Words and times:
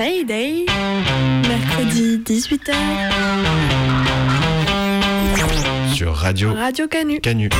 Mayday, 0.00 0.64
mercredi 1.46 2.22
18h, 2.24 2.72
Sur 5.94 6.14
Radio 6.14 6.54
Radio 6.54 6.88
Canu. 6.88 7.20
Canu. 7.20 7.50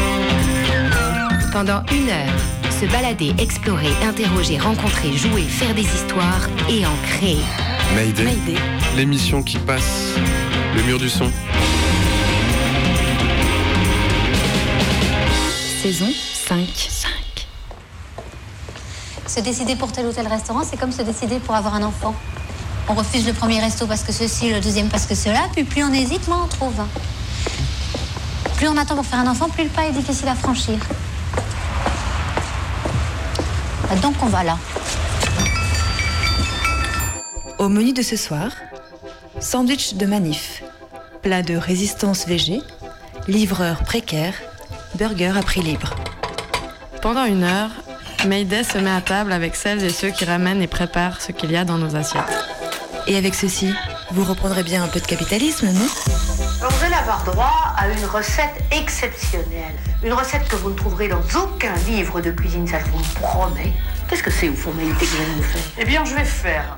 Pendant 1.53 1.83
une 1.93 2.09
heure, 2.09 2.41
se 2.81 2.87
balader, 2.87 3.35
explorer, 3.39 3.91
interroger, 4.03 4.57
rencontrer, 4.57 5.13
jouer, 5.13 5.43
faire 5.43 5.75
des 5.75 5.83
histoires 5.83 6.49
et 6.71 6.87
en 6.87 6.97
créer. 7.03 7.45
Mayday. 7.95 8.25
Mayday. 8.25 8.59
L'émission 8.97 9.43
qui 9.43 9.59
passe 9.59 10.15
le 10.75 10.83
mur 10.85 10.99
du 10.99 11.11
son. 11.11 11.31
Saison 15.83 16.09
5. 16.09 16.67
5. 16.75 17.11
Se 19.27 19.41
décider 19.41 19.77
pour 19.77 19.93
tel 19.93 20.07
ou 20.07 20.13
tel 20.13 20.27
restaurant, 20.27 20.63
c'est 20.65 20.79
comme 20.79 20.91
se 20.91 21.03
décider 21.03 21.39
pour 21.39 21.55
avoir 21.55 21.75
un 21.75 21.83
enfant. 21.83 22.15
On 22.91 22.95
refuse 22.95 23.25
le 23.25 23.33
premier 23.33 23.61
resto 23.61 23.87
parce 23.87 24.03
que 24.03 24.11
ceci, 24.11 24.51
le 24.51 24.59
deuxième 24.59 24.89
parce 24.89 25.07
que 25.07 25.15
cela, 25.15 25.43
puis 25.53 25.63
plus 25.63 25.85
on 25.85 25.93
hésite, 25.93 26.27
moins 26.27 26.43
on 26.43 26.49
trouve. 26.49 26.75
Plus 28.57 28.67
on 28.67 28.77
attend 28.77 28.97
pour 28.97 29.07
faire 29.07 29.21
un 29.21 29.29
enfant, 29.29 29.49
plus 29.49 29.63
le 29.63 29.71
pas 29.71 29.85
est 29.85 29.93
difficile 29.93 30.27
à 30.27 30.35
franchir. 30.35 30.75
Donc 34.03 34.15
on 34.21 34.27
va 34.27 34.43
là. 34.43 34.59
Au 37.59 37.69
menu 37.69 37.93
de 37.93 38.03
ce 38.03 38.17
soir, 38.17 38.51
sandwich 39.39 39.95
de 39.95 40.07
manif, 40.07 40.65
plat 41.23 41.43
de 41.43 41.55
résistance 41.55 42.27
VG, 42.27 42.61
livreur 43.29 43.85
précaire, 43.85 44.35
burger 44.97 45.35
à 45.39 45.43
prix 45.43 45.63
libre. 45.63 45.95
Pendant 47.03 47.25
une 47.25 47.45
heure, 47.45 47.71
Mayday 48.27 48.65
se 48.65 48.79
met 48.79 48.91
à 48.91 49.01
table 49.01 49.31
avec 49.31 49.55
celles 49.55 49.85
et 49.85 49.91
ceux 49.91 50.11
qui 50.11 50.25
ramènent 50.25 50.61
et 50.61 50.67
préparent 50.67 51.21
ce 51.21 51.31
qu'il 51.31 51.53
y 51.53 51.57
a 51.57 51.65
dans 51.65 51.79
nos 51.79 51.95
assiettes. 51.95 52.50
Et 53.07 53.17
avec 53.17 53.35
ceci, 53.35 53.75
vous 54.13 54.25
reprendrez 54.25 54.63
bien 54.63 54.85
un 54.85 54.89
peu 54.89 55.01
de 55.01 55.07
capitalisme, 55.07 55.67
non? 55.73 55.87
Vous 56.69 56.85
allez 56.85 56.95
avoir 56.95 57.25
droit 57.25 57.75
à 57.77 57.89
une 57.89 58.05
recette 58.05 58.63
exceptionnelle. 58.71 59.75
Une 60.03 60.13
recette 60.13 60.47
que 60.49 60.57
vous 60.57 60.71
ne 60.71 60.77
trouverez 60.77 61.09
dans 61.09 61.23
aucun 61.43 61.75
livre 61.87 62.21
de 62.21 62.31
cuisine, 62.31 62.67
ça 62.67 62.79
je 62.79 62.91
vous 62.91 62.99
le 62.99 63.21
promets. 63.21 63.73
Qu'est-ce 64.09 64.23
que 64.23 64.31
c'est 64.31 64.49
au 64.49 64.55
fond, 64.55 64.71
que 64.71 64.77
vous 64.77 65.17
allez 65.17 65.35
nous 65.37 65.43
faire? 65.43 65.63
Eh 65.79 65.85
bien, 65.85 66.05
je 66.05 66.15
vais 66.15 66.25
faire 66.25 66.77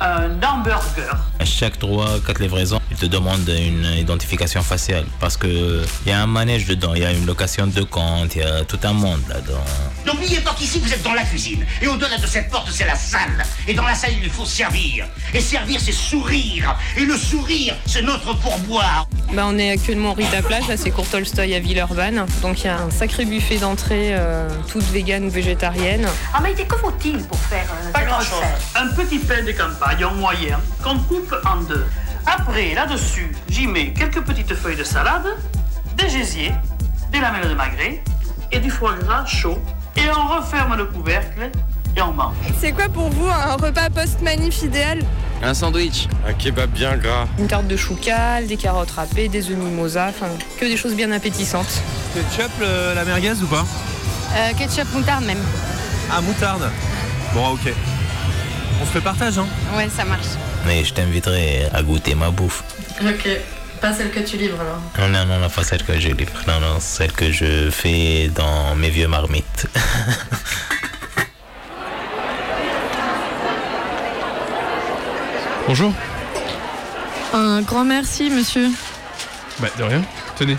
un 0.00 0.30
hamburger. 0.42 1.16
À 1.38 1.44
chaque 1.44 1.78
3-4 1.78 2.40
livraisons, 2.40 2.80
ils 2.90 2.96
te 2.96 3.06
demandent 3.06 3.48
une 3.48 3.84
identification 3.98 4.62
faciale 4.62 5.04
parce 5.20 5.36
que 5.36 5.84
il 6.04 6.10
y 6.10 6.12
a 6.12 6.20
un 6.20 6.26
manège 6.26 6.66
dedans, 6.66 6.94
il 6.94 7.02
y 7.02 7.04
a 7.04 7.12
une 7.12 7.26
location 7.26 7.66
de 7.66 7.82
compte, 7.82 8.34
il 8.36 8.42
y 8.42 8.44
a 8.44 8.64
tout 8.64 8.78
un 8.84 8.92
monde 8.92 9.20
là-dedans. 9.28 9.64
N'oubliez 10.06 10.40
pas 10.40 10.54
qu'ici 10.56 10.78
vous 10.78 10.92
êtes 10.92 11.02
dans 11.02 11.14
la 11.14 11.22
cuisine. 11.22 11.64
Et 11.82 11.88
au-delà 11.88 12.18
de 12.18 12.26
cette 12.26 12.50
porte, 12.50 12.68
c'est 12.70 12.86
la 12.86 12.96
salle. 12.96 13.44
Et 13.66 13.74
dans 13.74 13.84
la 13.84 13.94
salle, 13.94 14.12
il 14.22 14.30
faut 14.30 14.44
servir. 14.44 15.06
Et 15.32 15.40
servir, 15.40 15.80
c'est 15.80 15.92
sourire. 15.92 16.76
Et 16.96 17.04
le 17.04 17.16
sourire, 17.16 17.74
c'est 17.86 18.02
notre 18.02 18.34
pourboire. 18.38 19.06
Bah, 19.32 19.44
on 19.46 19.58
est 19.58 19.70
actuellement 19.70 20.12
au 20.12 20.14
Rita 20.14 20.42
Plage, 20.42 20.68
là 20.68 20.76
c'est 20.76 20.90
Cour 20.90 21.08
Tolstoy 21.08 21.54
à 21.54 21.58
Villeurbanne. 21.58 22.26
Donc 22.42 22.60
il 22.60 22.66
y 22.66 22.68
a 22.68 22.78
un 22.78 22.90
sacré 22.90 23.24
buffet 23.24 23.58
d'entrée, 23.58 24.14
euh, 24.14 24.48
toute 24.70 24.84
végane 24.84 25.24
ou 25.24 25.30
végétarienne. 25.30 26.06
Ah, 26.32 26.40
Maïté, 26.40 26.64
que 26.64 26.76
faut-il 26.76 27.18
pour 27.24 27.38
faire 27.38 27.66
euh, 27.72 27.90
Pas 27.90 28.00
cette 28.00 28.08
grand-chose. 28.08 28.44
Un 28.76 28.88
petit 28.88 29.18
pain 29.18 29.42
de 29.42 29.52
campagne 29.52 29.93
en 30.02 30.14
moyen 30.14 30.58
qu'on 30.82 30.98
coupe 30.98 31.34
en 31.46 31.60
deux. 31.62 31.84
Après, 32.26 32.74
là-dessus, 32.74 33.30
j'y 33.48 33.66
mets 33.66 33.92
quelques 33.92 34.22
petites 34.22 34.54
feuilles 34.54 34.76
de 34.76 34.82
salade, 34.84 35.26
des 35.96 36.08
gésiers, 36.08 36.52
des 37.12 37.20
lamelles 37.20 37.48
de 37.48 37.54
magret 37.54 38.02
et 38.50 38.58
du 38.58 38.70
foie 38.70 38.94
gras 38.94 39.26
chaud. 39.26 39.58
Et 39.96 40.02
on 40.10 40.36
referme 40.36 40.76
le 40.76 40.86
couvercle 40.86 41.50
et 41.96 42.02
on 42.02 42.12
mange. 42.12 42.34
C'est 42.58 42.72
quoi 42.72 42.88
pour 42.88 43.10
vous 43.10 43.28
un 43.28 43.54
repas 43.54 43.90
post-manif 43.90 44.62
idéal? 44.62 45.00
Un 45.42 45.54
sandwich. 45.54 46.08
Un 46.26 46.32
kebab 46.32 46.70
bien 46.70 46.96
gras. 46.96 47.26
Une 47.38 47.46
tarte 47.46 47.68
de 47.68 47.76
choucal, 47.76 48.46
des 48.46 48.56
carottes 48.56 48.90
râpées, 48.90 49.28
des 49.28 49.50
œufs 49.50 49.56
mimosa, 49.56 50.06
enfin 50.08 50.26
que 50.58 50.64
des 50.64 50.76
choses 50.76 50.94
bien 50.94 51.12
appétissantes. 51.12 51.82
Ketchup, 52.14 52.50
euh, 52.62 52.94
la 52.94 53.04
merguez 53.04 53.34
ou 53.42 53.46
pas? 53.46 53.64
Ketchup 54.58 54.92
moutarde 54.94 55.24
même. 55.24 55.42
Ah, 56.10 56.20
moutarde. 56.20 56.68
Bon, 57.34 57.50
ok. 57.50 57.72
On 58.80 58.86
se 58.86 58.90
fait 58.90 59.00
partage, 59.00 59.38
hein 59.38 59.46
Ouais, 59.76 59.88
ça 59.88 60.04
marche. 60.04 60.26
Mais 60.66 60.84
je 60.84 60.92
t'inviterai 60.94 61.66
à 61.72 61.82
goûter 61.82 62.14
ma 62.14 62.30
bouffe. 62.30 62.62
Ok, 63.00 63.28
pas 63.80 63.92
celle 63.92 64.10
que 64.10 64.20
tu 64.20 64.36
livres 64.36 64.58
alors. 64.60 64.80
Non, 64.98 65.08
non, 65.08 65.24
non, 65.26 65.38
non, 65.40 65.48
pas 65.50 65.62
celle 65.64 65.82
que 65.82 65.98
je 65.98 66.08
livre. 66.08 66.32
Non, 66.46 66.60
non, 66.60 66.80
celle 66.80 67.12
que 67.12 67.30
je 67.32 67.70
fais 67.70 68.28
dans 68.34 68.74
mes 68.74 68.90
vieux 68.90 69.08
marmites. 69.08 69.66
Bonjour. 75.66 75.92
Un 77.32 77.62
grand 77.62 77.84
merci 77.84 78.30
monsieur. 78.30 78.68
Bah, 79.60 79.68
de 79.78 79.82
rien. 79.82 80.02
Tenez. 80.36 80.56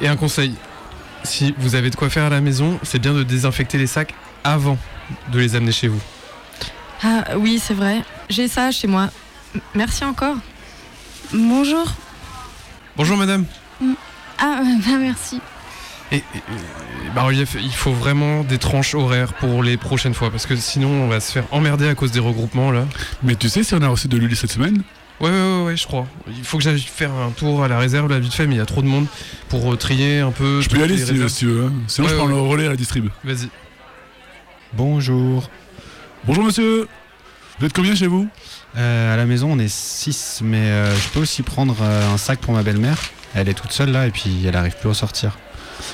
Et 0.00 0.08
un 0.08 0.16
conseil. 0.16 0.54
Si 1.24 1.54
vous 1.58 1.74
avez 1.74 1.90
de 1.90 1.96
quoi 1.96 2.08
faire 2.08 2.24
à 2.24 2.30
la 2.30 2.40
maison, 2.40 2.78
c'est 2.82 2.98
bien 2.98 3.12
de 3.12 3.22
désinfecter 3.22 3.76
les 3.78 3.86
sacs 3.86 4.14
avant 4.44 4.78
de 5.32 5.38
les 5.38 5.54
amener 5.56 5.72
chez 5.72 5.88
vous. 5.88 6.00
Ah 7.02 7.24
oui, 7.36 7.60
c'est 7.62 7.74
vrai. 7.74 8.02
J'ai 8.28 8.48
ça 8.48 8.70
chez 8.70 8.86
moi. 8.88 9.10
M- 9.54 9.60
Merci 9.74 10.04
encore. 10.04 10.36
Bonjour. 11.32 11.86
Bonjour 12.96 13.16
madame. 13.16 13.44
Ah, 14.38 14.60
bah 14.86 14.96
merci. 14.98 15.40
Et, 16.12 16.16
et- 16.16 16.20
et- 16.36 17.10
bas-relief, 17.14 17.56
il 17.60 17.72
faut 17.72 17.92
vraiment 17.92 18.42
des 18.44 18.58
tranches 18.58 18.94
horaires 18.94 19.32
pour 19.34 19.62
les 19.62 19.76
prochaines 19.76 20.14
fois 20.14 20.30
parce 20.30 20.46
que 20.46 20.54
sinon 20.56 20.88
on 20.88 21.08
va 21.08 21.18
se 21.20 21.32
faire 21.32 21.44
emmerder 21.50 21.88
à 21.88 21.94
cause 21.94 22.12
des 22.12 22.20
regroupements 22.20 22.70
là. 22.70 22.84
Mais 23.22 23.34
tu 23.36 23.48
sais 23.48 23.62
si 23.64 23.74
on 23.74 23.82
a 23.82 23.88
reçu 23.88 24.06
de 24.08 24.16
l'huile 24.16 24.36
cette 24.36 24.52
semaine 24.52 24.82
Ouais, 25.18 25.30
ouais, 25.30 25.34
ouais, 25.34 25.64
ouais, 25.64 25.76
je 25.78 25.86
crois. 25.86 26.06
Il 26.28 26.44
faut 26.44 26.58
que 26.58 26.62
j'aille 26.64 26.78
faire 26.78 27.10
un 27.12 27.30
tour 27.30 27.64
à 27.64 27.68
la 27.68 27.78
réserve 27.78 28.10
là 28.10 28.18
vite 28.18 28.34
fait, 28.34 28.46
mais 28.46 28.54
il 28.56 28.58
y 28.58 28.60
a 28.60 28.66
trop 28.66 28.82
de 28.82 28.86
monde 28.86 29.06
pour 29.48 29.72
euh, 29.72 29.76
trier 29.76 30.20
un 30.20 30.30
peu. 30.30 30.60
Je 30.60 30.68
peux 30.68 30.76
y 30.78 30.82
aller 30.82 30.98
si, 30.98 31.36
tu 31.38 31.46
veux. 31.46 31.64
hein. 31.64 31.72
Sinon, 31.86 32.06
Ouais, 32.06 32.12
je 32.12 32.18
prends 32.18 32.26
ouais. 32.26 32.34
le 32.34 32.40
relais 32.40 32.66
à 32.66 32.68
la 32.70 32.76
distrib. 32.76 33.08
Vas-y. 33.24 33.48
Bonjour. 34.76 35.48
Bonjour 36.24 36.44
monsieur. 36.44 36.88
Vous 37.58 37.66
êtes 37.66 37.72
combien 37.72 37.94
chez 37.94 38.06
vous 38.06 38.28
Euh, 38.76 39.14
à 39.14 39.16
la 39.16 39.24
maison, 39.24 39.50
on 39.52 39.58
est 39.58 39.68
6, 39.72 40.40
mais 40.44 40.58
euh, 40.70 40.94
je 40.94 41.08
peux 41.08 41.20
aussi 41.20 41.42
prendre 41.42 41.76
euh, 41.80 42.12
un 42.12 42.18
sac 42.18 42.40
pour 42.40 42.52
ma 42.52 42.62
belle-mère. 42.62 42.98
Elle 43.34 43.48
est 43.48 43.54
toute 43.54 43.72
seule 43.72 43.90
là 43.90 44.06
et 44.06 44.10
puis 44.10 44.44
elle 44.46 44.56
arrive 44.56 44.76
plus 44.78 44.90
à 44.90 44.94
sortir. 44.94 45.38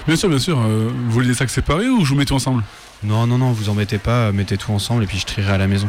Bien 0.06 0.16
sûr, 0.16 0.28
bien 0.28 0.38
sûr. 0.40 0.58
euh, 0.60 0.90
vous 0.92 1.10
voulez 1.12 1.28
des 1.28 1.34
sacs 1.34 1.50
séparés 1.50 1.88
ou 1.88 2.04
je 2.04 2.10
vous 2.10 2.16
mets 2.16 2.24
tout 2.24 2.34
ensemble 2.34 2.64
Non, 3.04 3.26
non, 3.26 3.38
non, 3.38 3.52
vous 3.52 3.68
embêtez 3.68 3.98
pas, 3.98 4.32
mettez 4.32 4.56
tout 4.56 4.72
ensemble 4.72 5.04
et 5.04 5.06
puis 5.06 5.18
je 5.18 5.26
trierai 5.26 5.52
à 5.52 5.58
la 5.58 5.68
maison. 5.68 5.88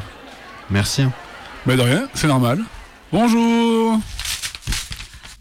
Merci. 0.69 1.01
hein. 1.03 1.13
Bah 1.65 1.75
de 1.75 1.81
rien, 1.81 2.07
c'est 2.13 2.27
normal. 2.27 2.59
Bonjour 3.11 3.99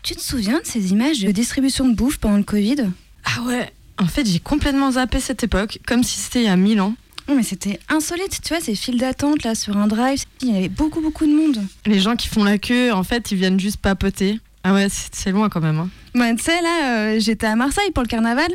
Tu 0.02 0.14
te 0.14 0.20
souviens 0.22 0.60
de 0.60 0.66
ces 0.66 0.92
images 0.92 1.20
de 1.20 1.30
distribution 1.32 1.86
de 1.88 1.94
bouffe 1.94 2.16
pendant 2.18 2.36
le 2.38 2.42
Covid? 2.44 2.76
Ah 3.24 3.42
ouais, 3.46 3.70
en 3.98 4.06
fait 4.06 4.26
j'ai 4.26 4.38
complètement 4.40 4.92
zappé 4.92 5.20
cette 5.20 5.42
époque, 5.44 5.78
comme 5.86 6.02
si 6.02 6.18
c'était 6.18 6.40
il 6.40 6.46
y 6.46 6.48
a 6.48 6.56
mille 6.56 6.80
ans. 6.80 6.94
Non, 7.32 7.38
mais 7.38 7.44
c'était 7.44 7.80
insolite, 7.88 8.40
tu 8.42 8.52
vois, 8.52 8.62
ces 8.62 8.74
files 8.74 8.98
d'attente 8.98 9.42
là 9.42 9.54
sur 9.54 9.74
un 9.78 9.86
drive, 9.86 10.22
il 10.42 10.52
y 10.52 10.58
avait 10.58 10.68
beaucoup 10.68 11.00
beaucoup 11.00 11.24
de 11.24 11.32
monde. 11.32 11.64
Les 11.86 11.98
gens 11.98 12.14
qui 12.14 12.28
font 12.28 12.44
la 12.44 12.58
queue, 12.58 12.92
en 12.92 13.04
fait, 13.04 13.30
ils 13.30 13.38
viennent 13.38 13.58
juste 13.58 13.78
papoter. 13.78 14.38
Ah 14.64 14.74
ouais, 14.74 14.88
c'est 14.90 15.30
loin 15.30 15.48
quand 15.48 15.62
même. 15.62 15.78
Hein. 15.78 15.88
Bah, 16.14 16.30
tu 16.34 16.42
sais, 16.42 16.60
là, 16.60 16.90
euh, 16.90 17.20
j'étais 17.20 17.46
à 17.46 17.56
Marseille 17.56 17.90
pour 17.94 18.02
le 18.02 18.08
carnaval, 18.08 18.50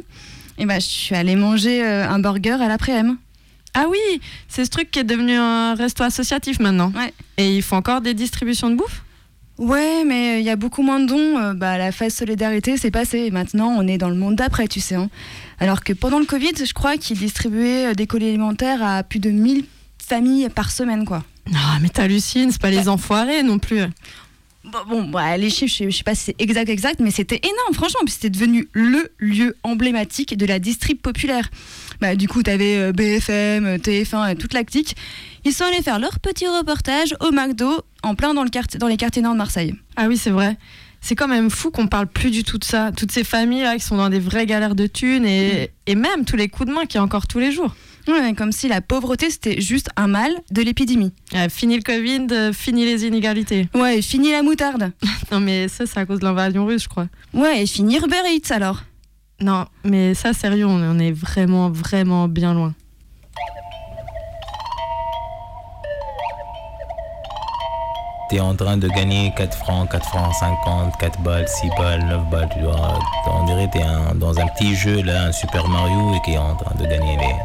et 0.60 0.68
bah, 0.68 0.78
je 0.78 0.86
suis 0.86 1.16
allée 1.16 1.36
manger 1.36 1.84
euh, 1.84 2.08
un 2.08 2.20
burger 2.20 2.58
à 2.62 2.68
l'après-midi. 2.68 3.18
Ah 3.74 3.86
oui, 3.90 4.22
c'est 4.48 4.64
ce 4.64 4.70
truc 4.70 4.92
qui 4.92 5.00
est 5.00 5.04
devenu 5.04 5.34
un 5.34 5.74
resto 5.74 6.04
associatif 6.04 6.60
maintenant. 6.60 6.92
Ouais. 6.96 7.12
Et 7.38 7.56
ils 7.56 7.64
font 7.64 7.78
encore 7.78 8.02
des 8.02 8.14
distributions 8.14 8.70
de 8.70 8.76
bouffe? 8.76 9.02
Ouais, 9.58 10.04
mais 10.06 10.40
il 10.40 10.46
y 10.46 10.50
a 10.52 10.56
beaucoup 10.56 10.84
moins 10.84 11.00
de 11.00 11.08
dons. 11.08 11.38
euh, 11.40 11.54
bah, 11.54 11.78
la 11.78 11.92
phase 11.92 12.14
solidarité, 12.14 12.78
c'est 12.78 12.92
passé. 12.92 13.32
Maintenant, 13.32 13.70
on 13.78 13.88
est 13.88 13.98
dans 13.98 14.10
le 14.10 14.16
monde 14.16 14.36
d'après, 14.36 14.68
tu 14.68 14.80
sais. 14.80 14.96
hein. 14.96 15.10
Alors 15.60 15.84
que 15.84 15.94
pendant 15.94 16.20
le 16.20 16.26
Covid, 16.26 16.52
je 16.64 16.74
crois 16.74 16.98
qu'ils 16.98 17.18
distribuaient 17.18 17.88
euh, 17.88 17.94
des 17.94 18.06
colis 18.06 18.28
alimentaires 18.28 18.84
à 18.84 19.02
plus 19.04 19.20
de 19.20 19.32
1000 19.32 19.66
familles 19.98 20.50
par 20.50 20.72
semaine, 20.72 21.06
quoi. 21.06 21.24
Non, 21.52 21.60
mais 21.82 21.90
t'hallucines, 21.90 22.52
c'est 22.52 22.62
pas 22.62 22.70
les 22.70 22.88
enfoirés 22.88 23.42
non 23.42 23.58
plus. 23.58 23.82
Bon, 24.64 24.80
bon, 24.88 25.04
bah, 25.10 25.38
les 25.38 25.50
chiffres, 25.50 25.74
je 25.90 25.90
sais, 25.96 26.04
pas 26.04 26.14
si 26.14 26.26
c'est 26.26 26.36
exact, 26.42 26.70
exact, 26.70 27.00
mais 27.00 27.10
c'était 27.12 27.40
énorme, 27.42 27.74
franchement. 27.74 28.02
C'était 28.08 28.30
devenu 28.30 28.68
le 28.74 29.10
lieu 29.18 29.56
emblématique 29.64 30.38
de 30.38 30.46
la 30.46 30.60
distrib 30.60 30.98
populaire. 31.00 31.50
Bah, 32.02 32.16
du 32.16 32.28
coup, 32.28 32.44
t'avais 32.44 32.78
euh, 32.78 32.92
BFM, 32.92 33.78
TF1, 33.78 34.32
euh, 34.32 34.36
toute 34.36 34.54
la 34.54 34.64
clique. 34.64 34.96
Ils 35.46 35.54
sont 35.54 35.64
allés 35.66 35.82
faire 35.82 36.00
leur 36.00 36.20
petit 36.20 36.48
reportage 36.48 37.16
au 37.22 37.32
McDo, 37.32 37.82
en 38.04 38.16
plein 38.16 38.34
dans, 38.34 38.44
le 38.44 38.50
quartier, 38.50 38.80
dans 38.80 38.88
les 38.88 38.98
quartiers 38.98 39.22
nord 39.22 39.34
de 39.34 39.38
Marseille. 39.38 39.74
Ah 39.96 40.08
oui, 40.08 40.18
c'est 40.18 40.30
vrai. 40.30 40.58
C'est 41.02 41.16
quand 41.16 41.28
même 41.28 41.50
fou 41.50 41.72
qu'on 41.72 41.88
parle 41.88 42.08
plus 42.08 42.32
du 42.32 42.44
tout 42.44 42.58
de 42.58 42.64
ça. 42.64 42.92
Toutes 42.92 43.12
ces 43.12 43.24
familles 43.24 43.62
là 43.62 43.76
qui 43.76 43.84
sont 43.84 43.98
dans 43.98 44.10
des 44.10 44.20
vraies 44.20 44.46
galères 44.46 44.76
de 44.76 44.88
thunes 44.88 45.26
et, 45.26 45.72
et 45.86 45.96
même 45.96 46.26
tous 46.26 46.36
les 46.36 46.50
coups 46.50 46.68
de 46.70 46.74
main 46.74 46.86
qu'il 46.86 46.96
y 46.96 46.98
a 46.98 47.04
encore 47.04 47.28
tous 47.28 47.40
les 47.40 47.52
jours. 47.52 47.76
Ouais, 48.08 48.34
comme 48.34 48.52
si 48.52 48.68
la 48.68 48.82
pauvreté 48.82 49.30
c'était 49.30 49.60
juste 49.60 49.90
un 49.98 50.08
mal 50.08 50.32
de 50.52 50.62
l'épidémie. 50.62 51.12
Ah, 51.34 51.50
fini 51.50 51.76
le 51.76 51.84
Covid, 51.84 52.28
euh, 52.32 52.54
fini 52.54 52.86
les 52.86 53.06
inégalités. 53.06 53.68
Ouais, 53.76 54.00
et 54.00 54.02
fini 54.02 54.32
la 54.32 54.44
moutarde. 54.44 54.92
non 55.32 55.40
mais 55.40 55.68
ça 55.68 55.86
c'est 55.86 56.00
à 56.00 56.06
cause 56.06 56.20
de 56.20 56.26
l'invasion 56.26 56.66
russe, 56.66 56.84
je 56.84 56.90
crois. 56.90 57.08
Ouais, 57.34 57.64
et 57.64 57.66
fini 57.68 57.98
Uber 57.98 58.16
Eats 58.30 58.54
alors. 58.54 58.84
Non, 59.40 59.66
mais 59.84 60.14
ça 60.16 60.34
sérieux, 60.34 60.66
on 60.66 60.98
est 61.00 61.12
vraiment 61.12 61.70
vraiment 61.70 62.28
bien 62.28 62.54
loin. 62.54 62.74
T'es 68.30 68.42
en 68.42 68.56
train 68.56 68.76
de 68.76 68.90
gagner 68.90 69.34
4 69.38 69.58
francs, 69.58 69.90
4 69.90 70.06
francs 70.10 70.34
50, 70.34 70.98
4 70.98 71.22
balles, 71.22 71.48
6 71.48 71.70
balles, 71.78 72.04
9 72.10 72.30
balles, 72.30 72.50
tu 72.52 72.60
vois. 72.62 73.00
On 73.32 73.46
dirait 73.46 73.68
que 73.68 73.74
t'es 73.78 73.84
un- 73.84 74.14
dans 74.16 74.38
un 74.38 74.48
petit 74.48 74.76
jeu, 74.76 75.02
là, 75.02 75.24
un 75.28 75.32
Super 75.32 75.66
Mario, 75.70 76.14
et 76.14 76.20
qui 76.26 76.34
est 76.34 76.38
en 76.38 76.54
train 76.56 76.76
de 76.76 76.86
gagner 76.86 77.16
les, 77.16 77.36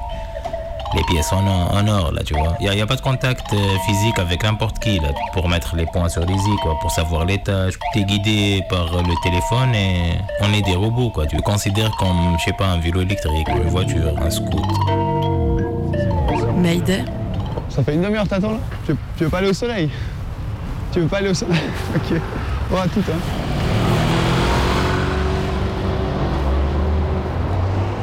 les 0.94 1.02
pièces 1.04 1.32
en 1.32 1.46
or, 1.46 1.74
en 1.74 1.88
or, 1.88 2.12
là, 2.12 2.22
tu 2.22 2.34
vois. 2.34 2.54
Il 2.60 2.70
n'y 2.70 2.80
a, 2.80 2.86
pas 2.86 2.96
de 2.96 3.00
contact 3.00 3.52
euh, 3.52 3.78
physique 3.86 4.18
avec 4.18 4.42
n'importe 4.42 4.78
qui, 4.78 4.98
là, 4.98 5.08
pour 5.32 5.48
mettre 5.48 5.76
les 5.76 5.86
points 5.86 6.08
sur 6.08 6.24
les 6.24 6.34
i, 6.34 6.56
quoi, 6.62 6.78
pour 6.80 6.90
savoir 6.90 7.24
les 7.24 7.42
tâches. 7.42 7.74
T'es 7.94 8.04
guidé 8.04 8.62
par 8.68 8.86
le 8.86 9.22
téléphone 9.22 9.74
et 9.74 10.18
on 10.40 10.52
est 10.52 10.62
des 10.62 10.74
robots, 10.74 11.10
quoi. 11.10 11.26
Tu 11.26 11.36
le 11.36 11.42
considères 11.42 11.90
comme, 11.98 12.36
je 12.38 12.44
sais 12.44 12.52
pas, 12.52 12.66
un 12.66 12.78
vélo 12.78 13.00
électrique, 13.00 13.48
une 13.48 13.68
voiture, 13.68 14.12
un 14.20 14.30
scoot. 14.30 14.62
Mayday 16.56 17.04
Ça 17.68 17.82
fait 17.82 17.94
une 17.94 18.02
demi-heure 18.02 18.28
t'attends 18.28 18.52
là 18.52 18.58
tu 18.86 18.92
veux, 18.92 18.98
tu 19.16 19.24
veux 19.24 19.30
pas 19.30 19.38
aller 19.38 19.48
au 19.48 19.52
soleil? 19.52 19.90
Tu 20.92 21.00
veux 21.00 21.08
pas 21.08 21.18
aller 21.18 21.30
au 21.30 21.34
soleil? 21.34 21.58
Ok. 21.96 22.20
Bon 22.70 22.76
à 22.76 22.86
tout 22.86 23.00
hein. 23.00 23.18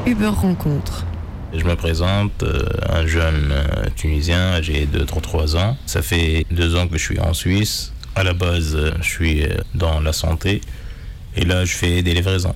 Uber 0.06 0.28
rencontre. 0.28 1.06
Je 1.52 1.64
me 1.64 1.76
présente, 1.76 2.44
euh, 2.44 2.64
un 2.88 3.08
jeune 3.08 3.52
euh, 3.52 3.86
Tunisien, 3.96 4.62
j'ai 4.62 4.86
de 4.86 5.04
33 5.04 5.58
ans. 5.58 5.78
Ça 5.88 6.04
fait 6.04 6.46
deux 6.52 6.76
ans 6.76 6.88
que 6.88 6.98
je 6.98 7.04
suis 7.04 7.20
en 7.20 7.34
Suisse. 7.34 7.92
À 8.16 8.24
la 8.24 8.34
base, 8.34 8.76
euh, 8.76 8.92
je 9.02 9.10
suis 9.10 9.44
dans 9.74 10.00
la 10.00 10.14
santé. 10.14 10.62
Et 11.36 11.46
là, 11.46 11.66
je 11.66 11.74
fais 11.74 12.04
des 12.04 12.14
livraisons. 12.14 12.56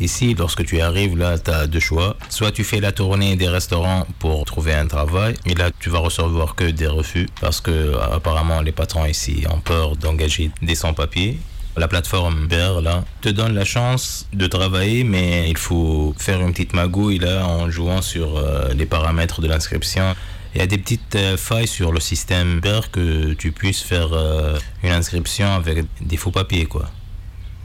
Ici, 0.00 0.34
lorsque 0.36 0.64
tu 0.64 0.80
arrives, 0.80 1.16
là, 1.16 1.38
tu 1.38 1.52
as 1.52 1.68
deux 1.68 1.78
choix. 1.80 2.16
Soit 2.28 2.50
tu 2.50 2.64
fais 2.64 2.80
la 2.80 2.90
tournée 2.90 3.36
des 3.36 3.48
restaurants 3.48 4.06
pour 4.18 4.44
trouver 4.44 4.74
un 4.74 4.86
travail, 4.88 5.36
et 5.46 5.54
là, 5.54 5.70
tu 5.78 5.88
vas 5.88 6.00
recevoir 6.00 6.56
que 6.56 6.64
des 6.64 6.86
refus, 6.88 7.28
parce 7.40 7.60
que 7.60 7.96
apparemment, 8.12 8.60
les 8.60 8.72
patrons 8.72 9.06
ici 9.06 9.44
ont 9.48 9.60
peur 9.60 9.96
d'engager 9.96 10.50
des 10.62 10.74
sans-papiers. 10.74 11.38
La 11.78 11.88
plateforme 11.88 12.44
Uber, 12.44 12.80
là, 12.82 13.04
te 13.20 13.28
donne 13.28 13.54
la 13.54 13.66
chance 13.66 14.26
de 14.32 14.46
travailler, 14.46 15.04
mais 15.04 15.50
il 15.50 15.58
faut 15.58 16.14
faire 16.16 16.40
une 16.40 16.52
petite 16.52 16.72
magouille, 16.72 17.18
là, 17.18 17.46
en 17.46 17.70
jouant 17.70 18.00
sur 18.00 18.38
euh, 18.38 18.72
les 18.72 18.86
paramètres 18.86 19.42
de 19.42 19.46
l'inscription. 19.46 20.14
Il 20.54 20.58
y 20.60 20.62
a 20.62 20.66
des 20.66 20.78
petites 20.78 21.16
euh, 21.16 21.36
failles 21.36 21.66
sur 21.66 21.92
le 21.92 22.00
système 22.00 22.56
Uber 22.56 22.80
que 22.90 23.34
tu 23.34 23.52
puisses 23.52 23.82
faire 23.82 24.08
euh, 24.14 24.58
une 24.82 24.92
inscription 24.92 25.52
avec 25.52 25.84
des 26.00 26.16
faux 26.16 26.30
papiers, 26.30 26.64
quoi. 26.64 26.90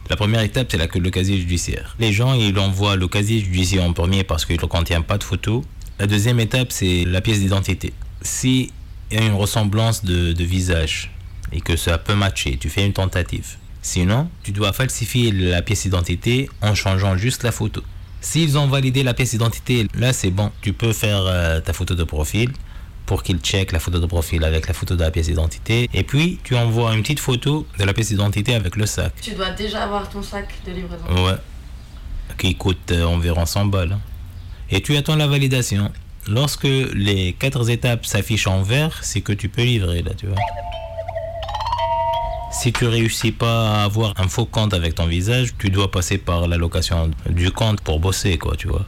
La 0.10 0.18
première 0.18 0.42
étape, 0.42 0.68
c'est 0.69 0.78
le 0.78 1.10
casier 1.10 1.38
judiciaire. 1.38 1.96
Les 1.98 2.12
gens, 2.12 2.34
ils 2.34 2.60
envoient 2.60 2.98
le 2.98 3.07
casier 3.07 3.40
judiciaire 3.40 3.86
en 3.86 3.94
premier 3.94 4.25
parce 4.25 4.44
qu'il 4.44 4.60
ne 4.60 4.66
contient 4.66 5.02
pas 5.02 5.18
de 5.18 5.24
photos. 5.24 5.64
La 6.00 6.07
deuxième 6.07 6.42
étape, 6.42 6.74
c'est 6.74 7.06
la 7.06 7.22
pièce 7.22 7.40
d'identité. 7.40 7.94
Si 8.22 8.74
il 9.10 9.19
y 9.19 9.24
a 9.24 9.25
une 9.25 9.36
ressemblance 9.36 10.04
de 10.04 10.44
visage 10.44 11.12
et 11.54 11.62
que 11.62 11.78
ça 11.78 11.98
peut 11.98 12.16
matcher, 12.16 12.57
tu 12.57 12.69
fais 12.69 12.86
une 12.86 12.92
tentative. 12.92 13.56
Sinon, 13.81 14.30
tu 14.44 14.51
dois 14.51 14.74
falsifier 14.74 15.31
la 15.31 15.62
pièce 15.62 15.83
d'identité 15.83 16.50
en 16.62 16.75
changeant 16.75 17.18
juste 17.18 17.44
la 17.44 17.51
photo. 17.51 17.81
S'ils 18.22 18.57
ont 18.57 18.68
validé 18.68 19.01
la 19.04 19.13
pièce 19.16 19.31
d'identité, 19.31 19.88
là 19.95 20.13
c'est 20.13 20.30
bon. 20.30 20.51
Tu 20.62 20.74
peux 20.74 20.94
faire 20.94 21.22
euh, 21.25 21.60
ta 21.60 21.74
photo 21.74 21.95
de 21.95 22.04
profil 22.04 22.51
pour 23.07 23.24
qu'ils 23.24 23.39
checkent 23.39 23.72
la 23.72 23.80
photo 23.80 24.00
de 24.00 24.06
profil 24.06 24.44
avec 24.44 24.68
la 24.68 24.74
photo 24.75 24.95
de 24.95 25.01
la 25.04 25.10
pièce 25.10 25.28
d'identité. 25.28 25.89
Et 25.94 26.04
puis, 26.04 26.39
tu 26.44 26.56
envoies 26.56 26.94
une 26.94 27.01
petite 27.01 27.19
photo 27.19 27.66
de 27.80 27.83
la 27.83 27.94
pièce 27.94 28.10
d'identité 28.10 28.54
avec 28.54 28.75
le 28.75 28.86
sac. 28.86 29.13
Tu 29.22 29.31
dois 29.33 29.50
déjà 29.51 29.83
avoir 29.83 30.07
ton 30.07 30.22
sac 30.22 30.48
de 30.66 30.72
livraison. 30.72 31.04
Ouais. 31.25 31.36
Qui 32.38 32.56
coûte 32.56 32.92
euh, 32.92 33.04
environ 33.06 33.45
100 33.45 33.66
balles. 33.66 33.94
hein. 33.94 34.00
Et 34.69 34.81
tu 34.81 34.95
attends 34.95 35.16
la 35.16 35.28
validation. 35.28 35.92
Lorsque 36.28 36.63
les 36.94 37.33
quatre 37.38 37.68
étapes 37.69 38.06
s'affichent 38.06 38.48
en 38.48 38.62
vert, 38.62 39.00
c'est 39.01 39.22
que 39.22 39.33
tu 39.33 39.50
peux 39.50 39.63
livrer 39.63 40.04
là, 40.04 40.12
tu 40.16 40.28
vois. 40.28 40.38
Si 42.51 42.74
tu 42.74 42.86
réussis 42.86 43.31
pas 43.31 43.75
à 43.75 43.83
avoir 43.86 44.13
un 44.18 44.27
faux 44.27 44.45
compte 44.45 44.74
avec 44.74 44.95
ton 44.95 45.06
visage, 45.06 45.53
tu 45.57 45.69
dois 45.69 45.89
passer 45.89 46.18
par 46.18 46.48
l'allocation 46.48 47.09
du 47.30 47.50
compte 47.50 47.80
pour 47.80 48.01
bosser, 48.01 48.38
quoi, 48.38 48.57
tu 48.57 48.68
vois. 48.68 48.86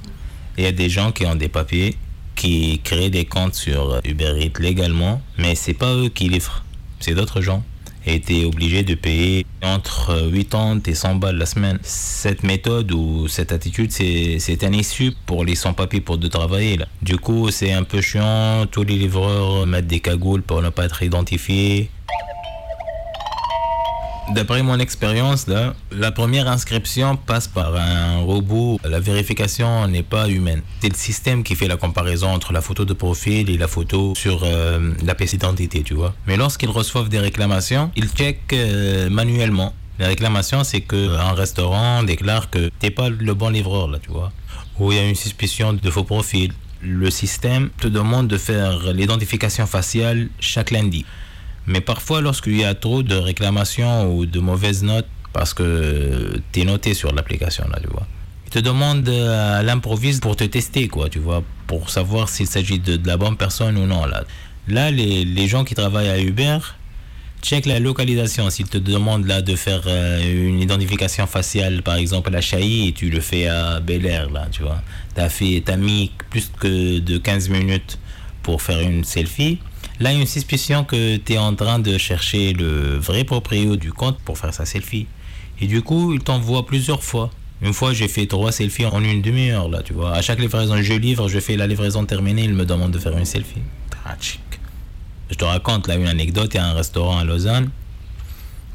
Il 0.58 0.66
y 0.66 0.68
a 0.68 0.74
des 0.74 0.90
gens 0.90 1.14
qui 1.14 1.26
ont 1.26 1.36
des 1.36 1.48
papiers, 1.48 1.96
qui 2.36 2.82
créent 2.84 3.10
des 3.10 3.26
comptes 3.26 3.56
sur 3.56 4.02
Uber 4.04 4.34
Eats 4.38 4.60
légalement, 4.60 5.22
mais 5.38 5.56
c'est 5.56 5.74
pas 5.74 5.96
eux 5.96 6.10
qui 6.10 6.28
livrent, 6.28 6.64
c'est 7.00 7.16
d'autres 7.16 7.40
gens. 7.40 7.64
Et 8.06 8.20
tu 8.20 8.42
es 8.42 8.46
obligé 8.46 8.84
de 8.84 8.96
payer 8.96 9.46
entre 9.64 10.30
80 10.30 10.82
et 10.88 10.94
100 10.94 11.16
balles 11.16 11.38
la 11.38 11.46
semaine. 11.46 11.80
Cette 11.84 12.44
méthode 12.44 12.92
ou 12.92 13.30
cette 13.30 13.54
attitude, 13.54 13.94
c'est 13.94 14.40
c'est 14.40 14.66
un 14.66 14.74
issue 14.74 15.14
pour 15.26 15.46
les 15.46 15.56
sans-papiers 15.56 16.02
pour 16.02 16.18
de 16.18 16.28
travailler. 16.28 16.76
Là. 16.76 16.86
Du 17.02 17.18
coup, 17.18 17.50
c'est 17.50 17.72
un 17.72 17.84
peu 17.84 18.02
chiant. 18.02 18.66
Tous 18.70 18.84
les 18.84 18.98
livreurs 18.98 19.66
mettent 19.66 19.88
des 19.88 20.02
cagoules 20.02 20.42
pour 20.42 20.62
ne 20.62 20.70
pas 20.70 20.84
être 20.84 21.02
identifiés. 21.02 21.90
D'après 24.32 24.64
mon 24.64 24.80
expérience, 24.80 25.48
là, 25.48 25.76
la 25.92 26.12
première 26.12 26.48
inscription 26.48 27.18
passe 27.18 27.48
par 27.48 27.76
un 27.76 28.20
robot. 28.20 28.80
La 28.84 29.00
vérification 29.02 29.88
n'est 29.88 30.02
pas 30.02 30.30
humaine. 30.30 30.62
C'est 30.82 30.90
le 30.90 30.96
système 30.96 31.44
qui 31.44 31.56
fait 31.56 31.68
la 31.68 31.76
comparaison 31.76 32.30
entre 32.30 32.54
la 32.54 32.62
photo 32.62 32.86
de 32.86 32.94
profil 32.94 33.50
et 33.50 33.58
la 33.58 33.68
photo 33.68 34.14
sur 34.16 34.44
euh, 34.44 34.94
la 35.04 35.14
pièce 35.14 35.32
d'identité, 35.32 35.84
tu 35.84 35.94
vois. 35.94 36.16
Mais 36.26 36.38
lorsqu'ils 36.38 36.70
reçoivent 36.70 37.10
des 37.10 37.20
réclamations, 37.20 37.92
ils 37.98 38.08
checkent 38.10 38.54
euh, 38.54 39.10
manuellement. 39.10 39.74
La 40.00 40.08
réclamation, 40.08 40.64
c'est 40.64 40.82
qu'un 40.82 41.34
restaurant 41.34 42.02
déclare 42.02 42.50
que 42.50 42.72
t'es 42.80 42.92
pas 42.92 43.10
le 43.10 43.34
bon 43.34 43.50
livreur, 43.50 43.90
là, 43.90 44.00
tu 44.02 44.10
vois. 44.10 44.32
Ou 44.80 44.92
il 44.92 44.98
y 44.98 45.02
a 45.02 45.08
une 45.08 45.16
suspicion 45.16 45.74
de 45.74 45.90
faux 45.92 46.06
profil. 46.06 46.54
Le 46.82 47.10
système 47.12 47.70
te 47.78 47.88
demande 47.88 48.28
de 48.28 48.38
faire 48.38 48.94
l'identification 48.94 49.68
faciale 49.68 50.30
chaque 50.40 50.72
lundi. 50.72 51.06
Mais 51.68 51.82
parfois, 51.82 52.22
lorsqu'il 52.22 52.58
y 52.58 52.64
a 52.64 52.76
trop 52.76 53.04
de 53.04 53.16
réclamations 53.16 54.14
ou 54.16 54.26
de 54.26 54.40
mauvaises 54.40 54.84
notes, 54.84 55.08
parce 55.32 55.54
que 55.54 56.40
tu 56.52 56.62
es 56.62 56.66
noté 56.66 56.94
sur 56.94 57.12
l'application, 57.14 57.66
là, 57.72 57.80
tu 57.82 57.88
vois. 57.88 58.06
Ils 58.48 58.52
te 58.52 58.60
demandent 58.60 59.08
euh, 59.10 59.60
à 59.60 59.64
l'improviste 59.64 60.22
pour 60.22 60.36
te 60.36 60.44
tester, 60.44 60.88
quoi, 60.88 61.10
tu 61.10 61.20
vois, 61.20 61.44
pour 61.68 61.90
savoir 61.90 62.30
s'il 62.30 62.48
s'agit 62.48 62.80
de, 62.80 62.98
de 62.98 63.08
la 63.08 63.18
bonne 63.18 63.38
personne 63.38 63.78
ou 63.78 63.86
non, 63.88 64.06
là. 64.06 64.24
Là, 64.68 64.92
les, 64.92 65.26
les 65.26 65.48
gens 65.48 65.64
qui 65.64 65.76
travaillent 65.76 66.10
à 66.10 66.20
Uber, 66.20 66.60
check 67.44 67.66
la 67.66 67.80
localisation. 67.80 68.50
S'ils 68.50 68.70
te 68.70 68.78
demandent 68.78 69.28
là 69.28 69.42
de 69.42 69.56
faire 69.56 69.82
euh, 69.86 70.48
une 70.50 70.62
identification 70.62 71.28
faciale, 71.28 71.84
par 71.84 71.96
exemple 71.96 72.34
à 72.36 72.40
et 72.60 72.94
tu 72.96 73.10
le 73.10 73.20
fais 73.20 73.48
à 73.48 73.80
Bel 73.80 74.06
Air, 74.06 74.30
là, 74.32 74.48
tu 74.52 74.64
vois. 74.64 74.82
T'as 75.14 75.30
fait, 75.30 75.62
t'as 75.66 75.76
mis 75.76 76.12
plus 76.30 76.50
que 76.60 77.00
de 77.00 77.18
15 77.18 77.50
minutes 77.50 78.00
pour 78.42 78.62
faire 78.62 78.80
une 78.80 79.04
selfie. 79.04 79.60
Là, 80.00 80.12
il 80.12 80.16
y 80.16 80.18
a 80.18 80.22
une 80.22 80.28
suspicion 80.28 80.84
que 80.84 81.18
tu 81.18 81.34
es 81.34 81.38
en 81.38 81.54
train 81.56 81.80
de 81.80 81.98
chercher 81.98 82.54
le 82.54 82.98
vrai 82.98 83.24
propriétaire 83.24 83.78
du 83.78 83.94
compte 83.94 84.18
pour 84.20 84.38
faire 84.38 84.54
sa 84.54 84.66
selfie. 84.66 85.08
Et 85.62 85.68
du 85.68 85.82
coup, 85.82 86.14
il 86.14 86.20
t'envoie 86.20 86.66
plusieurs 86.66 87.04
fois. 87.04 87.30
Une 87.62 87.74
fois, 87.74 87.94
j'ai 87.94 88.08
fait 88.08 88.26
trois 88.26 88.52
selfies 88.52 88.86
en 88.86 89.04
une 89.04 89.22
demi-heure, 89.22 89.70
là, 89.70 89.84
tu 89.84 89.94
vois. 89.94 90.14
À 90.14 90.22
chaque 90.22 90.40
livraison, 90.40 90.82
je 90.82 90.94
livre, 90.94 91.30
je 91.30 91.40
fais 91.40 91.56
la 91.56 91.68
livraison 91.68 92.06
terminée, 92.06 92.44
il 92.44 92.54
me 92.54 92.66
demande 92.66 92.92
de 92.92 93.00
faire 93.00 93.18
une 93.18 93.26
selfie. 93.26 93.62
Tragique. 93.90 94.40
Je 95.30 95.36
te 95.36 95.46
raconte 95.46 95.88
là 95.88 95.96
une 95.96 96.08
anecdote. 96.08 96.52
Il 96.54 96.58
y 96.58 96.60
a 96.60 96.66
un 96.66 96.74
restaurant 96.74 97.20
à 97.20 97.24
Lausanne 97.24 97.70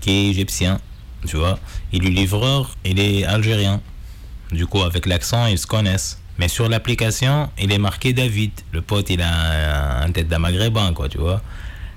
qui 0.00 0.10
est 0.10 0.30
égyptien, 0.30 0.80
tu 1.26 1.36
vois. 1.36 1.58
Et 1.92 1.98
le 1.98 2.08
livreur, 2.08 2.76
il 2.84 2.98
est 2.98 3.24
algérien. 3.24 3.80
Du 4.52 4.66
coup, 4.66 4.82
avec 4.82 5.04
l'accent, 5.06 5.46
ils 5.46 5.58
se 5.58 5.66
connaissent. 5.66 6.18
Mais 6.38 6.48
sur 6.48 6.68
l'application, 6.68 7.50
il 7.58 7.72
est 7.72 7.78
marqué 7.78 8.12
David. 8.12 8.52
Le 8.72 8.80
pote, 8.80 9.10
il 9.10 9.20
a 9.20 10.02
un, 10.04 10.10
tête 10.12 10.28
d'un 10.28 10.38
maghrébin, 10.38 10.92
quoi, 10.92 11.08
tu 11.08 11.18
vois. 11.18 11.42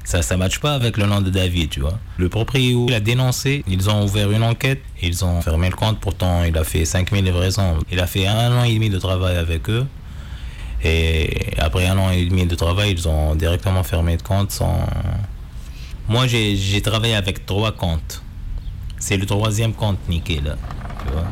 Ça, 0.04 0.24
ça 0.24 0.36
matche 0.36 0.60
pas 0.60 0.74
avec 0.74 0.98
le 0.98 1.06
nom 1.06 1.22
de 1.22 1.30
David, 1.30 1.70
tu 1.70 1.82
vois. 1.82 2.00
Le 2.18 2.28
propriétaire, 2.28 2.86
il 2.88 2.94
a 2.96 3.00
dénoncé. 3.00 3.64
Ils 3.68 3.88
ont 3.90 4.04
ouvert 4.04 4.32
une 4.32 4.44
enquête. 4.44 4.82
Ils 5.02 5.24
ont 5.24 5.42
fermé 5.42 5.70
le 5.70 5.76
compte. 5.76 6.00
Pourtant, 6.00 6.44
il 6.44 6.58
a 6.58 6.64
fait 6.64 6.86
5000 6.86 7.24
livraisons. 7.24 7.78
Il 7.92 8.00
a 8.00 8.08
fait 8.08 8.26
un 8.26 8.52
an 8.60 8.64
et 8.64 8.74
demi 8.74 8.90
de 8.90 8.98
travail 8.98 9.38
avec 9.38 9.70
eux. 9.70 9.86
Et 10.84 11.54
après 11.60 11.86
un 11.86 11.98
an 12.00 12.10
et 12.10 12.26
demi 12.26 12.48
de 12.48 12.56
travail, 12.56 12.92
ils 12.92 13.08
ont 13.08 13.36
directement 13.36 13.84
fermé 13.84 14.14
le 14.14 14.24
compte 14.24 14.52
sans. 14.52 14.80
Moi, 16.10 16.26
j'ai 16.26 16.56
j'ai 16.56 16.82
travaillé 16.82 17.14
avec 17.14 17.46
trois 17.46 17.72
comptes. 17.72 18.24
C'est 18.98 19.18
le 19.18 19.28
troisième 19.28 19.74
compte 19.74 20.00
niqué 20.10 20.42
là. 20.42 20.56
Tu 21.06 21.14
vois. 21.14 21.24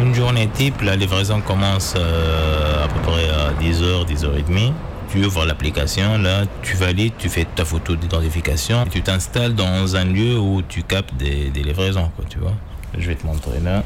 Une 0.00 0.14
journée 0.38 0.50
type, 0.54 0.82
la 0.82 0.94
livraison 0.96 1.40
commence 1.40 1.94
euh, 1.96 2.84
à 2.84 2.88
peu 2.88 3.00
près 3.00 3.28
à 3.28 3.52
10h, 3.60 4.06
10h30. 4.06 4.72
Tu 5.10 5.24
ouvres 5.24 5.46
l'application, 5.46 6.18
là, 6.18 6.44
tu 6.62 6.76
valides, 6.76 7.14
tu 7.18 7.28
fais 7.28 7.44
ta 7.44 7.64
photo 7.64 7.96
d'identification, 7.96 8.84
tu 8.90 9.02
t'installes 9.02 9.54
dans 9.54 9.96
un 9.96 10.04
lieu 10.04 10.38
où 10.38 10.62
tu 10.62 10.82
captes 10.82 11.14
des, 11.14 11.50
des 11.50 11.62
livraisons, 11.62 12.10
quoi, 12.14 12.24
tu 12.28 12.38
vois. 12.38 12.52
Je 12.96 13.08
vais 13.08 13.14
te 13.14 13.26
montrer 13.26 13.58
là. 13.64 13.82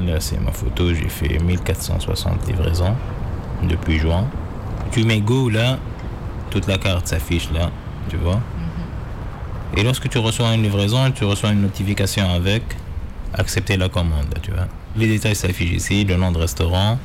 Là, 0.00 0.20
c'est 0.20 0.40
ma 0.40 0.52
photo, 0.52 0.92
j'ai 0.92 1.08
fait 1.08 1.38
1460 1.38 2.46
livraisons 2.48 2.96
depuis 3.62 3.98
juin. 3.98 4.26
Tu 4.90 5.04
mets 5.04 5.20
Go 5.20 5.48
là, 5.48 5.78
toute 6.50 6.66
la 6.66 6.78
carte 6.78 7.06
s'affiche 7.06 7.50
là, 7.52 7.70
tu 8.08 8.16
vois. 8.16 8.40
Et 9.76 9.82
lorsque 9.82 10.08
tu 10.08 10.18
reçois 10.18 10.54
une 10.54 10.62
livraison, 10.62 11.10
tu 11.10 11.24
reçois 11.24 11.50
une 11.50 11.62
notification 11.62 12.32
avec 12.32 12.62
accepter 13.34 13.76
la 13.76 13.88
commande, 13.88 14.34
tu 14.42 14.50
vois. 14.50 14.66
Les 14.96 15.06
détails 15.06 15.34
s'affichent 15.34 15.72
ici, 15.72 16.04
le 16.04 16.16
nom 16.16 16.32
de 16.32 16.38
restaurant, 16.38 16.98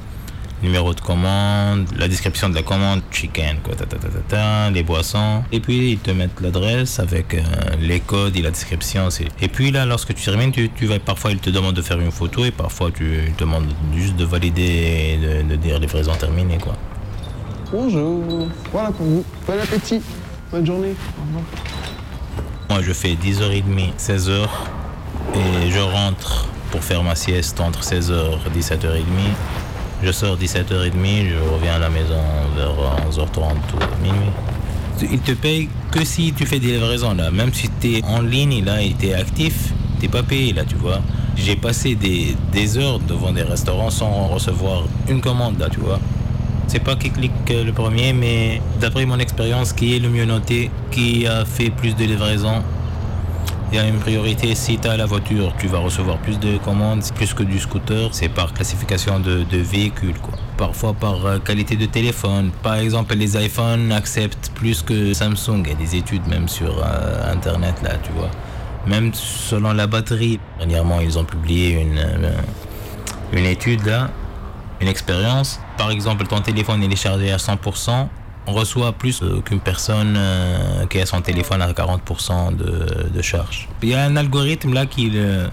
numéro 0.62 0.94
de 0.94 1.00
commande, 1.00 1.88
la 1.98 2.08
description 2.08 2.50
de 2.50 2.56
la 2.56 2.64
commande, 2.64 3.02
chicken, 3.12 3.58
quoi, 3.64 3.76
ta, 3.76 3.86
ta, 3.86 3.98
ta, 3.98 4.10
ta, 4.10 4.20
ta, 4.28 4.70
les 4.70 4.84
boissons. 4.84 5.44
Et 5.52 5.60
puis, 5.60 5.92
ils 5.92 6.00
te 6.00 6.12
mettent 6.12 6.40
l'adresse 6.42 7.00
avec 7.00 7.34
euh, 7.34 7.42
les 7.80 8.00
codes 8.00 8.36
et 8.36 8.42
la 8.42 8.52
description. 8.52 9.10
Et 9.42 9.48
puis 9.48 9.72
là, 9.72 9.86
lorsque 9.86 10.14
tu 10.14 10.24
termines, 10.24 10.52
tu, 10.52 10.70
tu 10.70 10.86
vas, 10.86 11.00
parfois, 11.00 11.32
ils 11.32 11.40
te 11.40 11.50
demandent 11.50 11.76
de 11.76 11.82
faire 11.82 12.00
une 12.00 12.12
photo 12.12 12.46
et 12.46 12.52
parfois, 12.52 12.92
tu 12.92 13.06
ils 13.28 13.34
te 13.34 13.40
demandent 13.42 13.74
juste 13.96 14.16
de 14.16 14.26
valider 14.26 14.62
et 14.62 15.18
de, 15.44 15.50
de 15.50 15.56
dire 15.56 15.80
livraison 15.80 16.14
terminée, 16.16 16.58
quoi. 16.58 16.76
Bonjour. 17.72 18.48
Voilà 18.72 18.92
pour 18.92 19.06
vous. 19.06 19.24
Bon 19.48 19.60
appétit. 19.60 20.02
Bonne 20.52 20.66
journée. 20.66 20.96
Au 21.18 21.26
revoir. 21.28 21.44
Moi, 22.70 22.82
je 22.82 22.94
fais 22.94 23.14
10h30, 23.14 23.96
16h 23.98 24.48
et 25.36 25.72
je 25.72 25.80
rentre 25.80 26.48
pour 26.72 26.84
faire 26.84 27.04
ma 27.04 27.16
sieste 27.16 27.60
entre 27.60 27.82
16h 27.82 28.14
et 28.46 28.60
17h30. 28.60 29.04
Je 30.04 30.12
sors 30.12 30.38
17h30, 30.38 31.30
je 31.30 31.54
reviens 31.54 31.76
à 31.76 31.80
la 31.80 31.90
maison 31.90 32.22
vers 32.56 32.72
11h30 33.10 33.42
ou 33.42 34.04
minuit. 34.04 34.32
Ils 35.02 35.20
te 35.20 35.32
payent 35.32 35.70
que 35.92 36.04
si 36.04 36.34
tu 36.34 36.46
fais 36.46 36.60
des 36.60 36.74
livraisons 36.74 37.14
là. 37.14 37.32
Même 37.32 37.54
si 37.54 37.70
tu 37.80 37.98
es 37.98 38.04
en 38.06 38.22
ligne 38.22 38.64
là 38.64 38.82
et 38.82 38.96
tu 38.98 39.08
es 39.08 39.14
actif, 39.14 39.74
t'es 40.00 40.08
pas 40.08 40.24
payé 40.24 40.54
là, 40.54 40.64
tu 40.66 40.76
vois. 40.76 41.00
J'ai 41.36 41.56
passé 41.56 41.96
des, 41.96 42.36
des 42.52 42.78
heures 42.78 43.00
devant 43.00 43.32
des 43.32 43.44
restaurants 43.44 43.90
sans 43.90 44.28
recevoir 44.28 44.84
une 45.08 45.22
commande 45.22 45.60
là, 45.60 45.70
tu 45.70 45.80
vois. 45.80 46.00
C'est 46.68 46.84
pas 46.84 46.96
qui 46.96 47.10
clique 47.10 47.32
le 47.50 47.72
premier, 47.72 48.14
mais 48.14 48.62
d'après 48.80 49.06
mon 49.06 49.18
expérience, 49.18 49.74
qui 49.74 49.96
est 49.96 50.00
le 50.00 50.10
mieux 50.10 50.26
noté, 50.26 50.70
qui 50.92 51.26
a 51.26 51.44
fait 51.44 51.72
plus 51.72 51.96
de 51.96 52.04
livraisons, 52.04 52.62
il 53.72 53.76
y 53.76 53.80
a 53.80 53.88
une 53.88 54.00
priorité. 54.00 54.56
Si 54.56 54.78
tu 54.78 54.88
as 54.88 54.98
la 54.98 55.06
voiture, 55.06 55.54
tu 55.60 55.68
vas 55.68 55.80
recevoir 55.80 56.18
plus 56.18 56.40
de 56.40 56.58
commandes, 56.58 57.04
plus 57.16 57.34
que 57.34 57.44
du 57.44 57.60
scooter. 57.60 58.10
C'est 58.12 58.30
par 58.30 58.54
classification 58.54 59.20
de, 59.20 59.44
de 59.44 59.58
véhicule, 59.58 60.18
quoi. 60.20 60.34
Parfois 60.58 60.94
par 60.94 61.26
euh, 61.26 61.40
qualité 61.40 61.76
de 61.76 61.86
téléphone. 61.86 62.52
Par 62.64 62.76
exemple, 62.76 63.16
les 63.16 63.38
iPhones 63.38 63.92
acceptent 63.92 64.52
plus 64.56 64.82
que 64.82 65.14
Samsung. 65.14 65.62
Il 65.66 65.70
y 65.70 65.72
a 65.72 65.76
des 65.76 65.96
études 65.96 66.28
même 66.28 66.48
sur 66.48 66.84
euh, 66.84 67.32
Internet, 67.32 67.76
là, 67.84 67.92
tu 68.02 68.12
vois. 68.12 68.32
Même 68.88 69.14
selon 69.14 69.74
la 69.74 69.88
batterie. 69.88 70.40
Dernièrement, 70.58 71.00
ils 71.00 71.20
ont 71.20 71.26
publié 71.26 71.82
une, 71.82 72.00
euh, 72.00 72.42
une 73.34 73.46
étude, 73.46 73.86
là, 73.86 74.10
une 74.82 74.88
expérience. 74.88 75.60
Par 75.78 75.92
exemple, 75.92 76.26
ton 76.26 76.42
téléphone 76.42 76.82
il 76.84 76.92
est 76.92 76.96
chargé 76.96 77.32
à 77.32 77.38
100%, 77.38 78.08
on 78.48 78.54
reçoit 78.54 78.94
plus 78.94 79.22
euh, 79.22 79.42
qu'une 79.42 79.60
personne 79.60 80.16
euh, 80.18 80.86
qui 80.88 81.00
a 81.00 81.06
son 81.06 81.22
téléphone 81.22 81.62
à 81.62 81.72
40% 81.72 82.56
de, 82.56 83.10
de 83.14 83.22
charge. 83.22 83.68
Il 83.84 83.90
y 83.90 83.94
a 83.94 84.04
un 84.04 84.16
algorithme 84.16 84.74
là 84.74 84.86
qui, 84.86 85.10
le- 85.10 85.50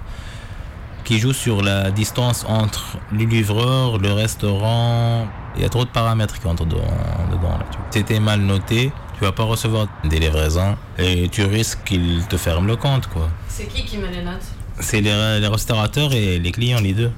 qui 1.04 1.18
joue 1.18 1.32
sur 1.32 1.62
la 1.62 1.90
distance 1.90 2.44
entre 2.48 2.98
le 3.12 3.24
livreur, 3.24 3.98
le 3.98 4.12
restaurant. 4.12 5.26
Il 5.56 5.62
y 5.62 5.64
a 5.64 5.68
trop 5.68 5.84
de 5.84 5.90
paramètres 5.90 6.38
qui 6.40 6.46
entrent 6.46 6.64
dedans. 6.66 6.82
dedans 7.30 7.58
t'es 7.90 8.20
mal 8.20 8.40
noté, 8.40 8.92
tu 9.18 9.24
vas 9.24 9.32
pas 9.32 9.44
recevoir 9.44 9.86
des 10.04 10.18
livraisons 10.18 10.76
et 10.98 11.28
tu 11.30 11.44
risques 11.44 11.78
qu'ils 11.84 12.24
te 12.28 12.36
ferment 12.36 12.66
le 12.66 12.76
compte. 12.76 13.06
quoi. 13.08 13.28
C'est 13.48 13.66
qui 13.66 13.84
qui 13.84 13.96
met 13.98 14.10
les 14.10 14.22
notes? 14.22 14.44
C'est 14.80 15.00
les, 15.00 15.40
les 15.40 15.46
restaurateurs 15.48 16.12
et 16.12 16.38
les 16.38 16.52
clients, 16.52 16.80
les 16.80 16.92
deux. 16.92 17.10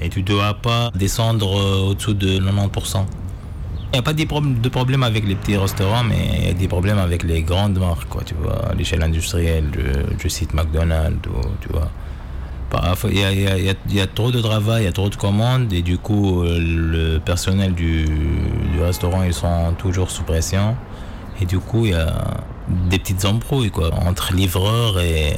Et 0.00 0.08
tu 0.08 0.22
dois 0.22 0.54
pas 0.54 0.90
descendre 0.94 1.58
euh, 1.58 1.90
au-dessous 1.90 2.14
de 2.14 2.38
90%. 2.38 3.04
Il 3.90 3.94
n'y 3.94 3.98
a 4.00 4.02
pas 4.02 4.12
des 4.12 4.26
prob- 4.26 4.60
de 4.60 4.68
problème 4.68 5.02
avec 5.02 5.26
les 5.26 5.34
petits 5.34 5.56
restaurants, 5.56 6.04
mais 6.04 6.28
il 6.40 6.46
y 6.48 6.50
a 6.50 6.52
des 6.52 6.68
problèmes 6.68 6.98
avec 6.98 7.22
les 7.22 7.42
grandes 7.42 7.78
marques, 7.78 8.08
quoi, 8.08 8.22
tu 8.22 8.34
vois, 8.34 8.68
à 8.70 8.74
l'échelle 8.74 9.02
industrielle, 9.02 9.64
je, 9.74 10.14
je 10.22 10.28
cite 10.28 10.52
McDonald's, 10.52 11.26
ou, 11.28 11.40
tu 11.62 11.68
vois. 11.70 11.88
Il 13.10 13.18
y 13.18 13.24
a, 13.24 13.32
il 13.32 13.40
y 13.40 13.46
a- 13.48 13.56
il 13.56 13.64
y 13.64 13.70
a- 13.70 13.74
il 13.88 13.94
y 13.94 14.00
a 14.00 14.06
trop 14.06 14.30
de 14.30 14.42
travail, 14.42 14.82
il 14.82 14.84
y 14.84 14.88
a 14.88 14.92
trop 14.92 15.08
de 15.08 15.16
commandes, 15.16 15.72
et 15.72 15.80
du 15.80 15.96
coup, 15.96 16.42
euh, 16.42 16.58
le 16.60 17.18
personnel 17.18 17.72
du, 17.72 18.04
du 18.04 18.80
restaurant, 18.82 19.22
ils 19.22 19.32
sont 19.32 19.72
toujours 19.78 20.10
sous 20.10 20.22
pression. 20.24 20.76
Et 21.40 21.46
du 21.46 21.58
coup, 21.58 21.86
il 21.86 21.92
y 21.92 21.94
a 21.94 22.12
des 22.90 22.98
petites 22.98 23.24
embrouilles, 23.24 23.70
quoi, 23.70 23.90
entre 24.06 24.34
livreurs 24.34 25.00
et, 25.00 25.28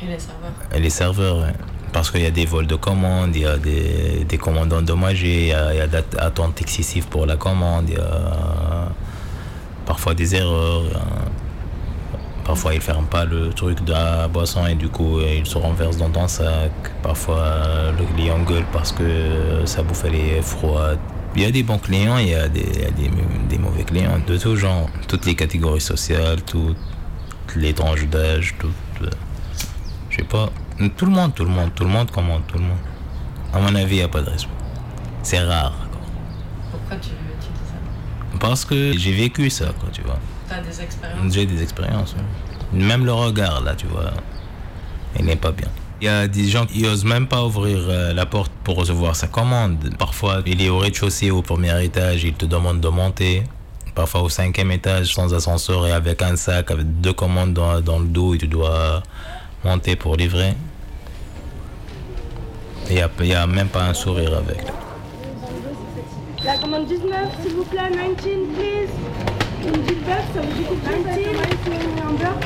Et 0.00 0.06
les 0.06 0.18
serveurs 0.20 0.52
et 0.72 0.78
les 0.80 0.90
serveurs, 0.90 1.38
ouais. 1.38 1.54
Parce 1.92 2.10
qu'il 2.10 2.22
y 2.22 2.26
a 2.26 2.30
des 2.30 2.46
vols 2.46 2.66
de 2.68 2.76
commandes, 2.76 3.34
il 3.34 3.42
y 3.42 3.46
a 3.46 3.58
des, 3.58 4.24
des 4.28 4.38
commandes 4.38 4.72
endommagées, 4.72 5.42
il 5.42 5.48
y 5.48 5.52
a, 5.52 5.74
il 5.74 5.78
y 5.78 5.80
a 5.80 5.86
des 5.88 6.02
attentes 6.18 6.60
excessives 6.60 7.08
pour 7.08 7.26
la 7.26 7.36
commande, 7.36 7.88
il 7.88 7.94
y 7.94 7.98
a 7.98 8.88
parfois 9.86 10.14
des 10.14 10.34
erreurs. 10.36 10.84
Parfois, 12.44 12.72
ils 12.74 12.78
ne 12.78 12.82
ferment 12.82 13.06
pas 13.06 13.24
le 13.24 13.50
truc 13.50 13.84
de 13.84 13.92
la 13.92 14.26
boisson 14.28 14.66
et 14.66 14.74
du 14.74 14.88
coup, 14.88 15.20
ils 15.20 15.46
se 15.46 15.58
renversent 15.58 15.98
dans 15.98 16.10
ton 16.10 16.26
sac. 16.26 16.72
Parfois, 17.02 17.92
le 17.96 18.04
client 18.14 18.38
gueule 18.40 18.64
parce 18.72 18.92
que 18.92 19.64
sa 19.66 19.82
bouffe 19.82 20.04
elle 20.04 20.14
est 20.14 20.42
froide. 20.42 20.98
Il 21.36 21.42
y 21.42 21.44
a 21.44 21.50
des 21.52 21.62
bons 21.62 21.78
clients, 21.78 22.18
il 22.18 22.28
y 22.28 22.34
a 22.34 22.48
des 22.48 23.58
mauvais 23.58 23.84
clients 23.84 24.20
de 24.26 24.36
tout 24.36 24.56
genre. 24.56 24.88
Toutes 25.06 25.26
les 25.26 25.34
catégories 25.36 25.80
sociales, 25.80 26.42
toutes 26.42 26.76
les 27.56 27.72
tranches 27.72 28.06
d'âge, 28.06 28.54
toutes. 28.58 28.70
euh, 29.02 29.10
je 30.08 30.16
sais 30.16 30.24
pas. 30.24 30.50
Tout 30.96 31.04
le 31.06 31.12
monde, 31.12 31.34
tout 31.34 31.44
le 31.44 31.50
monde, 31.50 31.70
tout 31.74 31.84
le 31.84 31.90
monde 31.90 32.10
commande, 32.10 32.42
tout 32.46 32.56
le 32.58 32.64
monde. 32.64 32.78
À 33.52 33.58
mon 33.60 33.74
avis, 33.74 33.96
il 33.96 33.98
n'y 33.98 34.02
a 34.02 34.08
pas 34.08 34.22
de 34.22 34.30
respect. 34.30 34.50
C'est 35.22 35.40
rare. 35.40 35.74
quoi. 35.90 36.00
Pourquoi 36.70 36.96
tu, 36.96 37.10
tu 37.10 37.48
dis 37.52 37.68
ça? 37.68 38.38
Parce 38.38 38.64
que 38.64 38.96
j'ai 38.96 39.12
vécu 39.12 39.50
ça, 39.50 39.66
quoi, 39.78 39.90
tu 39.92 40.00
vois. 40.02 40.18
T'as 40.48 40.60
des 40.62 40.80
expériences? 40.80 41.32
J'ai 41.32 41.46
des 41.46 41.62
expériences. 41.62 42.14
ouais. 42.14 42.78
Même 42.80 43.04
le 43.04 43.12
regard, 43.12 43.60
là, 43.62 43.74
tu 43.74 43.86
vois, 43.86 44.12
il 45.18 45.24
n'est 45.24 45.36
pas 45.36 45.52
bien. 45.52 45.68
Il 46.00 46.06
y 46.06 46.08
a 46.08 46.26
des 46.28 46.48
gens 46.48 46.64
qui 46.64 46.86
osent 46.86 47.04
même 47.04 47.26
pas 47.26 47.44
ouvrir 47.44 47.78
euh, 47.88 48.14
la 48.14 48.24
porte 48.24 48.50
pour 48.64 48.76
recevoir 48.76 49.14
sa 49.16 49.26
commande. 49.26 49.94
Parfois, 49.98 50.40
il 50.46 50.62
est 50.62 50.70
au 50.70 50.78
rez-de-chaussée, 50.78 51.30
au 51.30 51.42
premier 51.42 51.84
étage, 51.84 52.24
il 52.24 52.32
te 52.32 52.46
demande 52.46 52.80
de 52.80 52.88
monter. 52.88 53.42
Parfois, 53.94 54.22
au 54.22 54.28
cinquième 54.30 54.70
étage, 54.70 55.12
sans 55.12 55.34
ascenseur 55.34 55.86
et 55.86 55.92
avec 55.92 56.22
un 56.22 56.36
sac, 56.36 56.70
avec 56.70 57.00
deux 57.02 57.12
commandes 57.12 57.52
dans, 57.52 57.80
dans 57.82 57.98
le 57.98 58.06
dos, 58.06 58.34
et 58.34 58.38
tu 58.38 58.46
dois 58.48 59.02
monter 59.62 59.94
pour 59.96 60.16
livrer. 60.16 60.54
Il 62.90 62.96
n'y 62.96 63.02
a, 63.02 63.10
il 63.20 63.26
y 63.26 63.34
a 63.34 63.46
même 63.46 63.68
pas 63.68 63.84
un 63.84 63.94
sourire 63.94 64.36
avec. 64.36 64.66
La 66.44 66.56
commande 66.56 66.86
19, 66.88 67.08
s'il 67.40 67.54
vous 67.54 67.64
plaît, 67.64 67.88
19, 67.88 68.16
please. 68.56 68.90
Une 69.64 69.82
petite 69.82 70.04
bœuf, 70.04 70.24
ça 70.34 70.40
vous 70.40 70.64
coûte 70.64 70.78
19. 70.82 71.36
Un 72.04 72.12
beurre. 72.14 72.38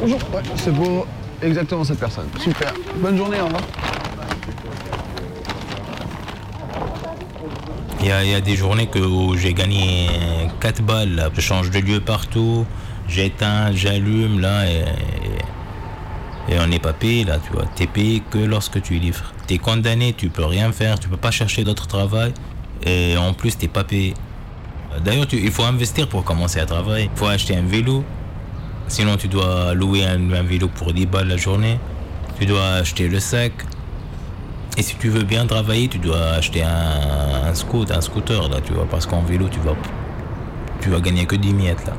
Bonjour. 0.00 0.18
Ouais, 0.34 0.42
c'est 0.56 0.74
pour 0.74 1.06
exactement 1.40 1.84
cette 1.84 2.00
personne. 2.00 2.28
Super. 2.40 2.74
Bonne 2.96 3.16
journée, 3.16 3.40
au 3.40 3.44
revoir. 3.44 3.62
Il 8.00 8.06
y 8.06 8.10
a, 8.10 8.24
il 8.24 8.30
y 8.30 8.34
a 8.34 8.40
des 8.40 8.56
journées 8.56 8.88
que, 8.88 8.98
où 8.98 9.36
j'ai 9.36 9.54
gagné 9.54 10.08
4 10.58 10.82
balles. 10.82 11.14
Là. 11.14 11.30
Je 11.32 11.40
change 11.40 11.70
de 11.70 11.78
lieu 11.78 12.00
partout, 12.00 12.66
j'éteins, 13.06 13.70
j'allume 13.72 14.40
là 14.40 14.66
et, 14.68 14.84
et 16.48 16.58
on 16.58 16.66
n'est 16.66 16.80
pas 16.80 16.92
payé 16.94 17.24
là, 17.24 17.38
tu 17.38 17.52
vois. 17.52 17.66
T'es 17.76 17.86
payé 17.86 18.20
que 18.30 18.38
lorsque 18.38 18.82
tu 18.82 18.94
livres. 18.94 19.32
T'es 19.50 19.58
condamné, 19.58 20.12
tu 20.12 20.28
peux 20.28 20.44
rien 20.44 20.70
faire, 20.70 21.00
tu 21.00 21.08
peux 21.08 21.16
pas 21.16 21.32
chercher 21.32 21.64
d'autre 21.64 21.88
travail 21.88 22.32
et 22.86 23.16
en 23.16 23.32
plus 23.32 23.58
t'es 23.58 23.66
pas 23.66 23.82
payé. 23.82 24.14
D'ailleurs, 25.04 25.26
il 25.32 25.50
faut 25.50 25.64
investir 25.64 26.08
pour 26.08 26.22
commencer 26.22 26.60
à 26.60 26.66
travailler. 26.66 27.10
Il 27.12 27.18
faut 27.18 27.26
acheter 27.26 27.56
un 27.56 27.66
vélo. 27.66 28.04
Sinon, 28.86 29.16
tu 29.16 29.26
dois 29.26 29.74
louer 29.74 30.04
un, 30.04 30.30
un 30.30 30.44
vélo 30.44 30.68
pour 30.68 30.92
10 30.92 31.06
balles 31.06 31.26
la 31.26 31.36
journée. 31.36 31.80
Tu 32.38 32.46
dois 32.46 32.74
acheter 32.74 33.08
le 33.08 33.18
sac. 33.18 33.50
Et 34.76 34.82
si 34.82 34.94
tu 34.94 35.08
veux 35.08 35.24
bien 35.24 35.44
travailler, 35.46 35.88
tu 35.88 35.98
dois 35.98 36.34
acheter 36.34 36.62
un, 36.62 37.48
un 37.48 37.54
scooter, 37.56 37.98
un 37.98 38.02
scooter 38.02 38.48
là, 38.50 38.60
tu 38.64 38.72
vois, 38.72 38.86
parce 38.88 39.04
qu'en 39.04 39.22
vélo, 39.22 39.48
tu 39.48 39.58
vas, 39.58 39.74
tu 40.80 40.90
vas 40.90 41.00
gagner 41.00 41.26
que 41.26 41.34
10 41.34 41.54
miettes 41.54 41.84
là. 41.88 41.94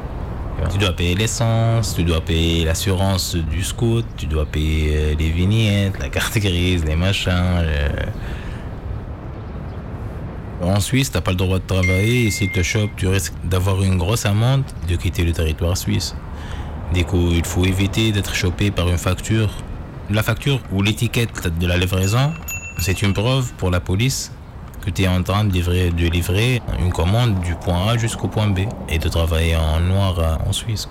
Tu 0.72 0.78
dois 0.78 0.94
payer 0.94 1.16
l'essence, 1.16 1.96
tu 1.96 2.04
dois 2.04 2.22
payer 2.22 2.66
l'assurance 2.66 3.36
du 3.36 3.64
scoot, 3.64 4.06
tu 4.16 4.26
dois 4.28 4.46
payer 4.46 4.92
euh, 4.96 5.16
les 5.18 5.30
vignettes, 5.30 5.98
la 6.00 6.10
carte 6.10 6.38
grise, 6.38 6.86
les 6.86 6.96
machins. 6.96 7.64
le- 7.64 8.12
En 10.66 10.80
Suisse, 10.80 11.12
t'as 11.12 11.22
pas 11.22 11.32
le 11.32 11.38
droit 11.38 11.58
de 11.58 11.64
travailler 11.66 12.28
et 12.28 12.32
s'ils 12.32 12.52
te 12.52 12.62
chopent, 12.62 12.96
tu 12.96 13.08
risques 13.08 13.34
d'avoir 13.44 13.82
une 13.82 13.98
grosse 13.98 14.26
amende 14.28 14.64
de 14.88 14.96
quitter 14.96 15.24
le 15.24 15.32
territoire 15.34 15.76
suisse. 15.76 16.16
Du 16.94 17.04
coup, 17.06 17.32
il 17.32 17.44
faut 17.46 17.66
éviter 17.66 18.12
d'être 18.12 18.36
chopé 18.36 18.70
par 18.70 18.88
une 18.88 18.98
facture. 19.00 19.50
La 20.12 20.22
facture 20.22 20.60
ou 20.72 20.84
l'étiquette 20.84 21.48
de 21.60 21.66
la 21.68 21.78
livraison, 21.78 22.32
c'est 22.80 23.02
une 23.02 23.14
preuve 23.14 23.52
pour 23.58 23.72
la 23.72 23.80
police 23.80 24.32
que 24.82 24.90
tu 24.90 25.04
es 25.04 25.08
en 25.08 25.24
train 25.24 25.44
de 25.44 25.54
livrer, 25.54 25.92
de 25.92 26.08
livrer 26.08 26.62
une 26.80 26.92
commande 26.92 27.40
du 27.42 27.56
point 27.56 27.88
A 27.88 27.98
jusqu'au 27.98 28.28
point 28.28 28.48
B 28.48 28.62
et 28.90 29.00
de 29.00 29.10
travailler 29.10 29.56
en 29.56 29.80
noir 29.80 30.20
euh, 30.20 30.50
en 30.50 30.52
Suisse. 30.52 30.88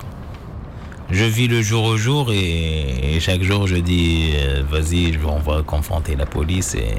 Je 1.09 1.25
vis 1.25 1.47
le 1.47 1.61
jour 1.61 1.83
au 1.83 1.97
jour 1.97 2.31
et, 2.31 3.19
chaque 3.19 3.43
jour 3.43 3.67
je 3.67 3.75
dis 3.75 4.31
euh, 4.35 4.63
vas-y, 4.69 5.19
on 5.25 5.39
va 5.39 5.61
confronter 5.61 6.15
la 6.15 6.25
police 6.25 6.73
et 6.75 6.95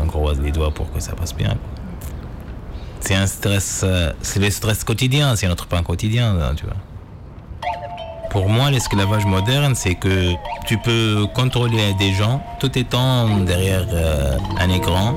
on 0.00 0.06
croise 0.06 0.40
les 0.40 0.52
doigts 0.52 0.70
pour 0.70 0.92
que 0.92 1.00
ça 1.00 1.12
passe 1.12 1.34
bien. 1.34 1.56
C'est 3.00 3.14
un 3.14 3.26
stress, 3.26 3.82
euh, 3.84 4.12
c'est 4.20 4.40
le 4.40 4.50
stress 4.50 4.84
quotidien, 4.84 5.34
c'est 5.34 5.48
notre 5.48 5.66
pain 5.66 5.82
quotidien, 5.82 6.34
vois. 6.34 6.76
Pour 8.30 8.50
moi, 8.50 8.70
l'esclavage 8.70 9.24
moderne, 9.24 9.74
c'est 9.74 9.94
que 9.94 10.34
tu 10.66 10.76
peux 10.76 11.26
contrôler 11.34 11.94
des 11.98 12.12
gens 12.12 12.42
tout 12.60 12.78
étant 12.78 13.38
derrière 13.40 13.86
euh, 13.90 14.36
un 14.58 14.68
écran. 14.68 15.14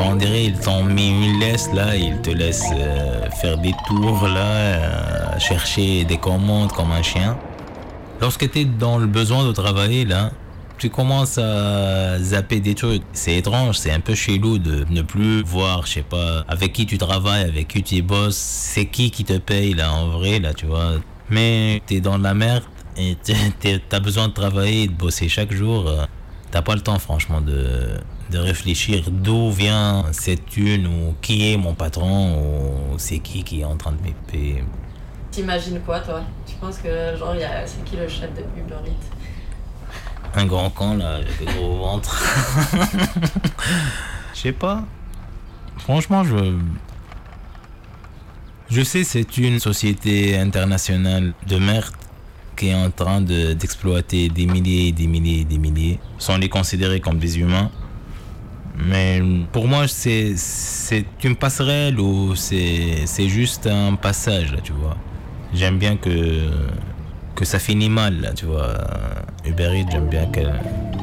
On 0.00 0.14
dirait 0.16 0.44
ils 0.44 0.58
t'ont 0.58 0.84
mis 0.84 1.08
une 1.08 1.40
laisse 1.40 1.70
là, 1.72 1.96
ils 1.96 2.20
te 2.22 2.30
laissent 2.30 2.70
euh, 2.72 3.28
faire 3.40 3.58
des 3.58 3.74
tours 3.86 4.26
là, 4.28 4.40
euh, 4.46 5.38
chercher 5.38 6.04
des 6.04 6.16
commandes 6.18 6.72
comme 6.72 6.92
un 6.92 7.02
chien. 7.02 7.36
Lorsque 8.20 8.50
tu 8.50 8.60
es 8.60 8.64
dans 8.64 8.98
le 8.98 9.06
besoin 9.06 9.44
de 9.46 9.52
travailler 9.52 10.04
là, 10.04 10.30
tu 10.78 10.90
commences 10.90 11.38
à 11.38 12.18
zapper 12.20 12.60
des 12.60 12.74
trucs. 12.74 13.02
C'est 13.12 13.36
étrange, 13.36 13.78
c'est 13.78 13.90
un 13.90 14.00
peu 14.00 14.14
chelou 14.14 14.58
de 14.58 14.86
ne 14.90 15.02
plus 15.02 15.42
voir, 15.42 15.84
je 15.86 15.94
sais 15.94 16.02
pas, 16.02 16.44
avec 16.48 16.72
qui 16.72 16.86
tu 16.86 16.98
travailles, 16.98 17.42
avec 17.48 17.66
qui 17.68 17.82
tu 17.82 18.00
bosses, 18.02 18.36
c'est 18.36 18.86
qui 18.86 19.10
qui 19.10 19.24
te 19.24 19.38
paye 19.38 19.74
là 19.74 19.92
en 19.92 20.08
vrai 20.08 20.38
là, 20.38 20.54
tu 20.54 20.66
vois. 20.66 20.92
Mais 21.30 21.82
t'es 21.86 22.00
dans 22.00 22.18
la 22.18 22.34
merde 22.34 22.62
et 22.96 23.16
t'es- 23.60 23.80
t'as 23.88 24.00
besoin 24.00 24.28
de 24.28 24.32
travailler 24.32 24.86
de 24.86 24.92
bosser 24.92 25.28
chaque 25.28 25.52
jour. 25.52 25.88
euh, 25.88 26.04
T'as 26.50 26.62
pas 26.62 26.74
le 26.74 26.80
temps 26.80 26.98
franchement 26.98 27.40
de, 27.42 27.76
de 28.30 28.38
réfléchir 28.38 29.04
d'où 29.10 29.50
vient 29.50 30.04
cette 30.12 30.46
thune 30.46 30.86
ou 30.86 31.14
qui 31.22 31.52
est 31.52 31.56
mon 31.56 31.74
patron 31.74 32.36
ou 32.38 32.98
c'est 32.98 33.18
qui 33.20 33.42
qui 33.42 33.60
est 33.60 33.64
en 33.64 33.76
train 33.76 33.92
de 33.92 33.96
me 34.02 34.12
payer. 34.30 34.64
T'imagines 35.30 35.80
quoi, 35.80 36.00
toi? 36.00 36.22
Tu 36.46 36.54
penses 36.56 36.78
que, 36.78 37.16
genre, 37.16 37.34
y 37.36 37.44
a- 37.44 37.66
c'est 37.66 37.82
qui 37.84 37.96
le 37.96 38.08
chef 38.08 38.30
de 38.34 38.40
Uber 38.60 38.74
Eats 38.86 40.38
Un 40.40 40.46
grand 40.46 40.70
camp 40.70 40.94
là 40.94 41.16
avec 41.16 41.38
des 41.38 41.46
gros 41.46 41.76
ventre. 41.78 42.22
Je 44.34 44.40
sais 44.40 44.52
pas. 44.52 44.84
Franchement, 45.78 46.22
je. 46.24 46.56
Je 48.70 48.82
sais, 48.82 49.02
c'est 49.04 49.38
une 49.38 49.58
société 49.58 50.36
internationale 50.38 51.32
de 51.46 51.56
merde 51.56 51.94
qui 52.56 52.68
est 52.68 52.74
en 52.74 52.90
train 52.90 53.20
de- 53.22 53.54
d'exploiter 53.54 54.28
des 54.28 54.46
milliers 54.46 54.88
et 54.88 54.92
des 54.92 55.06
milliers 55.06 55.40
et 55.40 55.44
des 55.44 55.58
milliers 55.58 55.98
sans 56.18 56.36
les 56.36 56.48
considérer 56.50 57.00
comme 57.00 57.18
des 57.18 57.38
humains. 57.38 57.70
Mais 58.86 59.20
pour 59.52 59.66
moi, 59.66 59.86
c'est 59.88 60.34
une 61.24 61.36
passerelle 61.36 61.98
ou 61.98 62.34
c'est 62.36 63.28
juste 63.28 63.66
un 63.66 63.94
passage, 63.96 64.52
là, 64.52 64.58
tu 64.62 64.72
vois. 64.72 64.96
J'aime 65.52 65.78
bien 65.78 65.96
que, 65.96 66.48
que 67.34 67.44
ça 67.44 67.58
finit 67.58 67.88
mal, 67.90 68.20
là, 68.20 68.32
tu 68.32 68.44
vois. 68.46 68.74
Uber 69.46 69.70
Eats, 69.80 69.86
j'aime 69.90 70.08
bien 70.08 70.26
qu'elle 70.26 70.52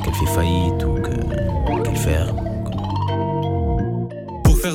qu'elle 0.03 0.13
fait 0.13 0.25
faillite 0.35 0.83
ou 0.85 0.93
que- 1.01 1.83
qu'elle 1.83 1.95
ferme 1.97 2.39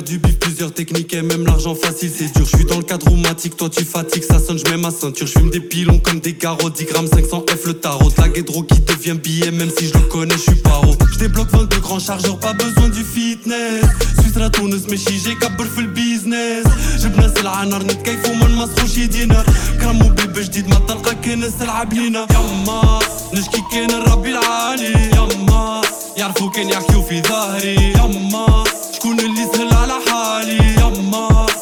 faire 0.00 0.02
du 0.02 0.18
bif, 0.18 0.38
plusieurs 0.38 0.72
techniques 0.72 1.12
et 1.12 1.20
même 1.20 1.44
l'argent 1.44 1.74
facile, 1.74 2.10
c'est 2.10 2.32
dur. 2.34 2.46
Je 2.50 2.56
suis 2.56 2.64
dans 2.64 2.78
le 2.78 2.82
cadre 2.82 3.08
romantique, 3.08 3.58
toi 3.58 3.68
tu 3.68 3.84
fatigues, 3.84 4.22
ça 4.22 4.38
sonne, 4.38 4.58
je 4.58 4.64
mets 4.70 4.78
ma 4.78 4.90
ceinture. 4.90 5.26
Je 5.26 5.32
fume 5.32 5.50
des 5.50 5.60
pilons 5.60 5.98
comme 5.98 6.18
des 6.18 6.32
carreaux, 6.32 6.70
10 6.70 6.84
grammes, 6.86 7.06
500 7.06 7.44
F 7.50 7.66
le 7.66 7.74
tarot. 7.74 8.08
De 8.08 8.22
la 8.22 8.30
guédro 8.30 8.62
qui 8.62 8.80
devient 8.80 9.18
billet, 9.22 9.50
même 9.50 9.68
si 9.68 9.88
je 9.88 9.92
le 9.92 10.00
connais, 10.08 10.32
je 10.34 10.50
suis 10.50 10.62
paro. 10.62 10.94
Je 11.12 11.18
débloque 11.18 11.50
22 11.52 11.78
grands 11.80 11.98
chargeurs, 11.98 12.38
pas 12.38 12.54
besoin 12.54 12.88
du 12.88 13.04
fitness. 13.04 13.84
Suisse 14.18 14.36
la 14.36 14.48
tourneuse, 14.48 14.86
mais 14.88 14.96
j'ai 14.96 15.34
كبر 15.34 15.64
في 15.64 15.78
البيزنس 15.78 16.66
جبنا 16.98 17.34
سلعة 17.36 17.64
نار 17.64 17.82
نتكيفو 17.82 18.32
ما 18.32 18.48
نمسخوش 18.48 18.98
يدينا 18.98 19.44
كرامو 19.80 20.08
بيبي 20.08 20.42
جديد 20.42 20.68
ما 20.68 20.78
طلقة 20.78 21.12
كان 21.12 21.44
السلعة 21.44 21.84
بلينا 21.84 22.26
يما 22.30 22.98
نشكي 23.34 23.62
كان 23.72 23.90
الربي 23.90 24.30
العالي 24.30 25.10
يما 25.16 25.80
يعرفوا 26.16 26.50
كان 26.50 26.68
يحكيو 26.68 27.02
في 27.02 27.22
ظهري 27.22 27.92
يما 27.92 28.64
شكون 28.94 29.20
اللي 29.20 29.46
سهل 29.54 29.69
على 29.69 29.69
حالي 29.69 29.69
يما 29.69 29.69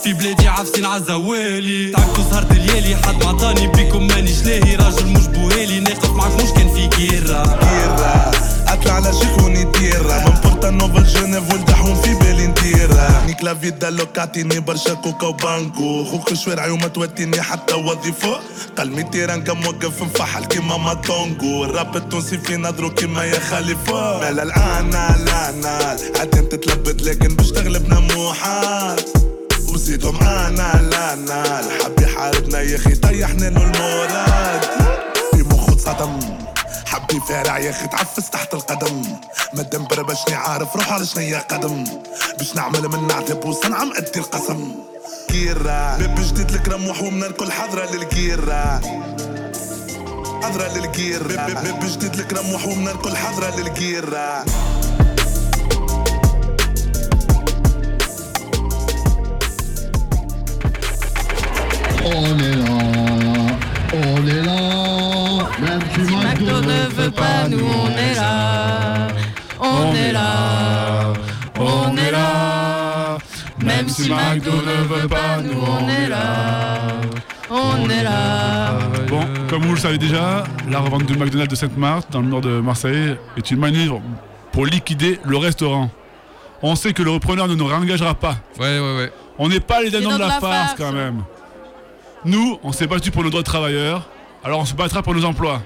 في 0.09 0.15
بلادي 0.15 0.47
عافسين 0.47 0.85
عزوالي 0.85 1.91
تعبتو 1.91 2.21
سهرت 2.31 2.51
الليالي 2.51 2.95
حد 2.95 3.23
معطاني 3.23 3.67
بيكم 3.67 4.07
مانيش 4.07 4.43
لاهي. 4.43 4.75
راجل 4.75 5.05
مش 5.07 5.27
بوهالي 5.27 5.79
ناقف 5.79 6.09
معاك 6.11 6.31
مش 6.43 6.49
كان 6.49 6.69
في 6.73 6.87
كيرة. 6.87 7.43
كيرا 7.43 8.31
اطلع 8.67 8.93
على 8.93 9.13
شيخوني 9.13 9.63
ديرا 9.63 10.25
من 10.29 10.33
بورتا 10.43 10.69
نوفل 10.69 11.03
جنيف 11.03 11.53
ولدحهم 11.53 12.01
في 12.01 12.13
بالي 12.13 12.47
نديرا 12.47 13.23
نيك 13.27 13.43
لا 13.43 13.53
فيدا 13.53 13.89
لوكاتيني 13.89 14.59
برشا 14.59 14.93
كوكا 14.93 15.27
وبانكو 15.27 16.05
خوك 16.05 16.33
شوارعي 16.33 16.71
وما 16.71 16.87
توتيني 16.87 17.41
حتى 17.41 17.73
وظيفة 17.75 18.39
قلبي 18.77 19.03
تيرانكا 19.03 19.53
موقف 19.53 20.03
مفحل 20.03 20.45
كيما 20.45 20.77
ما 20.77 20.93
طونغو 20.93 21.63
الراب 21.63 21.95
التونسي 21.97 22.37
في 22.37 22.57
نظرو 22.57 22.89
كيما 22.89 23.23
يا 23.23 23.39
خليفة. 23.39 24.19
مالا 24.19 24.43
العنا 24.43 25.15
لانا 25.25 25.97
عادين 26.19 26.49
تتلبد 26.49 27.01
لكن 27.01 27.35
باش 27.35 27.51
تغلبنا 27.51 27.99
محال 27.99 28.95
وزيدوا 29.89 30.11
معانا. 30.11 30.89
لانا 30.91 31.59
الحب 31.59 31.99
يحاربنا 32.01 32.61
يا 32.61 32.75
أخي 32.75 32.95
طيحنا 32.95 33.45
له 33.45 33.61
المورال. 33.63 34.61
في 35.31 35.43
مخو 35.43 35.77
صدم. 35.77 36.19
حبي 36.85 37.19
فارع 37.29 37.59
يا 37.59 37.69
أخي 37.69 37.87
تعفس 37.87 38.29
تحت 38.29 38.53
القدم. 38.53 39.03
مادام 39.53 39.87
بربشني 39.87 40.35
عارف 40.35 40.75
روح 40.75 40.93
على 40.93 41.05
شنيا 41.05 41.39
قدم. 41.39 41.83
باش 42.37 42.55
نعمل 42.55 42.87
من 42.87 43.07
نعتب 43.07 43.45
وصنعة 43.45 43.83
مأدي 43.83 44.19
القسم. 44.19 44.75
كيرا 45.27 45.97
بيب 45.97 46.15
جديد 46.15 46.51
الكرم 46.51 46.87
وحومنا 46.87 47.27
الكل 47.27 47.51
حضرة 47.51 47.85
للكيرا 47.95 48.81
حضرة 50.43 50.77
للكير 50.77 51.27
بيب 51.27 51.45
بيب 51.45 51.57
بيب 51.63 51.89
جديد 51.91 52.13
الكرم 52.13 52.53
وحومنا 52.53 52.91
الكل 52.91 53.17
حضرة 53.17 53.55
للكيرا 53.59 54.45
On 62.11 62.39
est 62.39 62.55
là, 62.55 62.77
on 63.93 64.27
est 64.27 64.41
là, 64.41 64.59
même 65.61 65.81
si 65.93 66.15
McDo 66.15 66.61
ne 66.61 66.89
veut 66.95 67.11
pas, 67.11 67.47
nous 67.47 67.59
on 67.59 67.89
est 67.91 68.15
là. 68.15 69.07
On 69.59 69.93
est 69.93 70.11
là, 70.11 71.13
on 71.59 71.95
est 71.97 72.11
là. 72.11 73.17
Même 73.63 73.87
si 73.89 74.09
McDo 74.09 74.51
ne 74.51 74.87
veut 74.87 75.07
pas, 75.07 75.37
nous 75.43 75.61
on 75.61 75.87
est 75.87 76.09
là. 76.09 76.79
On 77.51 77.89
est 77.89 78.03
là. 78.03 78.79
Bon, 79.07 79.21
comme 79.47 79.63
vous 79.63 79.75
le 79.75 79.79
savez 79.79 79.97
déjà, 79.97 80.43
la 80.69 80.79
revente 80.79 81.05
du 81.05 81.15
McDonald's 81.15 81.51
de 81.51 81.55
Sainte-Marthe, 81.55 82.11
dans 82.11 82.21
le 82.21 82.27
nord 82.27 82.41
de 82.41 82.59
Marseille, 82.59 83.17
est 83.37 83.51
une 83.51 83.59
manœuvre 83.59 84.01
pour 84.51 84.65
liquider 84.65 85.19
le 85.25 85.37
restaurant. 85.37 85.91
On 86.63 86.75
sait 86.75 86.93
que 86.93 87.03
le 87.03 87.11
repreneur 87.11 87.47
ne 87.47 87.55
nous 87.55 87.65
réengagera 87.65 88.15
pas. 88.15 88.35
Ouais, 88.59 88.79
ouais, 88.79 88.97
ouais. 88.97 89.11
On 89.37 89.47
n'est 89.47 89.59
pas 89.59 89.81
les 89.81 89.89
dindons 89.91 90.15
de 90.15 90.19
la 90.19 90.39
farce. 90.39 90.75
quand 90.77 90.91
même. 90.91 91.23
Nous, 92.25 92.59
on 92.63 92.71
s'est 92.71 92.87
battu 92.87 93.11
pour 93.11 93.23
nos 93.23 93.29
droits 93.29 93.41
de 93.41 93.45
travailleurs, 93.45 94.09
alors 94.43 94.59
on 94.59 94.65
se 94.65 94.73
battra 94.73 95.01
pour 95.01 95.15
nos 95.15 95.23
emplois. 95.23 95.61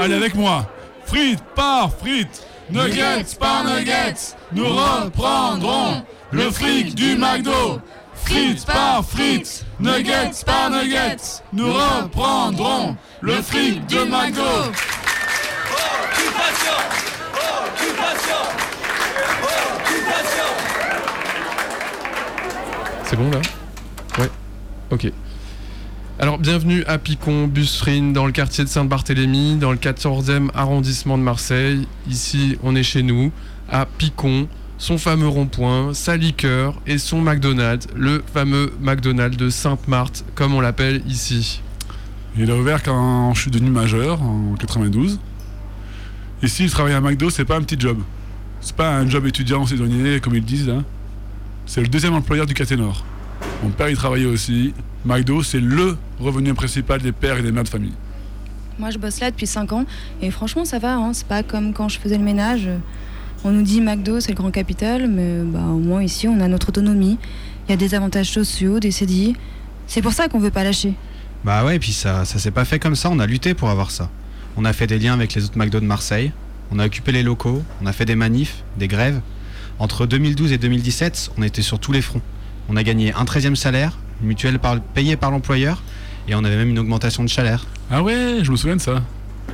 Allez 0.00 0.14
avec 0.14 0.34
moi. 0.34 0.66
Frites 1.06 1.42
par 1.54 1.90
frites, 1.92 2.46
nuggets 2.70 3.36
par 3.40 3.64
nuggets, 3.64 4.36
nous 4.52 4.66
reprendrons 4.66 6.02
le 6.30 6.50
fric 6.50 6.94
du 6.94 7.16
McDo. 7.16 7.80
Frites 8.14 8.66
par 8.66 9.02
frites, 9.02 9.64
nuggets 9.80 10.44
par 10.44 10.70
nuggets, 10.70 11.42
nous 11.54 11.72
reprendrons 11.72 12.96
le 13.22 13.40
fric 13.40 13.86
de 13.86 14.00
McDo. 14.04 14.72
C'est 23.04 23.16
bon 23.16 23.30
là? 23.30 23.38
Ouais. 24.18 24.30
Ok. 24.90 25.10
Alors 26.20 26.40
bienvenue 26.40 26.82
à 26.88 26.98
Picon, 26.98 27.46
Busserine, 27.46 28.12
dans 28.12 28.26
le 28.26 28.32
quartier 28.32 28.64
de 28.64 28.68
Sainte-Barthélemy, 28.68 29.54
dans 29.54 29.70
le 29.70 29.76
14e 29.76 30.48
arrondissement 30.52 31.16
de 31.16 31.22
Marseille. 31.22 31.86
Ici, 32.10 32.58
on 32.64 32.74
est 32.74 32.82
chez 32.82 33.04
nous, 33.04 33.30
à 33.70 33.86
Picon, 33.86 34.48
son 34.78 34.98
fameux 34.98 35.28
rond-point, 35.28 35.94
sa 35.94 36.16
liqueur 36.16 36.74
et 36.88 36.98
son 36.98 37.20
McDonald's, 37.20 37.86
le 37.94 38.24
fameux 38.34 38.72
McDonald's 38.80 39.36
de 39.36 39.48
Sainte-Marthe, 39.48 40.24
comme 40.34 40.54
on 40.54 40.60
l'appelle 40.60 41.02
ici. 41.06 41.62
Il 42.36 42.50
a 42.50 42.56
ouvert 42.56 42.82
quand 42.82 43.32
je 43.34 43.42
suis 43.42 43.52
devenu 43.52 43.70
majeur, 43.70 44.20
en 44.20 44.56
92. 44.58 45.20
Ici, 46.42 46.66
travailler 46.66 46.96
à 46.96 47.00
McDo, 47.00 47.30
c'est 47.30 47.44
pas 47.44 47.58
un 47.58 47.62
petit 47.62 47.78
job. 47.78 48.00
C'est 48.60 48.74
pas 48.74 48.96
un 48.96 49.08
job 49.08 49.24
étudiant 49.24 49.64
saisonnier, 49.66 50.18
comme 50.18 50.34
ils 50.34 50.44
disent. 50.44 50.68
Hein. 50.68 50.84
c'est 51.64 51.80
le 51.80 51.86
deuxième 51.86 52.14
employeur 52.14 52.46
du 52.46 52.54
Caténor. 52.54 53.04
Mon 53.62 53.70
père 53.70 53.88
y 53.88 53.94
travaillait 53.94 54.26
aussi. 54.26 54.74
McDo, 55.04 55.42
c'est 55.42 55.60
LE 55.60 55.96
revenu 56.20 56.54
principal 56.54 57.00
des 57.00 57.12
pères 57.12 57.38
et 57.38 57.42
des 57.42 57.52
mères 57.52 57.64
de 57.64 57.68
famille. 57.68 57.94
Moi, 58.78 58.90
je 58.90 58.98
bosse 58.98 59.20
là 59.20 59.30
depuis 59.30 59.46
5 59.46 59.72
ans 59.72 59.84
et 60.22 60.30
franchement, 60.30 60.64
ça 60.64 60.78
va. 60.78 60.96
Hein. 60.96 61.12
C'est 61.12 61.26
pas 61.26 61.42
comme 61.42 61.72
quand 61.72 61.88
je 61.88 61.98
faisais 61.98 62.18
le 62.18 62.24
ménage. 62.24 62.68
On 63.44 63.50
nous 63.50 63.62
dit 63.62 63.80
McDo, 63.80 64.20
c'est 64.20 64.32
le 64.32 64.36
grand 64.36 64.50
capital, 64.50 65.08
mais 65.08 65.42
bah, 65.44 65.60
au 65.60 65.78
moins 65.78 66.02
ici, 66.02 66.26
on 66.26 66.40
a 66.40 66.48
notre 66.48 66.70
autonomie. 66.70 67.18
Il 67.66 67.70
y 67.70 67.74
a 67.74 67.76
des 67.76 67.94
avantages 67.94 68.30
sociaux, 68.30 68.80
des 68.80 68.90
CDI. 68.90 69.36
C'est 69.86 70.02
pour 70.02 70.12
ça 70.12 70.28
qu'on 70.28 70.38
veut 70.38 70.50
pas 70.50 70.64
lâcher. 70.64 70.94
Bah 71.44 71.64
ouais, 71.64 71.76
et 71.76 71.78
puis 71.78 71.92
ça, 71.92 72.24
ça 72.24 72.38
s'est 72.38 72.50
pas 72.50 72.64
fait 72.64 72.78
comme 72.78 72.96
ça, 72.96 73.10
on 73.10 73.18
a 73.20 73.26
lutté 73.26 73.54
pour 73.54 73.70
avoir 73.70 73.90
ça. 73.90 74.10
On 74.56 74.64
a 74.64 74.72
fait 74.72 74.88
des 74.88 74.98
liens 74.98 75.14
avec 75.14 75.34
les 75.34 75.44
autres 75.44 75.56
McDo 75.56 75.78
de 75.78 75.84
Marseille, 75.84 76.32
on 76.72 76.78
a 76.78 76.86
occupé 76.86 77.12
les 77.12 77.22
locaux, 77.22 77.62
on 77.80 77.86
a 77.86 77.92
fait 77.92 78.04
des 78.04 78.16
manifs, 78.16 78.64
des 78.76 78.88
grèves. 78.88 79.20
Entre 79.78 80.06
2012 80.06 80.52
et 80.52 80.58
2017, 80.58 81.30
on 81.38 81.42
était 81.42 81.62
sur 81.62 81.78
tous 81.78 81.92
les 81.92 82.02
fronts. 82.02 82.22
On 82.68 82.76
a 82.76 82.82
gagné 82.82 83.12
un 83.14 83.24
13e 83.24 83.56
salaire, 83.56 83.96
une 84.20 84.28
mutuelle 84.28 84.58
par- 84.58 84.80
payée 84.80 85.16
par 85.16 85.30
l'employeur, 85.30 85.82
et 86.28 86.34
on 86.34 86.44
avait 86.44 86.56
même 86.56 86.70
une 86.70 86.78
augmentation 86.78 87.24
de 87.24 87.28
salaire. 87.30 87.66
Ah 87.90 88.02
ouais, 88.02 88.38
je 88.42 88.50
me 88.50 88.56
souviens 88.56 88.76
de 88.76 88.80
ça. 88.80 89.02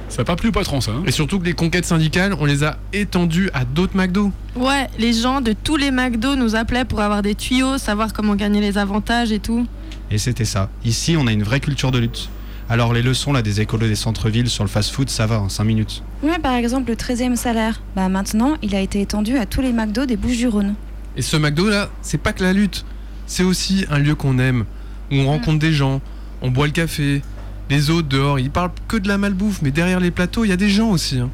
Ça 0.08 0.18
n'a 0.18 0.24
pas 0.24 0.36
plu 0.36 0.48
au 0.48 0.52
patron, 0.52 0.80
ça. 0.80 0.90
hein 0.92 1.02
Et 1.06 1.12
surtout 1.12 1.38
que 1.38 1.44
les 1.44 1.52
conquêtes 1.54 1.84
syndicales, 1.86 2.34
on 2.38 2.44
les 2.44 2.64
a 2.64 2.76
étendues 2.92 3.50
à 3.54 3.64
d'autres 3.64 3.96
McDo. 3.96 4.32
Ouais, 4.56 4.88
les 4.98 5.12
gens 5.12 5.40
de 5.40 5.52
tous 5.52 5.76
les 5.76 5.90
McDo 5.90 6.34
nous 6.36 6.56
appelaient 6.56 6.84
pour 6.84 7.00
avoir 7.00 7.22
des 7.22 7.34
tuyaux, 7.34 7.78
savoir 7.78 8.12
comment 8.12 8.34
gagner 8.34 8.60
les 8.60 8.76
avantages 8.78 9.32
et 9.32 9.38
tout. 9.38 9.66
Et 10.10 10.18
c'était 10.18 10.44
ça. 10.44 10.68
Ici, 10.84 11.16
on 11.18 11.26
a 11.26 11.32
une 11.32 11.42
vraie 11.42 11.60
culture 11.60 11.90
de 11.90 11.98
lutte. 11.98 12.28
Alors 12.68 12.92
les 12.94 13.02
leçons 13.02 13.32
là 13.32 13.42
des 13.42 13.60
écolos 13.60 13.86
des 13.86 13.94
centres-villes 13.94 14.48
sur 14.48 14.64
le 14.64 14.70
fast-food, 14.70 15.10
ça 15.10 15.26
va 15.26 15.38
en 15.40 15.48
5 15.50 15.64
minutes. 15.64 16.02
Ouais, 16.22 16.38
par 16.38 16.54
exemple, 16.54 16.90
le 16.90 16.96
13e 16.96 17.36
salaire. 17.36 17.80
Bah 17.94 18.08
maintenant, 18.08 18.54
il 18.62 18.74
a 18.74 18.80
été 18.80 19.00
étendu 19.00 19.36
à 19.36 19.46
tous 19.46 19.60
les 19.60 19.72
McDo 19.72 20.06
des 20.06 20.16
Bouches-du-Rhône. 20.16 20.74
Et 21.16 21.22
ce 21.22 21.36
McDo 21.36 21.68
là, 21.68 21.88
c'est 22.02 22.18
pas 22.18 22.32
que 22.32 22.42
la 22.42 22.52
lutte. 22.52 22.84
C'est 23.26 23.42
aussi 23.42 23.86
un 23.90 23.98
lieu 23.98 24.14
qu'on 24.14 24.38
aime, 24.38 24.64
où 25.10 25.16
on 25.16 25.26
rencontre 25.26 25.58
des 25.58 25.72
gens, 25.72 26.00
on 26.42 26.50
boit 26.50 26.66
le 26.66 26.72
café. 26.72 27.22
Les 27.70 27.90
autres 27.90 28.08
dehors, 28.08 28.38
ils 28.38 28.50
parlent 28.50 28.72
que 28.88 28.96
de 28.96 29.08
la 29.08 29.16
malbouffe, 29.18 29.62
mais 29.62 29.70
derrière 29.70 30.00
les 30.00 30.10
plateaux, 30.10 30.44
il 30.44 30.48
y 30.48 30.52
a 30.52 30.56
des 30.56 30.68
gens 30.68 30.90
aussi. 30.90 31.18
hein. 31.18 31.30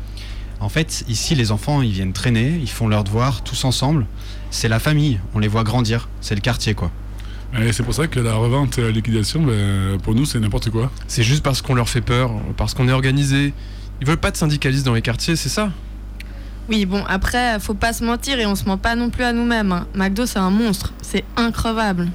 En 0.61 0.69
fait, 0.69 1.05
ici, 1.09 1.35
les 1.35 1.53
enfants, 1.53 1.81
ils 1.83 1.91
viennent 1.91 2.13
traîner, 2.13 2.59
ils 2.61 2.69
font 2.69 2.87
leurs 2.87 3.03
devoirs 3.03 3.43
tous 3.43 3.65
ensemble. 3.65 4.07
C'est 4.51 4.69
la 4.69 4.79
famille, 4.79 5.19
on 5.35 5.39
les 5.39 5.49
voit 5.49 5.65
grandir. 5.65 6.09
C'est 6.21 6.35
le 6.35 6.41
quartier, 6.41 6.75
quoi. 6.75 6.91
Et 7.59 7.73
c'est 7.73 7.83
pour 7.83 7.95
ça 7.95 8.07
que 8.07 8.21
la 8.21 8.35
revente 8.35 8.79
et 8.79 8.83
la 8.83 8.91
liquidation, 8.91 9.43
ben, 9.43 9.99
pour 10.03 10.15
nous, 10.15 10.25
c'est 10.25 10.39
n'importe 10.39 10.71
quoi. 10.71 10.93
C'est 11.09 11.23
juste 11.25 11.43
parce 11.43 11.63
qu'on 11.63 11.75
leur 11.75 11.89
fait 11.89 12.01
peur, 12.03 12.31
parce 12.57 12.75
qu'on 12.75 12.89
est 12.89 12.93
organisé. 12.93 13.53
Ils 14.01 14.07
veulent 14.07 14.19
pas 14.19 14.31
de 14.31 14.37
syndicalistes 14.37 14.85
dans 14.87 14.95
les 14.95 15.03
quartiers, 15.03 15.35
c'est 15.35 15.49
ça? 15.49 15.73
Oui, 16.71 16.87
bon, 16.87 17.05
après, 17.09 17.59
faut 17.59 17.75
pas 17.75 17.93
se 17.93 18.05
mentir 18.05 18.39
et 18.39 18.47
on 18.47 18.55
se 18.55 18.65
ment 18.65 18.79
pas 18.79 18.95
non 18.95 19.11
plus 19.11 19.25
à 19.25 19.33
nous-mêmes. 19.33 19.73
hein. 19.73 19.89
McDo, 19.95 20.25
c'est 20.25 20.39
un 20.39 20.51
monstre. 20.51 20.93
C'est 21.03 21.25
increvable. 21.37 22.09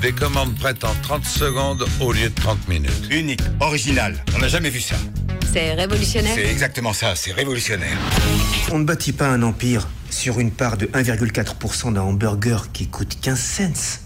Des 0.00 0.10
commandes 0.10 0.56
prêtes 0.56 0.82
en 0.82 0.92
30 1.02 1.24
secondes 1.24 1.86
au 2.00 2.12
lieu 2.12 2.28
de 2.28 2.34
30 2.34 2.66
minutes. 2.68 2.90
Unique, 3.08 3.40
original. 3.60 4.16
On 4.34 4.40
n'a 4.40 4.48
jamais 4.48 4.68
vu 4.68 4.80
ça. 4.80 4.96
C'est 5.52 5.74
révolutionnaire. 5.74 6.32
C'est 6.34 6.50
exactement 6.50 6.92
ça, 6.92 7.14
c'est 7.14 7.30
révolutionnaire. 7.30 7.96
On 8.72 8.80
ne 8.80 8.84
bâtit 8.84 9.12
pas 9.12 9.28
un 9.28 9.42
empire 9.42 9.86
sur 10.10 10.40
une 10.40 10.50
part 10.50 10.76
de 10.76 10.86
1,4% 10.86 11.92
d'un 11.92 12.00
hamburger 12.00 12.72
qui 12.72 12.88
coûte 12.88 13.16
15 13.20 13.38
cents. 13.38 14.00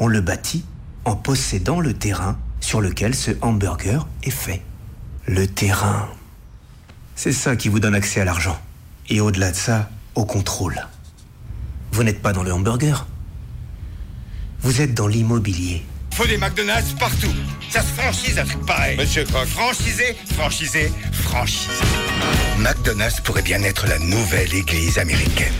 On 0.00 0.06
le 0.06 0.22
bâtit 0.22 0.64
en 1.04 1.14
possédant 1.14 1.80
le 1.80 1.92
terrain 1.92 2.38
sur 2.60 2.80
lequel 2.80 3.14
ce 3.14 3.32
hamburger 3.42 4.06
est 4.22 4.30
fait. 4.30 4.62
Le 5.26 5.46
terrain. 5.46 6.08
C'est 7.14 7.32
ça 7.32 7.56
qui 7.56 7.68
vous 7.68 7.80
donne 7.80 7.94
accès 7.94 8.20
à 8.20 8.24
l'argent. 8.24 8.60
Et 9.08 9.20
au-delà 9.20 9.50
de 9.50 9.56
ça, 9.56 9.90
au 10.14 10.24
contrôle. 10.24 10.86
Vous 11.92 12.04
n'êtes 12.04 12.22
pas 12.22 12.32
dans 12.32 12.42
le 12.42 12.52
hamburger. 12.52 13.06
Vous 14.60 14.80
êtes 14.80 14.94
dans 14.94 15.08
l'immobilier. 15.08 15.82
Faut 16.12 16.26
des 16.26 16.36
McDonald's 16.36 16.92
partout. 16.92 17.32
Ça 17.70 17.80
se 17.80 17.92
franchise 17.92 18.38
un 18.38 18.44
truc 18.44 18.64
pareil. 18.66 18.96
Monsieur 18.96 19.24
Croc. 19.24 19.46
Franchisé, 19.46 20.14
franchisé, 20.34 20.92
franchisé. 21.12 21.84
McDonald's 22.58 23.20
pourrait 23.20 23.42
bien 23.42 23.62
être 23.62 23.86
la 23.86 23.98
nouvelle 23.98 24.54
église 24.54 24.98
américaine. 24.98 25.54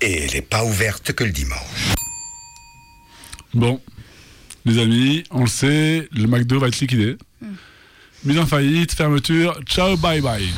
Et 0.00 0.24
elle 0.24 0.32
n'est 0.32 0.42
pas 0.42 0.64
ouverte 0.64 1.12
que 1.12 1.24
le 1.24 1.32
dimanche. 1.32 1.94
Bon, 3.52 3.80
les 4.64 4.78
amis, 4.80 5.24
on 5.30 5.42
le 5.42 5.48
sait, 5.48 6.08
le 6.12 6.26
McDo 6.26 6.58
va 6.58 6.68
être 6.68 6.80
liquidé. 6.80 7.16
Mise 8.24 8.38
en 8.38 8.46
faillite, 8.46 8.92
fermeture, 8.94 9.60
ciao, 9.66 9.96
bye 9.96 10.20
bye. 10.20 10.48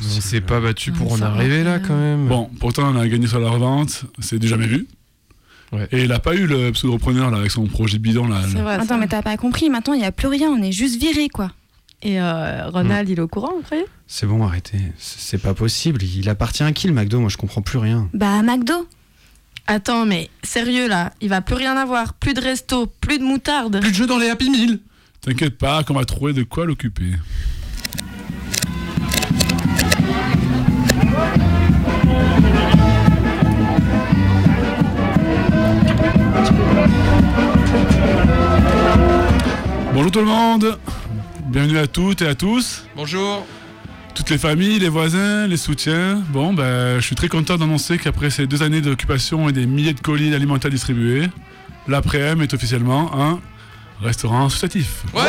On 0.00 0.20
s'est 0.20 0.40
pas 0.40 0.60
battu 0.60 0.92
pour 0.92 1.12
en 1.12 1.22
arriver 1.22 1.62
là 1.62 1.78
quand 1.78 1.96
même. 1.96 2.26
Bon, 2.26 2.50
pourtant 2.58 2.92
on 2.92 2.98
a 2.98 3.06
gagné 3.06 3.26
sur 3.26 3.38
la 3.38 3.50
revente, 3.50 4.04
c'est 4.18 4.38
du 4.38 4.48
jamais 4.48 4.66
vu. 4.66 4.86
Et 5.92 6.04
il 6.04 6.12
a 6.12 6.18
pas 6.18 6.34
eu 6.34 6.46
le 6.46 6.72
pseudo-repreneur 6.72 7.30
là 7.30 7.38
avec 7.38 7.50
son 7.50 7.66
projet 7.66 7.98
bidon 7.98 8.26
là. 8.26 8.40
Attends, 8.68 8.98
mais 8.98 9.06
t'as 9.06 9.22
pas 9.22 9.36
compris, 9.36 9.70
maintenant 9.70 9.94
il 9.94 10.00
y 10.00 10.04
a 10.04 10.12
plus 10.12 10.28
rien, 10.28 10.48
on 10.48 10.62
est 10.62 10.72
juste 10.72 11.00
viré 11.00 11.28
quoi. 11.28 11.52
Et 12.02 12.20
euh, 12.20 12.68
Ronald, 12.68 13.08
il 13.08 13.18
est 13.18 13.22
au 13.22 13.28
courant, 13.28 13.52
vous 13.56 13.62
croyez? 13.62 13.84
C'est 14.06 14.26
bon, 14.26 14.44
arrêtez. 14.44 14.78
C'est 14.98 15.42
pas 15.42 15.52
possible. 15.52 16.00
Il 16.02 16.28
appartient 16.28 16.62
à 16.62 16.70
qui 16.70 16.86
le 16.86 16.94
McDo? 16.94 17.18
Moi, 17.18 17.28
je 17.28 17.36
comprends 17.36 17.60
plus 17.60 17.78
rien. 17.78 18.08
Bah, 18.14 18.40
McDo. 18.42 18.86
Attends, 19.66 20.06
mais 20.06 20.30
sérieux 20.44 20.88
là, 20.88 21.12
il 21.20 21.28
va 21.28 21.40
plus 21.40 21.56
rien 21.56 21.76
avoir. 21.76 22.14
Plus 22.14 22.34
de 22.34 22.40
resto, 22.40 22.86
plus 23.00 23.18
de 23.18 23.24
moutarde. 23.24 23.80
Plus 23.80 23.90
de 23.90 23.96
jeux 23.96 24.06
dans 24.06 24.18
les 24.18 24.30
Happy 24.30 24.48
Meal. 24.48 24.78
T'inquiète 25.28 25.58
pas 25.58 25.84
qu'on 25.84 25.92
va 25.92 26.06
trouver 26.06 26.32
de 26.32 26.42
quoi 26.42 26.64
l'occuper. 26.64 27.12
Bonjour 39.92 40.10
tout 40.10 40.18
le 40.20 40.24
monde, 40.24 40.78
bienvenue 41.48 41.76
à 41.76 41.86
toutes 41.86 42.22
et 42.22 42.26
à 42.26 42.34
tous. 42.34 42.86
Bonjour. 42.96 43.46
Toutes 44.14 44.30
les 44.30 44.38
familles, 44.38 44.78
les 44.78 44.88
voisins, 44.88 45.46
les 45.46 45.58
soutiens. 45.58 46.22
Bon, 46.30 46.54
ben, 46.54 46.98
je 46.98 47.04
suis 47.04 47.16
très 47.16 47.28
content 47.28 47.58
d'annoncer 47.58 47.98
qu'après 47.98 48.30
ces 48.30 48.46
deux 48.46 48.62
années 48.62 48.80
d'occupation 48.80 49.50
et 49.50 49.52
des 49.52 49.66
milliers 49.66 49.92
de 49.92 50.00
colis 50.00 50.34
alimentaires 50.34 50.70
distribués, 50.70 51.28
l'après-m 51.86 52.40
est 52.40 52.54
officiellement 52.54 53.10
un 53.20 53.40
restaurant 54.00 54.46
associatif. 54.46 55.02
Ouais 55.14 55.22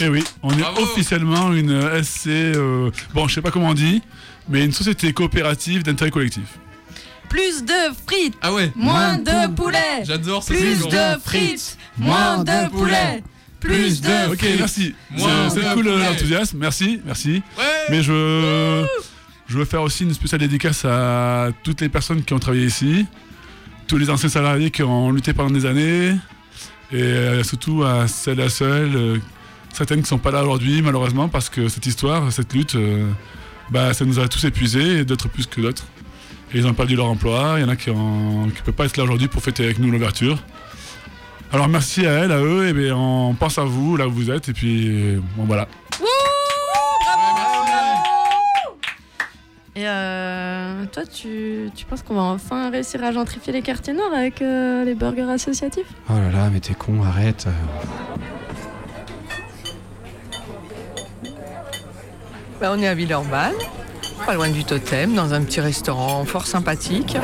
Eh 0.00 0.08
oui, 0.08 0.22
on 0.42 0.50
est 0.56 0.62
officiellement 0.80 1.52
une 1.52 1.80
SC, 2.02 2.28
euh, 2.28 2.90
bon, 3.14 3.26
je 3.28 3.34
sais 3.34 3.42
pas 3.42 3.50
comment 3.50 3.68
on 3.70 3.74
dit, 3.74 4.02
mais 4.48 4.64
une 4.64 4.72
société 4.72 5.12
coopérative 5.12 5.82
d'intérêt 5.82 6.10
collectif. 6.10 6.58
Plus 7.28 7.62
de 7.62 7.72
frites. 8.06 8.34
Ah 8.40 8.52
ouais. 8.54 8.72
Moins 8.74 9.18
de 9.18 9.48
poulet. 9.54 10.02
J'adore 10.04 10.42
ce 10.42 10.54
Plus 10.54 10.76
slogan. 10.78 11.16
de 11.16 11.20
frites. 11.20 11.76
Moins 11.98 12.38
de 12.42 12.68
poulet. 12.70 13.22
Plus 13.60 14.00
de 14.00 14.30
Ok, 14.32 14.38
frites. 14.38 14.58
merci. 14.58 14.94
C'est 15.16 15.74
cool 15.74 15.84
poulet. 15.84 15.98
l'enthousiasme, 16.08 16.56
merci, 16.58 17.00
merci. 17.04 17.42
Mais 17.90 18.02
je, 18.02 18.86
je 19.46 19.58
veux 19.58 19.64
faire 19.66 19.82
aussi 19.82 20.04
une 20.04 20.14
spéciale 20.14 20.40
dédicace 20.40 20.84
à 20.86 21.48
toutes 21.62 21.82
les 21.82 21.88
personnes 21.90 22.22
qui 22.22 22.32
ont 22.32 22.38
travaillé 22.38 22.64
ici, 22.66 23.04
tous 23.88 23.98
les 23.98 24.08
anciens 24.08 24.28
salariés 24.30 24.70
qui 24.70 24.82
ont 24.82 25.10
lutté 25.10 25.34
pendant 25.34 25.50
des 25.50 25.66
années, 25.66 26.14
et 26.92 27.02
euh, 27.02 27.42
surtout 27.42 27.82
à 27.84 28.08
celles 28.08 28.40
et 28.40 28.44
à 28.44 28.48
celles, 28.48 28.96
euh, 28.96 29.18
certaines 29.72 29.98
qui 29.98 30.04
ne 30.04 30.08
sont 30.08 30.18
pas 30.18 30.30
là 30.30 30.42
aujourd'hui 30.42 30.82
malheureusement, 30.82 31.28
parce 31.28 31.48
que 31.48 31.68
cette 31.68 31.86
histoire, 31.86 32.32
cette 32.32 32.52
lutte, 32.54 32.76
euh, 32.76 33.10
bah, 33.70 33.92
ça 33.94 34.04
nous 34.04 34.18
a 34.18 34.28
tous 34.28 34.44
épuisés, 34.44 34.98
et 34.98 35.04
d'autres 35.04 35.28
plus 35.28 35.46
que 35.46 35.60
d'autres. 35.60 35.84
Et 36.52 36.58
ils 36.58 36.66
ont 36.66 36.72
perdu 36.72 36.96
leur 36.96 37.06
emploi, 37.06 37.54
il 37.58 37.62
y 37.62 37.64
en 37.64 37.68
a 37.68 37.76
qui 37.76 37.90
ne 37.90 38.50
peuvent 38.64 38.74
pas 38.74 38.86
être 38.86 38.96
là 38.96 39.04
aujourd'hui 39.04 39.28
pour 39.28 39.42
fêter 39.42 39.64
avec 39.64 39.78
nous 39.78 39.90
l'ouverture. 39.90 40.38
Alors 41.52 41.68
merci 41.68 42.06
à 42.06 42.12
elles, 42.12 42.32
à 42.32 42.40
eux, 42.40 42.68
et 42.68 42.72
bien 42.72 42.96
on 42.96 43.34
pense 43.34 43.58
à 43.58 43.64
vous, 43.64 43.96
là 43.96 44.08
où 44.08 44.12
vous 44.12 44.30
êtes, 44.30 44.48
et 44.48 44.52
puis 44.52 45.16
bon 45.36 45.44
voilà. 45.44 45.68
Et 49.78 49.86
euh, 49.86 50.86
toi, 50.90 51.04
tu, 51.06 51.70
tu 51.72 51.84
penses 51.84 52.02
qu'on 52.02 52.16
va 52.16 52.22
enfin 52.22 52.68
réussir 52.68 53.04
à 53.04 53.12
gentrifier 53.12 53.52
les 53.52 53.62
quartiers 53.62 53.92
nord 53.92 54.12
avec 54.12 54.42
euh, 54.42 54.84
les 54.84 54.96
burgers 54.96 55.30
associatifs? 55.30 55.86
Oh 56.10 56.14
là 56.14 56.32
là, 56.32 56.50
mais 56.52 56.58
t'es 56.58 56.74
con, 56.74 57.04
arrête. 57.04 57.46
Bah, 62.60 62.72
on 62.76 62.82
est 62.82 62.88
à 62.88 62.94
Villeurbanne, 62.96 63.54
pas 64.26 64.34
loin 64.34 64.48
du 64.48 64.64
totem, 64.64 65.14
dans 65.14 65.32
un 65.32 65.42
petit 65.42 65.60
restaurant 65.60 66.24
fort 66.24 66.48
sympathique. 66.48 67.16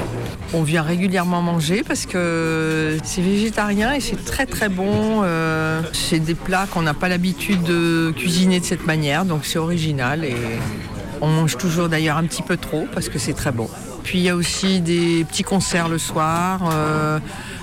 On 0.52 0.62
vient 0.62 0.82
régulièrement 0.82 1.42
manger 1.42 1.82
parce 1.82 2.06
que 2.06 2.98
c'est 3.02 3.20
végétarien 3.20 3.94
et 3.94 4.00
c'est 4.00 4.24
très 4.24 4.46
très 4.46 4.68
bon. 4.68 5.22
euh, 5.24 5.82
c'est 5.92 6.20
des 6.20 6.36
plats 6.36 6.68
qu'on 6.72 6.82
n'a 6.82 6.94
pas 6.94 7.08
l'habitude 7.08 7.64
de 7.64 8.14
cuisiner 8.16 8.60
de 8.60 8.64
cette 8.64 8.86
manière, 8.86 9.24
donc 9.24 9.44
c'est 9.44 9.58
original 9.58 10.24
et 10.24 10.36
on 11.24 11.28
mange 11.28 11.56
toujours 11.56 11.88
d'ailleurs 11.88 12.18
un 12.18 12.24
petit 12.24 12.42
peu 12.42 12.56
trop 12.56 12.86
parce 12.92 13.08
que 13.08 13.18
c'est 13.18 13.32
très 13.32 13.50
bon. 13.52 13.68
Puis 14.02 14.18
il 14.18 14.24
y 14.24 14.28
a 14.28 14.36
aussi 14.36 14.80
des 14.80 15.24
petits 15.24 15.42
concerts 15.42 15.88
le 15.88 15.98
soir. 15.98 16.60
euh, 16.72 17.18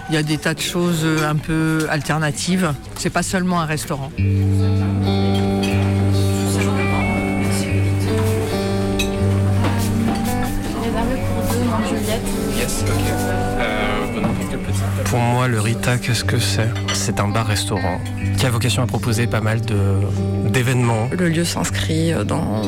il 0.10 0.16
y 0.16 0.18
a 0.18 0.24
des 0.24 0.38
tas 0.38 0.54
de 0.54 0.60
choses 0.60 1.06
un 1.26 1.36
peu 1.36 1.88
alternatives. 1.90 2.74
C'est 2.98 3.12
pas 3.12 3.24
seulement 3.24 3.62
un 3.62 3.66
restaurant. 3.66 4.12
Rita, 15.14 15.98
qu'est-ce 15.98 16.24
que 16.24 16.40
c'est? 16.40 16.70
C'est 16.94 17.20
un 17.20 17.28
bar-restaurant 17.28 18.00
qui 18.38 18.46
a 18.46 18.50
vocation 18.50 18.82
à 18.82 18.88
proposer 18.88 19.28
pas 19.28 19.42
mal 19.42 19.60
de- 19.60 19.98
d'événements. 20.50 21.10
Le 21.12 21.28
lieu 21.28 21.44
s'inscrit 21.44 22.14
euh, 22.14 22.24
dans 22.24 22.62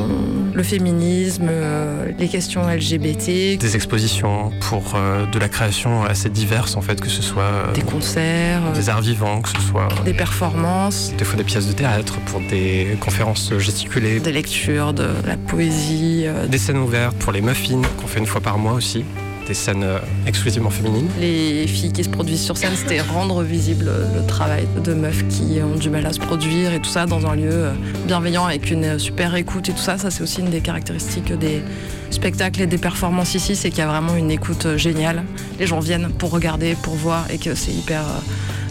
le 0.53 0.61
féminisme, 0.63 1.47
euh, 1.49 2.11
les 2.19 2.27
questions 2.27 2.67
LGBT, 2.67 3.57
Des 3.57 3.75
expositions 3.75 4.51
pour 4.69 4.93
euh, 4.95 5.25
de 5.25 5.39
la 5.39 5.47
création 5.47 6.03
assez 6.03 6.29
diverse 6.29 6.75
en 6.75 6.81
fait, 6.81 6.99
que 6.99 7.07
ce 7.09 7.21
soit 7.21 7.71
des 7.73 7.81
concerts, 7.81 8.61
des 8.73 8.89
arts 8.89 9.01
vivants, 9.01 9.41
que 9.41 9.49
ce 9.49 9.61
soit 9.61 9.87
des 10.03 10.13
performances, 10.13 11.13
des 11.17 11.23
fois 11.23 11.37
des 11.37 11.45
pièces 11.45 11.67
de 11.67 11.73
théâtre, 11.73 12.19
pour 12.25 12.41
des 12.41 12.97
conférences 12.99 13.53
gesticulées, 13.57 14.19
des 14.19 14.33
lectures, 14.33 14.93
de 14.93 15.07
la 15.25 15.37
poésie. 15.37 16.25
des 16.49 16.57
scènes 16.57 16.77
ouvertes 16.77 17.15
pour 17.17 17.31
les 17.31 17.41
muffins 17.41 17.81
qu'on 17.97 18.07
fait 18.07 18.19
une 18.19 18.25
fois 18.27 18.41
par 18.41 18.57
mois 18.57 18.73
aussi, 18.73 19.05
des 19.47 19.53
scènes 19.53 19.83
euh, 19.83 19.99
exclusivement 20.25 20.69
féminines. 20.69 21.07
Les 21.19 21.67
filles 21.67 21.91
qui 21.91 22.03
se 22.03 22.09
produisent 22.09 22.43
sur 22.43 22.57
scène, 22.57 22.73
c'était 22.75 23.01
rendre 23.01 23.43
visible 23.43 23.89
le 24.15 24.25
travail 24.25 24.67
de 24.83 24.93
meufs 24.93 25.27
qui 25.27 25.59
ont 25.61 25.77
du 25.77 25.89
mal 25.89 26.05
à 26.05 26.13
se 26.13 26.19
produire 26.19 26.73
et 26.73 26.79
tout 26.79 26.89
ça 26.89 27.05
dans 27.05 27.25
un 27.25 27.35
lieu 27.35 27.51
euh, 27.51 27.73
bienveillant 28.05 28.45
avec 28.45 28.71
une 28.71 28.97
super 28.99 29.35
écoute 29.35 29.69
et 29.69 29.73
tout 29.73 29.79
ça. 29.79 29.97
Ça, 29.97 30.11
c'est 30.11 30.23
aussi 30.23 30.39
une 30.39 30.49
des 30.49 30.61
caractéristiques 30.61 31.33
des 31.33 31.61
spectacles 32.09 32.61
et 32.61 32.67
des 32.67 32.77
performances 32.77 33.35
ici, 33.35 33.55
c'est 33.55 33.69
qu'il 33.69 33.79
y 33.79 33.81
a 33.81 33.87
vraiment 33.87 34.15
une 34.15 34.31
écoute 34.31 34.65
euh, 34.65 34.77
géniale. 34.77 35.23
Les 35.59 35.67
gens 35.67 35.79
viennent 35.79 36.09
pour 36.09 36.31
regarder, 36.31 36.75
pour 36.81 36.95
voir 36.95 37.25
et 37.31 37.37
que 37.37 37.55
c'est 37.55 37.73
hyper 37.73 38.03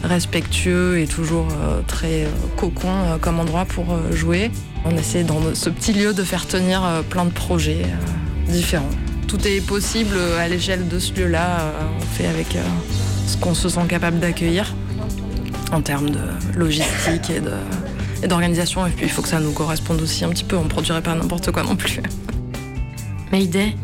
respectueux 0.04 0.98
et 0.98 1.06
toujours 1.06 1.46
très 1.86 2.26
cocon 2.56 2.88
comme 3.20 3.38
endroit 3.38 3.64
pour 3.64 3.86
jouer. 4.10 4.50
On 4.84 4.90
essaie 4.96 5.22
dans 5.22 5.40
ce 5.54 5.70
petit 5.70 5.92
lieu 5.92 6.12
de 6.12 6.24
faire 6.24 6.48
tenir 6.48 6.82
plein 7.08 7.24
de 7.24 7.30
projets 7.30 7.82
différents. 8.48 8.90
Tout 9.28 9.46
est 9.46 9.60
possible 9.66 10.16
à 10.38 10.48
l'échelle 10.48 10.88
de 10.88 10.98
ce 10.98 11.12
lieu-là. 11.14 11.60
euh, 11.60 11.72
On 11.98 12.04
fait 12.04 12.26
avec 12.26 12.54
euh, 12.56 12.62
ce 13.26 13.36
qu'on 13.36 13.54
se 13.54 13.68
sent 13.68 13.86
capable 13.88 14.18
d'accueillir 14.20 14.74
en 15.72 15.80
termes 15.80 16.10
de 16.10 16.20
logistique 16.54 17.30
et 17.30 17.40
de- 17.40 17.50
et 18.22 18.28
d'organisation. 18.28 18.86
Et 18.86 18.90
puis 18.90 19.06
il 19.06 19.10
faut 19.10 19.22
que 19.22 19.28
ça 19.28 19.40
nous 19.40 19.52
corresponde 19.52 20.00
aussi 20.02 20.24
un 20.24 20.28
petit 20.28 20.44
peu. 20.44 20.56
On 20.56 20.64
ne 20.64 20.68
produirait 20.68 21.00
pas 21.02 21.14
n'importe 21.14 21.50
quoi 21.50 21.62
non 21.62 21.74
plus. 21.76 22.00
Mayday 23.32 23.74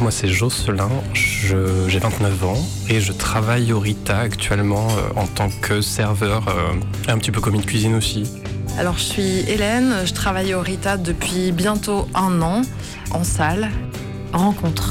Moi 0.00 0.10
c'est 0.10 0.28
Jocelyn, 0.28 0.88
j'ai 1.14 1.98
29 1.98 2.44
ans 2.44 2.66
et 2.88 3.00
je 3.00 3.12
travaille 3.12 3.72
au 3.72 3.78
Rita 3.80 4.18
actuellement 4.18 4.88
euh, 4.90 5.20
en 5.20 5.26
tant 5.26 5.50
que 5.60 5.80
serveur, 5.82 6.48
euh, 6.48 7.12
un 7.12 7.18
petit 7.18 7.30
peu 7.30 7.40
commis 7.42 7.60
de 7.60 7.66
cuisine 7.66 7.94
aussi. 7.94 8.24
Alors 8.78 8.96
je 8.98 9.04
suis 9.04 9.38
Hélène, 9.48 9.92
je 10.06 10.12
travaille 10.14 10.54
au 10.54 10.60
Rita 10.60 10.96
depuis 10.96 11.52
bientôt 11.52 12.08
un 12.14 12.40
an 12.42 12.62
en 13.10 13.24
salle. 13.24 13.68
Rencontre. 14.36 14.90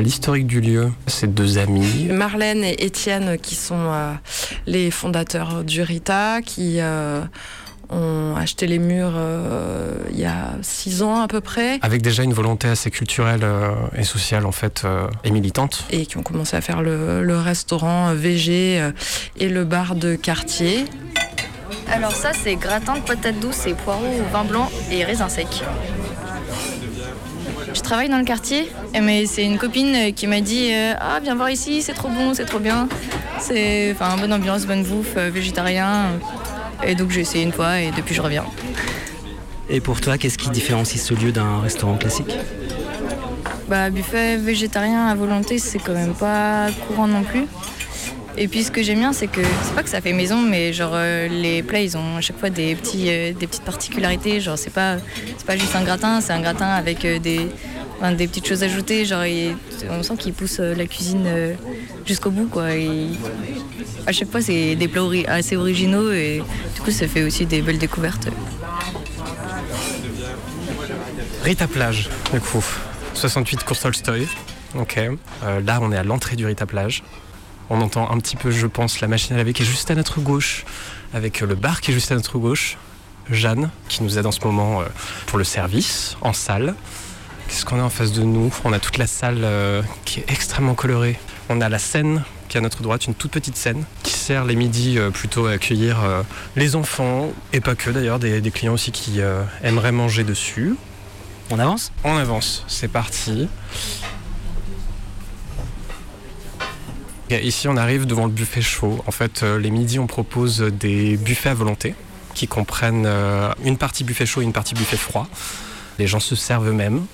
L'historique 0.00 0.46
du 0.46 0.60
lieu, 0.60 0.90
c'est 1.06 1.32
deux 1.32 1.58
amis. 1.58 2.08
Marlène 2.10 2.64
et 2.64 2.84
Étienne 2.84 3.38
qui 3.38 3.54
sont 3.54 3.74
euh, 3.76 4.12
les 4.66 4.90
fondateurs 4.90 5.62
du 5.62 5.82
Rita, 5.82 6.40
qui 6.42 6.80
euh, 6.80 7.20
ont 7.90 8.34
acheté 8.36 8.66
les 8.66 8.78
murs 8.78 9.12
euh, 9.14 9.94
il 10.10 10.18
y 10.18 10.24
a 10.24 10.54
six 10.62 11.02
ans 11.02 11.20
à 11.20 11.28
peu 11.28 11.40
près. 11.40 11.78
Avec 11.82 12.02
déjà 12.02 12.22
une 12.22 12.32
volonté 12.32 12.66
assez 12.66 12.90
culturelle 12.90 13.40
euh, 13.44 13.70
et 13.96 14.04
sociale 14.04 14.46
en 14.46 14.52
fait 14.52 14.82
euh, 14.84 15.06
et 15.22 15.30
militante. 15.30 15.84
et 15.90 16.06
qui 16.06 16.16
ont 16.16 16.22
commencé 16.22 16.56
à 16.56 16.60
faire 16.62 16.82
le, 16.82 17.22
le 17.22 17.36
restaurant 17.38 18.12
VG 18.14 18.80
euh, 18.80 18.92
et 19.38 19.48
le 19.48 19.64
bar 19.64 19.94
de 19.94 20.16
quartier. 20.16 20.86
Alors 21.92 22.12
ça, 22.12 22.32
c'est 22.32 22.54
gratin 22.54 22.94
de 22.94 23.00
patates 23.00 23.40
douces 23.40 23.66
et 23.66 23.74
poireaux 23.74 24.04
au 24.04 24.32
vin 24.32 24.44
blanc 24.44 24.70
et 24.90 25.04
raisin 25.04 25.28
sec. 25.28 25.62
Je 27.74 27.80
travaille 27.80 28.08
dans 28.08 28.18
le 28.18 28.24
quartier, 28.24 28.70
mais 29.00 29.26
c'est 29.26 29.44
une 29.44 29.58
copine 29.58 30.12
qui 30.14 30.26
m'a 30.26 30.40
dit 30.40 30.70
euh, 30.72 30.94
Ah, 31.00 31.20
viens 31.22 31.34
voir 31.34 31.50
ici, 31.50 31.82
c'est 31.82 31.92
trop 31.92 32.08
bon, 32.08 32.34
c'est 32.34 32.44
trop 32.44 32.58
bien. 32.58 32.88
C'est 33.38 33.92
enfin, 33.92 34.16
bonne 34.16 34.32
ambiance, 34.32 34.66
bonne 34.66 34.84
bouffe, 34.84 35.14
euh, 35.16 35.30
végétarien. 35.30 36.06
Et 36.84 36.94
donc 36.94 37.10
j'ai 37.10 37.20
essayé 37.20 37.44
une 37.44 37.52
fois 37.52 37.80
et 37.80 37.90
depuis 37.90 38.14
je 38.14 38.22
reviens. 38.22 38.44
Et 39.68 39.80
pour 39.80 40.00
toi, 40.00 40.18
qu'est-ce 40.18 40.38
qui 40.38 40.50
différencie 40.50 41.00
ce 41.00 41.14
lieu 41.14 41.32
d'un 41.32 41.60
restaurant 41.60 41.96
classique? 41.96 42.36
Bah, 43.68 43.90
buffet 43.90 44.36
végétarien 44.36 45.06
à 45.06 45.14
volonté, 45.14 45.58
c'est 45.58 45.78
quand 45.78 45.92
même 45.92 46.14
pas 46.14 46.68
courant 46.88 47.06
non 47.06 47.22
plus. 47.22 47.46
Et 48.42 48.48
puis 48.48 48.64
ce 48.64 48.70
que 48.70 48.82
j'aime 48.82 49.00
bien, 49.00 49.12
c'est 49.12 49.26
que 49.26 49.42
c'est 49.42 49.74
pas 49.74 49.82
que 49.82 49.90
ça 49.90 50.00
fait 50.00 50.14
maison, 50.14 50.40
mais 50.40 50.72
genre 50.72 50.92
euh, 50.94 51.28
les 51.28 51.62
plats, 51.62 51.82
ils 51.82 51.94
ont 51.98 52.16
à 52.16 52.22
chaque 52.22 52.38
fois 52.38 52.48
des, 52.48 52.74
petits, 52.74 53.10
euh, 53.10 53.34
des 53.34 53.46
petites 53.46 53.64
particularités. 53.64 54.40
Genre 54.40 54.56
c'est 54.56 54.72
pas, 54.72 54.96
c'est 55.36 55.46
pas 55.46 55.58
juste 55.58 55.76
un 55.76 55.84
gratin, 55.84 56.22
c'est 56.22 56.32
un 56.32 56.40
gratin 56.40 56.68
avec 56.68 57.04
euh, 57.04 57.18
des, 57.18 57.48
des 58.16 58.26
petites 58.26 58.48
choses 58.48 58.62
ajoutées. 58.62 59.04
Genre 59.04 59.24
on 59.90 60.02
sent 60.02 60.16
qu'ils 60.16 60.32
poussent 60.32 60.58
la 60.60 60.86
cuisine 60.86 61.28
jusqu'au 62.06 62.30
bout, 62.30 62.46
quoi. 62.46 62.68
À 64.06 64.12
chaque 64.12 64.30
fois, 64.30 64.40
c'est 64.40 64.74
des 64.74 64.88
plats 64.88 65.02
assez 65.28 65.56
originaux 65.56 66.10
et 66.10 66.42
du 66.74 66.80
coup, 66.80 66.90
ça 66.90 67.06
fait 67.08 67.22
aussi 67.22 67.44
des 67.44 67.60
belles 67.60 67.78
découvertes. 67.78 68.28
Rita 71.44 71.68
Plage, 71.68 72.08
du 72.32 72.40
coup. 72.40 72.64
68 73.12 73.64
cours 73.64 73.78
Tolstoy. 73.78 74.26
Ok. 74.78 74.98
Là, 75.62 75.78
on 75.82 75.92
est 75.92 75.98
à 75.98 76.04
l'entrée 76.04 76.36
du 76.36 76.46
Rita 76.46 76.64
Plage. 76.64 77.02
On 77.72 77.80
entend 77.80 78.10
un 78.10 78.18
petit 78.18 78.34
peu, 78.34 78.50
je 78.50 78.66
pense, 78.66 79.00
la 79.00 79.06
machine 79.06 79.34
à 79.34 79.38
laver 79.38 79.52
qui 79.52 79.62
est 79.62 79.66
juste 79.66 79.92
à 79.92 79.94
notre 79.94 80.20
gauche, 80.20 80.64
avec 81.14 81.40
euh, 81.40 81.46
le 81.46 81.54
bar 81.54 81.80
qui 81.80 81.92
est 81.92 81.94
juste 81.94 82.10
à 82.10 82.16
notre 82.16 82.36
gauche. 82.36 82.76
Jeanne, 83.30 83.70
qui 83.88 84.02
nous 84.02 84.18
aide 84.18 84.26
en 84.26 84.32
ce 84.32 84.40
moment 84.44 84.80
euh, 84.80 84.86
pour 85.26 85.38
le 85.38 85.44
service, 85.44 86.16
en 86.20 86.32
salle. 86.32 86.74
Qu'est-ce 87.46 87.64
qu'on 87.64 87.78
a 87.78 87.82
en 87.84 87.90
face 87.90 88.10
de 88.10 88.22
nous? 88.22 88.52
On 88.64 88.72
a 88.72 88.80
toute 88.80 88.98
la 88.98 89.06
salle 89.06 89.42
euh, 89.44 89.82
qui 90.04 90.18
est 90.18 90.24
extrêmement 90.32 90.74
colorée. 90.74 91.16
On 91.48 91.60
a 91.60 91.68
la 91.68 91.78
scène 91.78 92.24
qui 92.48 92.56
est 92.56 92.58
à 92.58 92.60
notre 92.60 92.82
droite, 92.82 93.06
une 93.06 93.14
toute 93.14 93.30
petite 93.30 93.56
scène 93.56 93.84
qui 94.02 94.14
sert 94.14 94.44
les 94.44 94.56
midis 94.56 94.98
plutôt 95.12 95.46
à 95.46 95.52
accueillir 95.52 95.98
les 96.56 96.74
enfants 96.74 97.30
et 97.52 97.60
pas 97.60 97.76
que 97.76 97.90
d'ailleurs, 97.90 98.18
des, 98.18 98.40
des 98.40 98.50
clients 98.50 98.72
aussi 98.72 98.90
qui 98.90 99.20
aimeraient 99.62 99.92
manger 99.92 100.24
dessus. 100.24 100.74
On 101.50 101.60
avance? 101.60 101.92
On 102.02 102.16
avance, 102.16 102.64
c'est 102.66 102.88
parti. 102.88 103.42
Et 103.42 103.48
Ici, 107.38 107.68
on 107.68 107.76
arrive 107.76 108.06
devant 108.06 108.26
le 108.26 108.32
buffet 108.32 108.60
chaud. 108.60 109.02
En 109.06 109.12
fait, 109.12 109.42
euh, 109.42 109.58
les 109.58 109.70
midis, 109.70 110.00
on 110.00 110.08
propose 110.08 110.60
des 110.60 111.16
buffets 111.16 111.50
à 111.50 111.54
volonté 111.54 111.94
qui 112.34 112.48
comprennent 112.48 113.04
euh, 113.06 113.52
une 113.64 113.76
partie 113.76 114.02
buffet 114.02 114.26
chaud 114.26 114.40
et 114.40 114.44
une 114.44 114.52
partie 114.52 114.74
buffet 114.74 114.96
froid. 114.96 115.28
Les 115.98 116.08
gens 116.08 116.18
se 116.18 116.34
servent 116.34 116.68
eux-mêmes. 116.68 117.06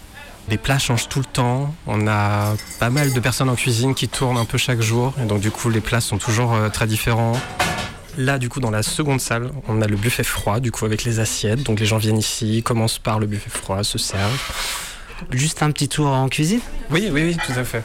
Les 0.49 0.57
plats 0.57 0.79
changent 0.79 1.09
tout 1.09 1.19
le 1.19 1.27
temps. 1.27 1.75
On 1.87 2.07
a 2.07 2.55
pas 2.81 2.89
mal 2.89 3.13
de 3.13 3.21
personnes 3.21 3.51
en 3.51 3.57
cuisine 3.57 3.95
qui 3.95 4.09
tournent 4.09 4.39
un 4.39 4.47
peu 4.47 4.57
chaque 4.57 4.81
jour. 4.81 5.13
Et 5.23 5.27
donc, 5.27 5.41
du 5.41 5.51
coup, 5.51 5.69
les 5.69 5.81
plats 5.81 6.01
sont 6.01 6.19
toujours 6.19 6.55
euh, 6.55 6.71
très 6.71 6.87
différents. 6.87 7.39
Là, 8.17 8.39
du 8.39 8.49
coup, 8.49 8.61
dans 8.61 8.71
la 8.71 8.83
seconde 8.83 9.21
salle, 9.21 9.51
on 9.69 9.83
a 9.83 9.87
le 9.87 9.97
buffet 9.97 10.25
froid, 10.25 10.61
du 10.61 10.73
coup, 10.73 10.87
avec 10.87 11.05
les 11.05 11.21
assiettes. 11.21 11.63
Donc, 11.63 11.79
les 11.79 11.87
gens 11.87 11.99
viennent 11.99 12.19
ici, 12.19 12.63
commencent 12.63 12.99
par 12.99 13.19
le 13.19 13.27
buffet 13.27 13.51
froid, 13.51 13.85
se 13.85 13.99
servent. 13.99 14.41
Juste 15.31 15.63
un 15.63 15.71
petit 15.71 15.89
tour 15.89 16.07
en 16.07 16.29
cuisine? 16.29 16.61
Oui, 16.91 17.09
oui, 17.13 17.25
oui, 17.25 17.37
tout 17.45 17.59
à 17.59 17.65
fait. 17.65 17.83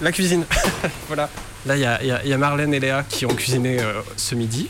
La 0.00 0.12
cuisine, 0.12 0.44
voilà. 1.08 1.28
Là, 1.66 1.76
il 1.76 1.80
y 1.82 1.86
a, 1.86 2.02
y 2.24 2.28
y 2.28 2.36
Marlène 2.36 2.72
et 2.72 2.80
Léa 2.80 3.04
qui 3.08 3.26
ont 3.26 3.34
cuisiné 3.34 3.80
euh, 3.80 4.00
ce 4.16 4.34
midi. 4.34 4.68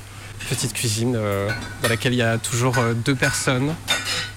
Petite 0.49 0.73
cuisine 0.73 1.15
euh, 1.17 1.49
dans 1.83 1.89
laquelle 1.89 2.15
il 2.15 2.19
y 2.19 2.23
a 2.23 2.39
toujours 2.39 2.79
euh, 2.79 2.95
deux 2.95 3.15
personnes, 3.15 3.75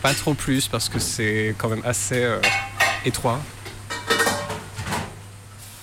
pas 0.01 0.13
trop 0.13 0.33
plus 0.33 0.67
parce 0.67 0.89
que 0.89 0.99
c'est 0.99 1.55
quand 1.57 1.69
même 1.69 1.81
assez 1.85 2.23
euh, 2.23 2.39
étroit. 3.05 3.39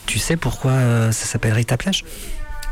Tu 0.07 0.19
sais 0.19 0.37
pourquoi 0.37 0.73
euh, 0.73 1.13
ça 1.13 1.25
s'appelle 1.25 1.53
Rita 1.55 1.77
Plage? 1.79 2.05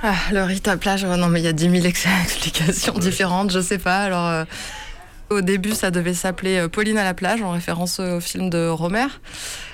Ah, 0.02 0.14
le 0.32 0.42
Rita 0.42 0.76
Plage, 0.76 1.06
oh 1.10 1.16
non 1.16 1.28
mais 1.28 1.40
il 1.40 1.44
y 1.44 1.48
a 1.48 1.52
10 1.52 1.70
000 1.70 1.86
ex- 1.86 2.04
explications 2.24 2.98
différentes, 2.98 3.50
je 3.52 3.60
sais 3.62 3.78
pas. 3.78 4.02
Alors 4.02 4.26
euh, 4.26 4.44
au 5.30 5.40
début 5.40 5.72
ça 5.72 5.90
devait 5.90 6.14
s'appeler 6.14 6.58
euh, 6.58 6.68
Pauline 6.68 6.98
à 6.98 7.04
la 7.04 7.14
plage 7.14 7.42
en 7.42 7.50
référence 7.50 8.00
au 8.00 8.20
film 8.20 8.50
de 8.50 8.68
Romer. 8.68 9.06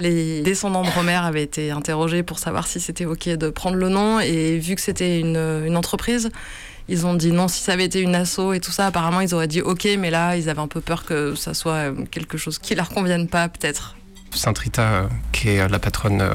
Les 0.01 0.43
descendants 0.43 0.83
de 0.83 0.91
Romer 0.91 1.21
avaient 1.23 1.43
été 1.43 1.71
interrogés 1.71 2.23
pour 2.23 2.39
savoir 2.39 2.67
si 2.67 2.81
c'était 2.81 3.05
ok 3.05 3.29
de 3.29 3.51
prendre 3.51 3.77
le 3.77 3.89
nom 3.89 4.21
et 4.21 4.59
vu 4.59 4.75
que 4.75 4.81
c'était 4.81 5.21
une, 5.21 5.37
une 5.37 5.77
entreprise, 5.77 6.31
ils 6.89 7.07
ont 7.07 7.15
dit 7.15 7.33
non 7.33 7.49
si 7.49 7.63
ça 7.63 7.73
avait 7.73 7.85
été 7.85 8.01
une 8.01 8.15
asso 8.15 8.53
et 8.55 8.61
tout 8.61 8.73
ça 8.73 8.87
apparemment 8.87 9.21
ils 9.21 9.35
auraient 9.35 9.49
dit 9.49 9.61
ok 9.61 9.89
mais 9.99 10.11
là 10.11 10.37
ils 10.37 10.49
avaient 10.49 10.61
un 10.61 10.69
peu 10.69 10.81
peur 10.81 11.05
que 11.05 11.35
ça 11.35 11.55
soit 11.55 11.73
euh, 11.73 12.05
quelque 12.11 12.39
chose 12.39 12.59
qui 12.59 12.75
leur 12.75 12.89
convienne 12.91 13.29
pas 13.29 13.49
peut-être. 13.49 13.97
Sainte 14.35 14.59
Rita, 14.59 14.83
euh, 14.83 15.09
qui 15.33 15.51
est 15.51 15.61
euh, 15.61 15.69
la 15.69 15.79
patronne 15.79 16.21
euh, 16.23 16.35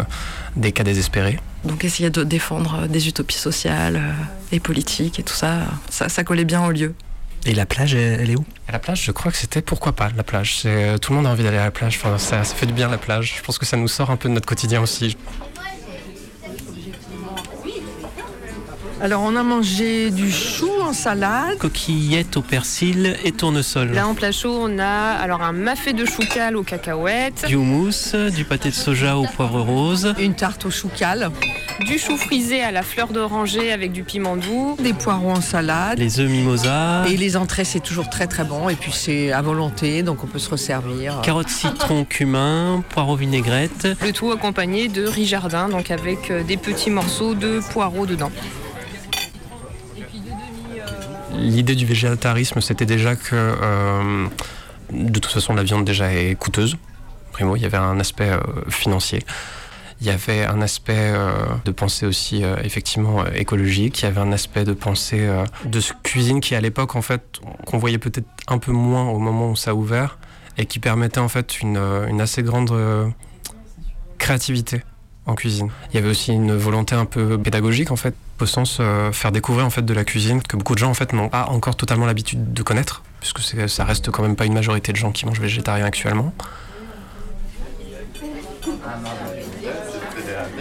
des 0.55 0.71
cas 0.71 0.83
désespérés. 0.83 1.39
Donc 1.63 1.83
essayer 1.83 2.09
de 2.09 2.23
défendre 2.23 2.81
euh, 2.83 2.87
des 2.87 3.07
utopies 3.07 3.37
sociales 3.37 3.95
euh, 3.95 4.11
et 4.51 4.59
politiques 4.59 5.19
et 5.19 5.23
tout 5.23 5.33
ça, 5.33 5.65
ça, 5.89 6.07
ça 6.09 6.23
collait 6.23 6.45
bien 6.45 6.63
au 6.65 6.71
lieu. 6.71 6.93
Et 7.47 7.53
la 7.53 7.65
plage, 7.65 7.95
elle, 7.95 8.29
est 8.29 8.35
où? 8.35 8.43
La 8.69 8.77
plage, 8.77 9.05
je 9.05 9.11
crois 9.13 9.31
que 9.31 9.37
c'était 9.37 9.61
pourquoi 9.61 9.93
pas 9.93 10.09
la 10.17 10.23
plage. 10.23 10.63
Euh, 10.65 10.97
tout 10.97 11.13
le 11.13 11.15
monde 11.15 11.27
a 11.27 11.29
envie 11.29 11.43
d'aller 11.43 11.57
à 11.57 11.63
la 11.63 11.71
plage. 11.71 11.97
Ça, 11.97 12.17
ça 12.17 12.43
fait 12.43 12.65
du 12.65 12.73
bien 12.73 12.89
la 12.89 12.97
plage. 12.97 13.35
Je 13.37 13.41
pense 13.41 13.57
que 13.57 13.65
ça 13.65 13.77
nous 13.77 13.87
sort 13.87 14.11
un 14.11 14.17
peu 14.17 14.27
de 14.27 14.33
notre 14.33 14.45
quotidien 14.45 14.81
aussi. 14.81 15.15
Alors 18.99 19.21
on 19.21 19.35
a 19.35 19.43
mangé 19.43 20.09
du 20.09 20.31
chou 20.31 20.71
en 20.81 20.91
salade. 20.91 21.59
Coquillettes 21.59 22.35
au 22.35 22.41
persil 22.41 23.15
et 23.23 23.31
tournesol. 23.31 23.91
Là 23.91 24.07
en 24.07 24.15
plat 24.15 24.31
chaud, 24.31 24.57
on 24.59 24.79
a 24.79 25.11
alors 25.11 25.43
un 25.43 25.51
mafé 25.51 25.93
de 25.93 26.03
choucal 26.03 26.57
aux 26.57 26.63
cacahuètes, 26.63 27.45
Du 27.47 27.55
houmous, 27.55 28.15
du 28.35 28.43
pâté 28.43 28.69
de 28.69 28.73
soja 28.73 29.15
au 29.17 29.25
poivre 29.25 29.61
rose. 29.61 30.15
Une 30.19 30.33
tarte 30.33 30.65
au 30.65 30.71
choucal. 30.71 31.29
du 31.85 31.99
chou 31.99 32.17
frisé 32.17 32.63
à 32.63 32.71
la 32.71 32.81
fleur 32.81 33.09
d'oranger 33.09 33.71
avec 33.71 33.91
du 33.91 34.03
piment 34.03 34.35
doux, 34.35 34.75
Des 34.79 34.93
poireaux 34.93 35.29
en 35.29 35.41
salade. 35.41 35.99
Les 35.99 36.19
œufs 36.19 36.29
mimosa. 36.29 37.05
Et 37.07 37.17
les 37.17 37.37
entrées, 37.37 37.65
c'est 37.65 37.81
toujours 37.81 38.09
très 38.09 38.25
très 38.25 38.45
bon. 38.45 38.67
Et 38.67 38.75
puis 38.75 38.91
c'est 38.91 39.31
à 39.31 39.43
volonté, 39.43 40.01
donc 40.01 40.23
on 40.23 40.27
peut 40.27 40.39
se 40.39 40.49
resservir. 40.49 41.21
Carottes 41.21 41.49
citron 41.49 42.03
cumin, 42.03 42.83
poireaux 42.89 43.15
vinaigrette. 43.15 43.89
le 44.01 44.11
tout 44.11 44.31
accompagné 44.31 44.87
de 44.87 45.05
riz 45.05 45.27
jardin, 45.27 45.69
donc 45.69 45.91
avec 45.91 46.31
euh, 46.31 46.41
des 46.43 46.57
petits 46.57 46.89
morceaux 46.89 47.35
de 47.35 47.59
poireaux 47.71 48.07
dedans. 48.07 48.31
L'idée 51.47 51.75
du 51.75 51.85
végétarisme, 51.85 52.59
c'était 52.59 52.85
déjà 52.85 53.15
que 53.15 53.33
euh, 53.33 54.27
de 54.91 55.19
toute 55.19 55.31
façon 55.31 55.55
la 55.55 55.63
viande 55.63 55.85
déjà 55.85 56.13
est 56.13 56.35
coûteuse. 56.35 56.75
Primo, 57.31 57.55
il 57.55 57.61
y 57.61 57.65
avait 57.65 57.77
un 57.77 57.99
aspect 58.01 58.29
euh, 58.29 58.39
financier. 58.69 59.23
Il 60.01 60.07
y 60.07 60.09
avait 60.09 60.43
un 60.43 60.61
aspect 60.61 60.93
euh, 60.97 61.31
de 61.63 61.71
pensée 61.71 62.05
aussi 62.05 62.43
effectivement 62.63 63.25
écologique. 63.27 64.01
Il 64.01 64.03
y 64.03 64.07
avait 64.07 64.19
un 64.19 64.33
aspect 64.33 64.65
de 64.65 64.73
pensée 64.73 65.25
de 65.63 65.79
cuisine 66.03 66.41
qui 66.41 66.53
à 66.53 66.59
l'époque 66.61 66.97
en 66.97 67.01
fait 67.01 67.39
qu'on 67.65 67.77
voyait 67.77 67.97
peut-être 67.97 68.27
un 68.47 68.57
peu 68.57 68.73
moins 68.73 69.07
au 69.09 69.17
moment 69.17 69.51
où 69.51 69.55
ça 69.55 69.71
a 69.71 69.73
ouvert 69.73 70.19
et 70.57 70.65
qui 70.65 70.79
permettait 70.79 71.19
en 71.19 71.29
fait 71.29 71.61
une, 71.61 71.77
une 72.09 72.19
assez 72.19 72.43
grande 72.43 72.73
créativité 74.17 74.81
en 75.25 75.35
cuisine. 75.35 75.69
Il 75.91 75.95
y 75.95 75.97
avait 75.97 76.09
aussi 76.09 76.33
une 76.33 76.55
volonté 76.55 76.93
un 76.93 77.05
peu 77.05 77.37
pédagogique 77.37 77.91
en 77.91 77.95
fait, 77.95 78.15
au 78.41 78.45
sens 78.45 78.77
euh, 78.79 79.11
faire 79.11 79.31
découvrir 79.31 79.65
en 79.65 79.69
fait 79.69 79.83
de 79.83 79.93
la 79.93 80.03
cuisine 80.03 80.41
que 80.41 80.57
beaucoup 80.57 80.73
de 80.73 80.79
gens 80.79 80.89
en 80.89 80.93
fait 80.93 81.13
n'ont 81.13 81.29
pas 81.29 81.45
encore 81.45 81.75
totalement 81.75 82.05
l'habitude 82.05 82.53
de 82.53 82.63
connaître, 82.63 83.03
puisque 83.19 83.39
ça 83.69 83.83
reste 83.83 84.11
quand 84.11 84.23
même 84.23 84.35
pas 84.35 84.45
une 84.45 84.53
majorité 84.53 84.91
de 84.91 84.97
gens 84.97 85.11
qui 85.11 85.25
mangent 85.25 85.39
végétarien 85.41 85.85
actuellement. 85.85 86.33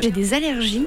J'ai 0.02 0.10
des 0.10 0.34
allergies. 0.34 0.86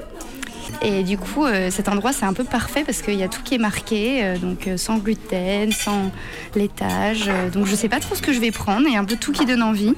Et 0.82 1.02
du 1.02 1.18
coup, 1.18 1.44
euh, 1.44 1.70
cet 1.70 1.88
endroit, 1.88 2.12
c'est 2.12 2.24
un 2.24 2.32
peu 2.32 2.44
parfait 2.44 2.84
parce 2.84 3.02
qu'il 3.02 3.16
y 3.16 3.22
a 3.22 3.28
tout 3.28 3.42
qui 3.42 3.56
est 3.56 3.58
marqué, 3.58 4.24
euh, 4.24 4.38
donc 4.38 4.66
euh, 4.66 4.76
sans 4.76 4.98
gluten, 4.98 5.72
sans 5.72 6.10
laitage. 6.54 7.24
euh, 7.28 7.50
donc 7.50 7.66
je 7.66 7.74
sais 7.74 7.88
pas 7.88 8.00
trop 8.00 8.14
ce 8.14 8.22
que 8.22 8.32
je 8.32 8.40
vais 8.40 8.50
prendre 8.50 8.86
et 8.86 8.96
un 8.96 9.04
peu 9.04 9.16
tout 9.16 9.32
qui 9.32 9.44
donne 9.44 9.62
envie. 9.62 9.94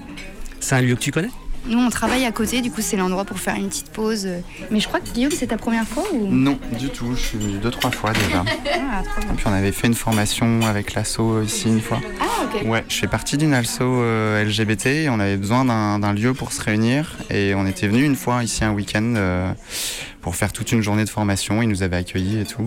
C'est 0.60 0.74
un 0.74 0.80
lieu 0.80 0.94
que 0.94 1.00
tu 1.00 1.12
connais? 1.12 1.30
Nous, 1.66 1.78
on 1.78 1.90
travaille 1.90 2.24
à 2.24 2.32
côté, 2.32 2.60
du 2.60 2.70
coup, 2.70 2.80
c'est 2.80 2.96
l'endroit 2.96 3.24
pour 3.24 3.38
faire 3.38 3.54
une 3.54 3.68
petite 3.68 3.90
pause. 3.90 4.26
euh. 4.26 4.40
Mais 4.70 4.80
je 4.80 4.88
crois 4.88 5.00
que 5.00 5.08
Guillaume, 5.10 5.30
c'est 5.30 5.46
ta 5.48 5.56
première 5.56 5.86
fois 5.86 6.04
ou? 6.12 6.26
Non, 6.26 6.58
du 6.78 6.88
tout. 6.90 7.14
Je 7.14 7.20
suis 7.20 7.38
venu 7.38 7.58
deux, 7.58 7.70
trois 7.70 7.90
fois 7.90 8.12
déjà. 8.12 8.44
Ah, 8.94 9.02
trop 9.04 9.20
bien. 9.22 9.32
Et 9.32 9.36
puis 9.36 9.46
on 9.46 9.52
avait 9.52 9.72
fait 9.72 9.86
une 9.86 9.94
formation 9.94 10.60
avec 10.66 10.92
l'asso 10.92 11.40
ici 11.42 11.68
une 11.68 11.80
fois. 11.80 11.98
Ah, 12.20 12.24
ok. 12.44 12.68
Ouais, 12.68 12.84
je 12.88 12.96
fais 12.96 13.06
partie 13.06 13.38
d'une 13.38 13.54
asso 13.54 13.80
euh, 13.80 14.44
LGBT 14.44 14.86
et 14.86 15.08
on 15.08 15.18
avait 15.18 15.38
besoin 15.38 15.64
d'un 15.98 16.12
lieu 16.12 16.34
pour 16.34 16.52
se 16.52 16.60
réunir. 16.60 17.16
Et 17.30 17.54
on 17.54 17.66
était 17.66 17.86
venu 17.88 18.04
une 18.04 18.16
fois 18.16 18.44
ici 18.44 18.64
un 18.64 18.72
week-end 18.72 19.14
euh, 19.16 19.50
pour 20.20 20.36
faire 20.36 20.52
toute 20.52 20.72
une 20.72 20.82
journée 20.82 21.04
de 21.04 21.08
formation. 21.08 21.62
Ils 21.62 21.68
nous 21.68 21.82
avaient 21.82 21.96
accueillis 21.96 22.40
et 22.40 22.44
tout. 22.44 22.62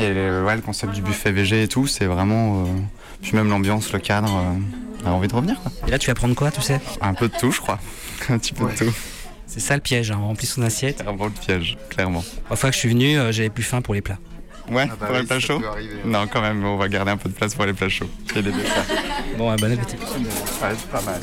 euh. 0.00 0.42
Et 0.42 0.44
ouais, 0.44 0.54
le 0.56 0.60
concept 0.62 0.92
du 0.92 1.00
buffet 1.00 1.32
VG 1.32 1.62
et 1.62 1.68
tout, 1.68 1.86
c'est 1.86 2.06
vraiment. 2.06 2.64
Puis 3.22 3.32
même 3.34 3.48
l'ambiance, 3.48 3.92
le 3.92 3.98
cadre, 3.98 4.28
euh, 4.28 5.04
on 5.04 5.08
a 5.08 5.10
envie 5.12 5.28
de 5.28 5.34
revenir. 5.34 5.60
Quoi. 5.62 5.72
Et 5.86 5.90
là, 5.90 5.98
tu 5.98 6.08
vas 6.08 6.14
prendre 6.14 6.34
quoi, 6.34 6.50
tu 6.50 6.60
sais? 6.60 6.80
Un 7.00 7.14
peu 7.14 7.28
de 7.28 7.36
tout, 7.36 7.50
je 7.52 7.60
crois. 7.60 7.78
un 8.28 8.38
petit 8.38 8.52
peu 8.52 8.64
de 8.70 8.76
tout. 8.76 8.92
C'est 9.46 9.60
ça 9.60 9.74
le 9.74 9.80
piège, 9.80 10.10
hein, 10.10 10.18
on 10.20 10.28
remplit 10.28 10.46
son 10.46 10.62
assiette. 10.62 10.96
C'est 10.98 11.04
vraiment 11.04 11.26
le 11.26 11.30
piège, 11.30 11.76
clairement. 11.90 12.24
La 12.50 12.56
fois 12.56 12.70
que 12.70 12.74
je 12.74 12.80
suis 12.80 12.88
venu, 12.88 13.18
euh, 13.18 13.32
j'avais 13.32 13.50
plus 13.50 13.62
faim 13.62 13.82
pour 13.82 13.94
les 13.94 14.00
plats. 14.00 14.18
Ouais, 14.70 14.86
bah 14.86 14.94
pour 14.98 15.10
oui, 15.10 15.20
les 15.20 15.26
plats 15.26 15.40
ça 15.40 15.46
chauds 15.46 15.60
peut 15.60 15.66
arriver, 15.66 15.94
ouais. 15.94 16.10
Non, 16.10 16.26
quand 16.26 16.40
même, 16.40 16.64
on 16.64 16.76
va 16.76 16.88
garder 16.88 17.10
un 17.10 17.16
peu 17.16 17.28
de 17.28 17.34
place 17.34 17.54
pour 17.54 17.66
les 17.66 17.72
plats 17.72 17.88
chauds. 17.88 18.08
Et 18.36 18.42
les 18.42 18.52
desserts. 18.52 18.84
Bon, 19.36 19.50
ouais, 19.50 19.56
bon 19.56 19.72
appétit. 19.72 19.96
Ouais, 19.96 20.70
c'est 20.76 20.88
pas 20.88 21.02
mal. 21.02 21.20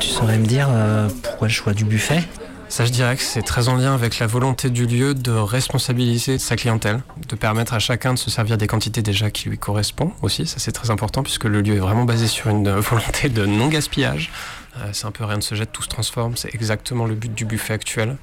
Tu 0.00 0.08
saurais 0.08 0.38
me 0.38 0.46
dire 0.46 0.68
euh, 0.70 1.08
pourquoi 1.22 1.48
le 1.48 1.52
choix 1.52 1.74
du 1.74 1.84
buffet? 1.84 2.22
Ça, 2.68 2.84
je 2.84 2.90
dirais 2.90 3.16
que 3.16 3.22
c'est 3.22 3.42
très 3.42 3.68
en 3.68 3.76
lien 3.76 3.94
avec 3.94 4.18
la 4.18 4.26
volonté 4.26 4.70
du 4.70 4.86
lieu 4.86 5.14
de 5.14 5.30
responsabiliser 5.30 6.38
sa 6.38 6.56
clientèle, 6.56 7.00
de 7.28 7.36
permettre 7.36 7.74
à 7.74 7.78
chacun 7.78 8.12
de 8.12 8.18
se 8.18 8.28
servir 8.28 8.58
des 8.58 8.66
quantités 8.66 9.02
déjà 9.02 9.30
qui 9.30 9.48
lui 9.48 9.56
correspondent 9.56 10.12
aussi. 10.20 10.46
Ça, 10.46 10.58
c'est 10.58 10.72
très 10.72 10.90
important 10.90 11.22
puisque 11.22 11.44
le 11.44 11.60
lieu 11.60 11.76
est 11.76 11.80
vraiment 11.80 12.04
basé 12.04 12.26
sur 12.26 12.50
une 12.50 12.70
volonté 12.78 13.28
de 13.28 13.46
non-gaspillage. 13.46 14.30
Euh, 14.78 14.90
c'est 14.92 15.06
un 15.06 15.10
peu 15.12 15.24
rien 15.24 15.36
ne 15.36 15.42
se 15.42 15.54
jette, 15.54 15.72
tout 15.72 15.82
se 15.82 15.88
transforme. 15.88 16.36
C'est 16.36 16.54
exactement 16.54 17.06
le 17.06 17.14
but 17.14 17.32
du 17.32 17.44
buffet 17.44 17.72
actuel. 17.72 18.16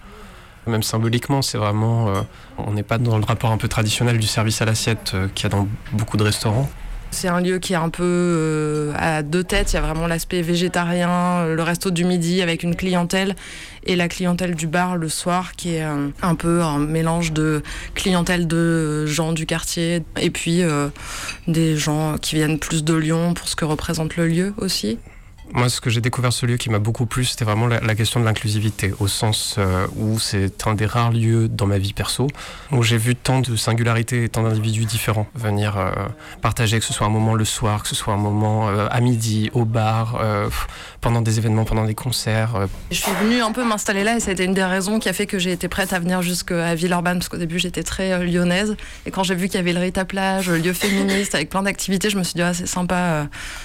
Même 0.68 0.84
symboliquement, 0.84 1.42
c'est 1.42 1.58
vraiment. 1.58 2.10
euh, 2.10 2.22
on 2.58 2.74
n'est 2.74 2.84
pas 2.84 2.98
dans 2.98 3.18
le 3.18 3.26
rapport 3.26 3.52
un 3.52 3.58
peu 3.58 3.68
traditionnel 3.68 4.18
du 4.18 4.28
service 4.28 4.62
à 4.62 4.66
l'assiette 4.66 5.12
euh, 5.14 5.28
qu'il 5.34 5.44
y 5.44 5.48
a 5.48 5.50
dans 5.50 5.68
beaucoup 5.94 6.18
de 6.18 6.24
restaurants. 6.24 6.70
C'est 7.14 7.28
un 7.28 7.42
lieu 7.42 7.60
qui 7.60 7.74
est 7.74 7.78
un 7.78 7.90
peu 7.90 8.04
euh, 8.04 8.92
à 8.98 9.22
deux 9.22 9.44
têtes. 9.44 9.72
Il 9.72 9.76
y 9.76 9.80
a 9.80 9.82
vraiment 9.82 10.08
l'aspect 10.08 10.42
végétarien, 10.42 11.10
euh, 11.10 11.56
le 11.56 11.62
resto 11.64 11.92
du 11.92 12.06
midi 12.06 12.42
avec 12.42 12.64
une 12.64 12.76
clientèle 12.76 13.36
et 13.86 13.96
la 13.96 14.08
clientèle 14.08 14.56
du 14.56 14.66
bar 14.66 14.98
le 14.98 15.10
soir 15.10 15.56
qui 15.56 15.76
est 15.76 15.84
euh, 15.84 16.10
un 16.24 16.36
peu 16.36 16.62
un 16.62 16.80
mélange 16.80 17.32
de 17.32 17.62
clientèle 17.94 18.48
de 18.48 19.06
gens 19.06 19.32
du 19.32 19.46
quartier 19.46 20.04
et 20.20 20.30
puis 20.32 20.64
des 21.48 21.78
gens 21.78 22.18
qui 22.18 22.36
viennent 22.36 22.60
plus 22.60 22.84
de 22.84 22.94
Lyon 22.96 23.34
pour 23.34 23.48
ce 23.48 23.56
que 23.56 23.66
représente 23.66 24.18
le 24.18 24.28
lieu 24.28 24.54
aussi. 24.58 24.98
Moi, 25.56 25.70
ce 25.70 25.80
que 25.80 25.92
j'ai 25.92 26.02
découvert 26.02 26.34
ce 26.34 26.48
lieu 26.48 26.58
qui 26.58 26.72
m'a 26.72 26.80
beaucoup 26.80 27.06
plu, 27.06 27.26
c'était 27.26 27.46
vraiment 27.46 27.68
la, 27.68 27.94
question 27.94 28.20
de 28.20 28.26
l'inclusivité, 28.26 28.92
au 29.00 29.08
sens 29.08 29.58
euh, 29.60 29.86
où 29.96 30.18
c'est 30.18 30.66
un 30.66 30.74
des 30.74 30.88
rares 30.88 31.12
lieux 31.12 31.48
dans 31.48 31.68
ma 31.68 31.78
vie 31.78 31.94
perso 31.94 32.28
où 32.72 32.82
j'ai 32.82 32.98
vu 32.98 33.16
tant 33.16 33.40
de 33.40 33.56
singularités 33.56 34.24
et 34.24 34.30
tant 34.30 34.42
d'individus 34.42 34.86
différents 34.86 35.28
venir 35.36 35.78
euh, 35.78 35.92
partager, 36.42 36.80
que 36.80 36.86
ce 36.86 36.92
soit 36.92 37.06
un 37.06 37.12
moment 37.12 37.36
le 37.36 37.46
soir, 37.46 37.84
que 37.84 37.88
ce 37.88 37.94
soit 37.94 38.16
un 38.16 38.18
moment 38.18 38.68
euh, 38.68 38.88
à 38.90 39.00
midi, 39.00 39.52
au 39.54 39.64
bar, 39.64 40.18
pff, 40.46 40.68
pendant 41.04 41.22
des 41.22 41.38
événements, 41.38 41.66
pendant 41.66 41.86
des 41.86 41.94
concerts. 41.94 42.56
euh. 42.56 42.68
Je 42.90 42.96
suis 42.96 43.12
venue 43.22 43.42
un 43.42 43.52
peu 43.52 43.64
m'installer 43.66 44.04
là 44.06 44.18
et 44.18 44.32
été 44.32 44.46
une 44.46 44.54
des 44.54 44.64
raisons 44.64 45.00
qui 45.00 45.10
a 45.10 45.14
fait 45.14 45.28
que 45.28 45.38
j'ai 45.38 45.52
été 45.52 45.68
prête 45.68 45.92
à 45.92 46.00
venir 46.00 46.22
jusqu'à 46.22 46.74
Villeurbanne 46.76 47.20
parce 47.20 47.28
qu'au 47.28 47.38
début 47.38 47.60
j'étais 47.60 47.84
très 47.84 48.14
euh, 48.14 48.24
lyonnaise 48.24 48.76
et 49.06 49.12
quand 49.12 49.24
j'ai 49.24 49.36
vu 49.36 49.48
qu'il 49.48 49.56
y 49.56 49.60
avait 49.60 49.74
le 49.74 49.82
Rita 49.82 50.06
Plage, 50.06 50.50
le 50.50 50.58
lieu 50.58 50.72
féministe 50.74 51.36
avec 51.36 51.50
plein 51.50 51.62
d'activités, 51.64 52.10
je 52.10 52.18
me 52.18 52.24
suis 52.24 52.36
dit 52.36 52.42
ah, 52.42 52.54
c'est 52.54 52.68
sympa, 52.68 52.96
euh, 52.96 53.24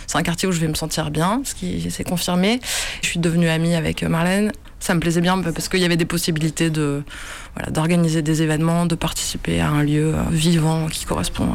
c'est 0.08 0.18
un 0.18 0.22
quartier 0.22 0.48
où 0.48 0.52
je 0.52 0.60
vais 0.60 0.66
me 0.66 0.74
sentir 0.74 1.10
bien, 1.12 1.40
ce 1.44 1.54
qui 1.54 1.90
s'est 1.92 2.04
confirmé. 2.04 2.60
Je 3.02 3.08
suis 3.08 3.20
devenue 3.20 3.48
amie 3.48 3.76
avec 3.76 4.02
Marlène. 4.02 4.50
Ça 4.80 4.94
me 4.94 5.00
plaisait 5.00 5.20
bien 5.20 5.40
parce 5.40 5.68
qu'il 5.68 5.80
y 5.80 5.84
avait 5.84 5.96
des 5.96 6.04
possibilités 6.04 6.70
de 6.70 7.02
voilà, 7.54 7.70
d'organiser 7.70 8.22
des 8.22 8.42
événements, 8.42 8.84
de 8.86 8.94
participer 8.96 9.60
à 9.60 9.70
un 9.70 9.82
lieu 9.82 10.14
vivant 10.30 10.86
qui 10.86 11.04
correspond 11.04 11.48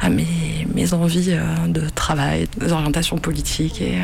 à, 0.00 0.08
mes, 0.08 0.66
mes 0.74 0.92
envies 0.92 1.36
de 1.66 1.88
travail, 1.88 2.46
des 2.58 2.72
orientations 2.72 3.18
politiques 3.18 3.80
et 3.80 3.98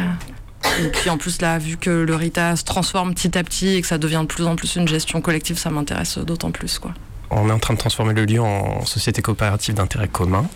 et 0.80 0.88
puis 0.88 1.10
en 1.10 1.18
plus 1.18 1.40
là, 1.40 1.58
vu 1.58 1.76
que 1.76 1.90
le 1.90 2.14
RITA 2.14 2.56
se 2.56 2.64
transforme 2.64 3.14
petit 3.14 3.36
à 3.36 3.44
petit 3.44 3.74
et 3.74 3.80
que 3.80 3.86
ça 3.86 3.98
devient 3.98 4.20
de 4.22 4.26
plus 4.26 4.44
en 4.44 4.56
plus 4.56 4.76
une 4.76 4.88
gestion 4.88 5.20
collective, 5.20 5.58
ça 5.58 5.70
m'intéresse 5.70 6.18
d'autant 6.18 6.50
plus 6.50 6.78
quoi. 6.78 6.92
On 7.30 7.48
est 7.48 7.52
en 7.52 7.58
train 7.58 7.74
de 7.74 7.78
transformer 7.78 8.14
le 8.14 8.24
lieu 8.24 8.40
en 8.40 8.84
société 8.84 9.20
coopérative 9.22 9.74
d'intérêt 9.74 10.08
commun, 10.08 10.46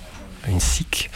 une 0.49 0.61
SIC. 0.61 1.11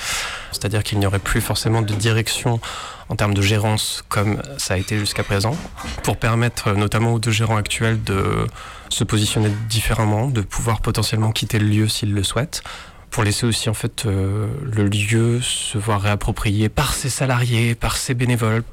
C'est-à-dire 0.53 0.83
qu'il 0.83 0.99
n'y 0.99 1.07
aurait 1.07 1.19
plus 1.19 1.41
forcément 1.41 1.83
de 1.83 1.95
direction 1.95 2.61
en 3.09 3.17
termes 3.17 3.35
de 3.35 3.43
gérance 3.43 4.05
comme 4.09 4.43
ça 4.57 4.75
a 4.75 4.77
été 4.79 4.99
jusqu'à 4.99 5.23
présent, 5.23 5.57
pour 6.03 6.17
permettre 6.17 6.73
notamment 6.73 7.13
aux 7.13 7.19
deux 7.19 7.31
gérants 7.31 7.57
actuels 7.57 8.03
de 8.03 8.47
se 8.89 9.05
positionner 9.05 9.51
différemment, 9.69 10.29
de 10.29 10.41
pouvoir 10.41 10.81
potentiellement 10.81 11.33
quitter 11.33 11.59
le 11.59 11.67
lieu 11.67 11.89
s'ils 11.89 12.15
le 12.15 12.23
souhaitent, 12.23 12.63
pour 13.11 13.23
laisser 13.23 13.47
aussi 13.47 13.69
en 13.69 13.75
fait 13.75 14.07
euh, 14.07 14.49
le 14.63 14.89
lieu 14.89 15.41
se 15.41 15.79
voir 15.79 16.01
réapproprié 16.01 16.69
par 16.69 16.95
ses 16.95 17.11
salariés, 17.11 17.75
par 17.75 17.97
ses 17.97 18.15
bénévoles, 18.15 18.65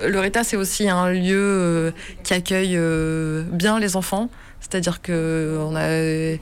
Le 0.00 0.18
RITA 0.18 0.42
c'est 0.44 0.56
aussi 0.56 0.88
un 0.88 1.10
lieu 1.10 1.38
euh, 1.38 1.90
qui 2.24 2.34
accueille 2.34 2.76
euh, 2.76 3.42
bien 3.44 3.78
les 3.78 3.96
enfants, 3.96 4.28
c'est-à-dire 4.70 5.02
que 5.02 5.58
on 5.60 5.76
a 5.76 6.38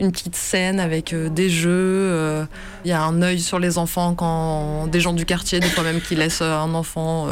une 0.00 0.12
petite 0.12 0.34
scène 0.34 0.80
avec 0.80 1.12
euh, 1.12 1.28
des 1.28 1.50
jeux, 1.50 1.70
euh, 1.70 2.44
il 2.84 2.88
y 2.88 2.92
a 2.92 3.02
un 3.02 3.20
œil 3.20 3.38
sur 3.38 3.58
les 3.58 3.76
enfants 3.76 4.14
quand 4.14 4.86
des 4.86 5.00
gens 5.00 5.12
du 5.12 5.26
quartier, 5.26 5.60
des 5.60 5.68
fois 5.68 5.84
même 5.84 6.00
qui 6.00 6.14
laissent 6.14 6.40
euh, 6.40 6.56
un 6.56 6.74
enfant 6.74 7.28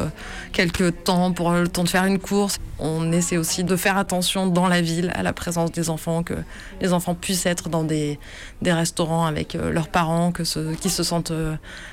quelques 0.52 1.04
temps 1.04 1.32
pour 1.32 1.50
le 1.50 1.68
temps 1.68 1.84
de 1.84 1.88
faire 1.88 2.04
une 2.04 2.18
course. 2.18 2.58
On 2.78 3.10
essaie 3.10 3.38
aussi 3.38 3.64
de 3.64 3.74
faire 3.74 3.96
attention 3.96 4.46
dans 4.46 4.68
la 4.68 4.80
ville 4.80 5.10
à 5.14 5.22
la 5.22 5.32
présence 5.32 5.72
des 5.72 5.90
enfants, 5.90 6.22
que 6.22 6.34
les 6.80 6.92
enfants 6.92 7.14
puissent 7.14 7.46
être 7.46 7.68
dans 7.68 7.84
des, 7.84 8.18
restaurants 8.64 9.26
avec 9.26 9.54
leurs 9.54 9.88
parents, 9.88 10.30
que 10.30 10.44
ce, 10.44 10.74
qu'ils 10.74 10.90
se 10.90 11.02
sentent 11.02 11.32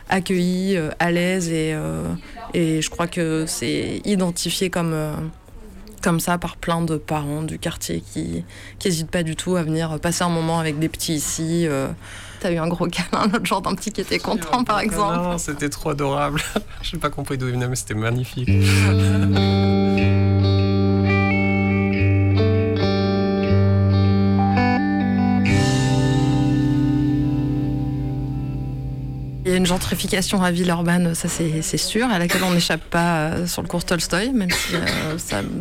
accueillis, 0.09 0.77
à 0.99 1.09
l'aise 1.09 1.49
et, 1.49 1.75
et 2.53 2.81
je 2.81 2.89
crois 2.89 3.07
que 3.07 3.45
c'est 3.47 4.01
identifié 4.05 4.69
comme 4.69 4.93
comme 6.05 6.19
ça 6.19 6.37
par 6.37 6.55
plein 6.57 6.83
de 6.83 6.97
parents 6.97 7.41
du 7.41 7.57
quartier 7.57 8.01
qui 8.01 8.43
n'hésitent 8.85 9.09
pas 9.09 9.23
du 9.23 9.35
tout 9.35 9.55
à 9.55 9.63
venir 9.63 9.99
passer 9.99 10.23
un 10.23 10.29
moment 10.29 10.59
avec 10.59 10.77
des 10.77 10.87
petits 10.87 11.15
ici. 11.15 11.65
Euh, 11.67 11.87
T'as 12.41 12.51
eu 12.51 12.57
un 12.57 12.67
gros 12.67 12.85
câlin 12.85 13.25
l'autre 13.33 13.45
jour 13.47 13.59
d'un 13.63 13.73
petit 13.73 13.91
qui 13.91 14.01
était 14.01 14.19
content 14.19 14.63
par 14.63 14.81
exemple. 14.81 15.15
Non, 15.15 15.37
c'était 15.39 15.69
trop 15.69 15.89
adorable. 15.89 16.41
J'ai 16.83 16.97
pas 16.97 17.09
compris 17.09 17.39
d'où 17.39 17.47
il 17.47 17.53
venait, 17.53 17.67
mais 17.67 17.75
c'était 17.75 17.95
magnifique. 17.95 18.47
Gentrification 29.65 30.41
à 30.43 30.51
Villeurbanne, 30.51 31.15
ça 31.15 31.27
c'est 31.27 31.77
sûr, 31.77 32.07
à 32.09 32.19
laquelle 32.19 32.43
on 32.43 32.51
n'échappe 32.51 32.83
pas 32.83 33.17
euh, 33.17 33.47
sur 33.47 33.61
le 33.61 33.67
cours 33.67 33.83
Tolstoy, 33.83 34.31
même 34.31 34.51
si 34.51 34.75
euh, 34.75 35.17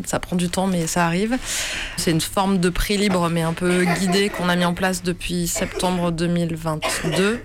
ça, 0.06 0.20
prend 0.20 0.36
du 0.36 0.48
temps, 0.48 0.66
mais 0.66 0.86
ça 0.86 1.06
arrive. 1.06 1.36
C'est 1.96 2.10
une 2.10 2.20
forme 2.20 2.58
de 2.58 2.68
prix 2.68 2.96
libre, 2.96 3.28
mais 3.30 3.42
un 3.42 3.52
peu 3.52 3.84
guidé, 3.84 4.28
qu'on 4.28 4.48
a 4.48 4.56
mis 4.56 4.64
en 4.64 4.74
place 4.74 5.02
depuis 5.02 5.46
septembre 5.46 6.12
2022 6.12 7.40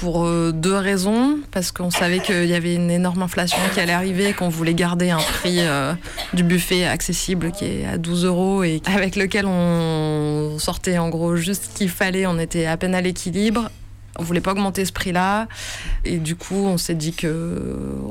pour 0.00 0.24
euh, 0.24 0.52
deux 0.52 0.76
raisons. 0.76 1.38
Parce 1.50 1.72
qu'on 1.72 1.90
savait 1.90 2.18
qu'il 2.18 2.46
y 2.46 2.54
avait 2.54 2.74
une 2.74 2.90
énorme 2.90 3.22
inflation 3.22 3.58
qui 3.72 3.80
allait 3.80 3.92
arriver 3.92 4.32
qu'on 4.32 4.48
voulait 4.48 4.74
garder 4.74 5.10
un 5.10 5.18
prix 5.18 5.60
du 6.32 6.42
buffet 6.42 6.84
accessible 6.84 7.52
qui 7.52 7.64
est 7.64 7.86
à 7.86 7.98
12 7.98 8.24
euros 8.24 8.64
et 8.64 8.82
avec 8.86 9.16
lequel 9.16 9.46
on 9.46 10.56
sortait 10.58 10.98
en 10.98 11.08
gros 11.08 11.36
juste 11.36 11.70
ce 11.70 11.78
qu'il 11.78 11.90
fallait. 11.90 12.26
On 12.26 12.38
était 12.38 12.66
à 12.66 12.76
peine 12.76 12.94
à 12.94 13.00
l'équilibre. 13.00 13.70
On 14.18 14.22
voulait 14.22 14.40
pas 14.40 14.52
augmenter 14.52 14.84
ce 14.84 14.92
prix-là. 14.92 15.48
Et 16.04 16.18
du 16.18 16.36
coup, 16.36 16.54
on 16.54 16.78
s'est 16.78 16.94
dit 16.94 17.12
que 17.12 17.60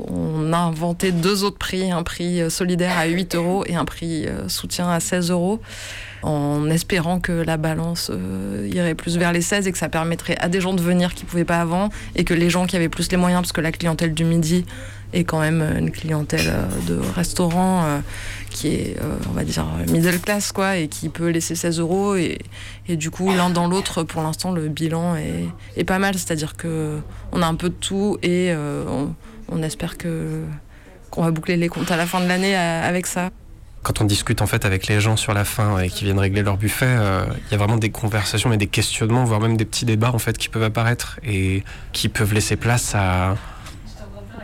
on 0.08 0.52
a 0.52 0.58
inventé 0.58 1.12
deux 1.12 1.44
autres 1.44 1.58
prix, 1.58 1.90
un 1.90 2.02
prix 2.02 2.42
euh, 2.42 2.50
solidaire 2.50 2.98
à 2.98 3.06
8 3.06 3.34
euros 3.34 3.64
et 3.66 3.74
un 3.74 3.84
prix 3.84 4.26
euh, 4.26 4.48
soutien 4.48 4.90
à 4.90 5.00
16 5.00 5.30
euros, 5.30 5.60
en 6.22 6.68
espérant 6.68 7.20
que 7.20 7.32
la 7.32 7.56
balance 7.56 8.10
euh, 8.12 8.68
irait 8.70 8.94
plus 8.94 9.16
vers 9.16 9.32
les 9.32 9.40
16 9.40 9.66
et 9.66 9.72
que 9.72 9.78
ça 9.78 9.88
permettrait 9.88 10.36
à 10.38 10.48
des 10.48 10.60
gens 10.60 10.74
de 10.74 10.82
venir 10.82 11.14
qui 11.14 11.24
pouvaient 11.24 11.44
pas 11.44 11.60
avant 11.60 11.88
et 12.16 12.24
que 12.24 12.34
les 12.34 12.50
gens 12.50 12.66
qui 12.66 12.76
avaient 12.76 12.88
plus 12.88 13.10
les 13.10 13.16
moyens, 13.16 13.42
parce 13.42 13.52
que 13.52 13.60
la 13.60 13.72
clientèle 13.72 14.12
du 14.12 14.24
midi 14.24 14.64
est 15.14 15.24
quand 15.24 15.40
même 15.40 15.62
une 15.78 15.90
clientèle 15.90 16.52
de 16.86 16.98
restaurant 17.14 17.84
euh, 17.84 17.98
qui 18.54 18.68
est, 18.68 18.96
euh, 19.02 19.16
on 19.28 19.32
va 19.32 19.44
dire, 19.44 19.66
middle 19.90 20.18
class, 20.20 20.52
quoi, 20.52 20.76
et 20.76 20.88
qui 20.88 21.10
peut 21.10 21.28
laisser 21.28 21.54
16 21.54 21.80
euros. 21.80 22.14
Et, 22.14 22.38
et 22.88 22.96
du 22.96 23.10
coup, 23.10 23.28
l'un 23.28 23.50
dans 23.50 23.66
l'autre, 23.66 24.04
pour 24.04 24.22
l'instant, 24.22 24.52
le 24.52 24.68
bilan 24.68 25.16
est, 25.16 25.46
est 25.76 25.84
pas 25.84 25.98
mal. 25.98 26.14
C'est-à-dire 26.14 26.56
que 26.56 26.98
on 27.32 27.42
a 27.42 27.46
un 27.46 27.56
peu 27.56 27.68
de 27.68 27.74
tout 27.74 28.16
et 28.22 28.52
euh, 28.52 28.84
on, 28.88 29.14
on 29.48 29.62
espère 29.62 29.98
que 29.98 30.42
qu'on 31.10 31.22
va 31.22 31.30
boucler 31.30 31.56
les 31.56 31.68
comptes 31.68 31.90
à 31.90 31.96
la 31.96 32.06
fin 32.06 32.20
de 32.20 32.26
l'année 32.26 32.56
euh, 32.56 32.88
avec 32.88 33.06
ça. 33.06 33.30
Quand 33.82 34.00
on 34.00 34.04
discute 34.04 34.40
en 34.40 34.46
fait 34.46 34.64
avec 34.64 34.86
les 34.86 35.00
gens 35.00 35.16
sur 35.16 35.34
la 35.34 35.44
fin 35.44 35.78
et 35.78 35.90
qui 35.90 36.04
viennent 36.04 36.18
régler 36.18 36.42
leur 36.42 36.56
buffet, 36.56 36.96
il 36.96 37.52
y 37.52 37.54
a 37.54 37.58
vraiment 37.58 37.76
des 37.76 37.90
conversations 37.90 38.50
et 38.50 38.56
des 38.56 38.66
questionnements, 38.66 39.24
voire 39.24 39.40
même 39.40 39.58
des 39.58 39.66
petits 39.66 39.84
débats 39.84 40.10
en 40.14 40.18
fait 40.18 40.38
qui 40.38 40.48
peuvent 40.48 40.62
apparaître 40.62 41.20
et 41.22 41.62
qui 41.92 42.08
peuvent 42.08 42.32
laisser 42.32 42.56
place 42.56 42.94
à, 42.94 43.36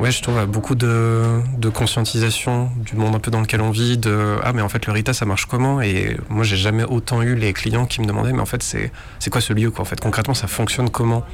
ouais, 0.01 0.11
je 0.11 0.23
trouve 0.23 0.45
beaucoup 0.47 0.75
de, 0.75 1.41
conscientisation 1.73 2.71
du 2.77 2.97
monde 2.97 3.15
un 3.15 3.19
peu 3.19 3.31
dans 3.31 3.41
lequel 3.41 3.61
on 3.61 3.71
vit. 3.71 3.99
De 3.99 4.37
ah 4.43 4.53
mais 4.53 4.63
en 4.63 4.69
fait 4.69 4.87
le 4.87 4.93
Rita 4.93 5.13
ça 5.13 5.25
marche 5.25 5.47
comment? 5.47 5.81
Et 5.81 6.17
moi 6.29 6.45
j'ai 6.45 6.57
jamais 6.57 6.85
autant 6.85 7.23
eu 7.23 7.35
les 7.35 7.53
clients 7.53 7.87
qui 7.87 8.01
me 8.01 8.07
demandaient 8.07 8.33
mais 8.33 8.41
en 8.41 8.47
fait 8.47 8.63
c'est 8.63 9.31
quoi 9.31 9.41
ce 9.41 9.53
lieu 9.53 9.71
quoi 9.71 9.83
En 9.83 9.85
fait? 9.85 10.01
Concrètement 10.01 10.35
ça 10.35 10.47
fonctionne 10.47 10.91
comment? 10.91 11.25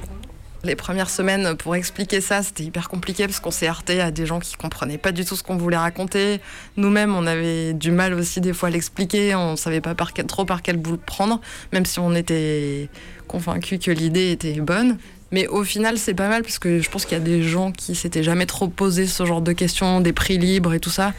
Les 0.65 0.75
premières 0.75 1.11
semaines, 1.11 1.57
pour 1.57 1.77
expliquer 1.77 2.21
ça, 2.21 2.43
c'était 2.43 2.65
hyper 2.65 2.89
compliqué 2.89 3.27
parce 3.27 3.39
qu'on 3.39 3.53
s'est 3.53 3.69
heurté 3.69 4.01
à 4.01 4.11
des 4.11 4.27
gens 4.27 4.41
qui 4.41 4.57
comprenaient 4.57 4.99
pas 4.99 5.13
du 5.13 5.25
tout 5.25 5.37
ce 5.37 5.45
qu'on 5.45 5.57
voulait 5.57 5.77
raconter. 5.77 6.41
Nous-mêmes, 6.77 7.15
on 7.15 7.25
avait 7.25 7.73
du 7.73 7.93
mal 7.93 8.15
aussi 8.15 8.41
des 8.41 8.53
fois 8.53 8.69
à 8.69 8.73
l'expliquer. 8.73 9.37
On 9.37 9.55
savait 9.55 9.81
pas 9.81 9.95
trop 10.27 10.45
par 10.45 10.63
quel 10.63 10.77
bout 10.79 10.93
le 10.93 10.97
prendre, 10.97 11.41
même 11.73 11.87
si 11.87 12.01
on 12.01 12.13
était 12.17 12.89
convaincus 13.29 13.79
que 13.79 13.93
l'idée 13.93 14.33
était 14.33 14.61
bonne. 14.61 14.99
Mais 15.33 15.47
au 15.49 15.65
final, 15.65 15.99
c'est 15.99 16.15
pas 16.15 16.29
mal 16.29 16.43
parce 16.43 16.59
que 16.59 16.81
je 16.81 16.89
pense 16.89 17.05
qu'il 17.05 17.19
y 17.19 17.21
a 17.21 17.25
des 17.25 17.43
gens 17.43 17.73
qui 17.73 17.95
s'étaient 17.95 18.23
jamais 18.23 18.47
trop 18.47 18.69
posé 18.69 19.07
ce 19.07 19.25
genre 19.25 19.41
de 19.41 19.53
questions, 19.53 20.01
des 20.01 20.13
prix 20.13 20.39
libres 20.39 20.73
et 20.73 20.81
tout 20.81 20.91
ça, 20.91 21.15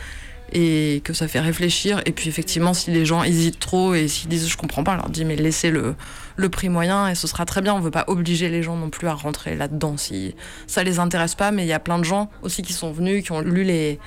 et 0.53 1.01
que 1.03 1.13
ça 1.13 1.27
fait 1.27 1.41
réfléchir. 1.41 2.01
Et 2.05 2.13
puis 2.13 2.29
effectivement, 2.29 2.73
si 2.73 2.91
les 2.91 3.05
gens 3.05 3.23
hésitent 3.23 3.59
trop 3.59 3.93
et 3.93 4.07
s'ils 4.07 4.29
disent 4.29 4.47
je 4.47 4.55
comprends 4.55 4.83
pas, 4.83 4.93
on 4.93 4.97
leur 4.97 5.09
dit 5.09 5.25
mais 5.25 5.35
laissez 5.35 5.71
le, 5.71 5.95
le 6.37 6.49
prix 6.49 6.69
moyen 6.69 7.09
et 7.09 7.15
ce 7.15 7.27
sera 7.27 7.45
très 7.45 7.61
bien. 7.61 7.73
On 7.73 7.81
veut 7.81 7.91
pas 7.91 8.05
obliger 8.07 8.47
les 8.49 8.63
gens 8.63 8.77
non 8.77 8.89
plus 8.89 9.07
à 9.07 9.13
rentrer 9.13 9.55
là-dedans 9.55 9.97
si 9.97 10.35
ça 10.67 10.83
les 10.83 10.99
intéresse 10.99 11.35
pas. 11.35 11.51
Mais 11.51 11.65
il 11.65 11.67
y 11.67 11.73
a 11.73 11.79
plein 11.79 11.99
de 11.99 12.05
gens 12.05 12.29
aussi 12.43 12.61
qui 12.61 12.73
sont 12.73 12.91
venus, 12.91 13.25
qui 13.25 13.33
ont 13.33 13.41
lu 13.41 13.63
les, 13.63 13.99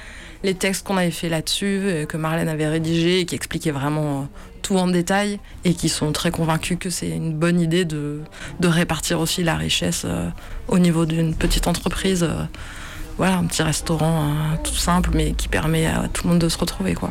les 0.42 0.54
textes 0.54 0.86
qu'on 0.86 0.96
avait 0.96 1.10
fait 1.10 1.28
là-dessus, 1.28 1.80
euh, 1.82 2.06
que 2.06 2.16
Marlène 2.16 2.48
avait 2.48 2.66
rédigés, 2.66 3.20
et 3.20 3.26
qui 3.26 3.34
expliquaient 3.34 3.70
vraiment 3.70 4.22
euh, 4.22 4.24
tout 4.62 4.76
en 4.76 4.86
détail 4.86 5.38
et 5.64 5.74
qui 5.74 5.88
sont 5.88 6.12
très 6.12 6.30
convaincus 6.30 6.78
que 6.78 6.90
c'est 6.90 7.08
une 7.08 7.34
bonne 7.34 7.60
idée 7.60 7.84
de, 7.84 8.20
de 8.60 8.68
répartir 8.68 9.20
aussi 9.20 9.42
la 9.42 9.56
richesse 9.56 10.02
euh, 10.04 10.28
au 10.68 10.78
niveau 10.78 11.06
d'une 11.06 11.34
petite 11.34 11.66
entreprise. 11.66 12.28
voilà, 13.16 13.38
un 13.38 13.44
petit 13.44 13.62
restaurant 13.62 14.34
tout 14.62 14.74
simple 14.74 15.10
mais 15.14 15.32
qui 15.32 15.48
permet 15.48 15.86
à 15.86 16.08
tout 16.12 16.24
le 16.24 16.30
monde 16.30 16.40
de 16.40 16.48
se 16.48 16.58
retrouver 16.58 16.94
quoi. 16.94 17.10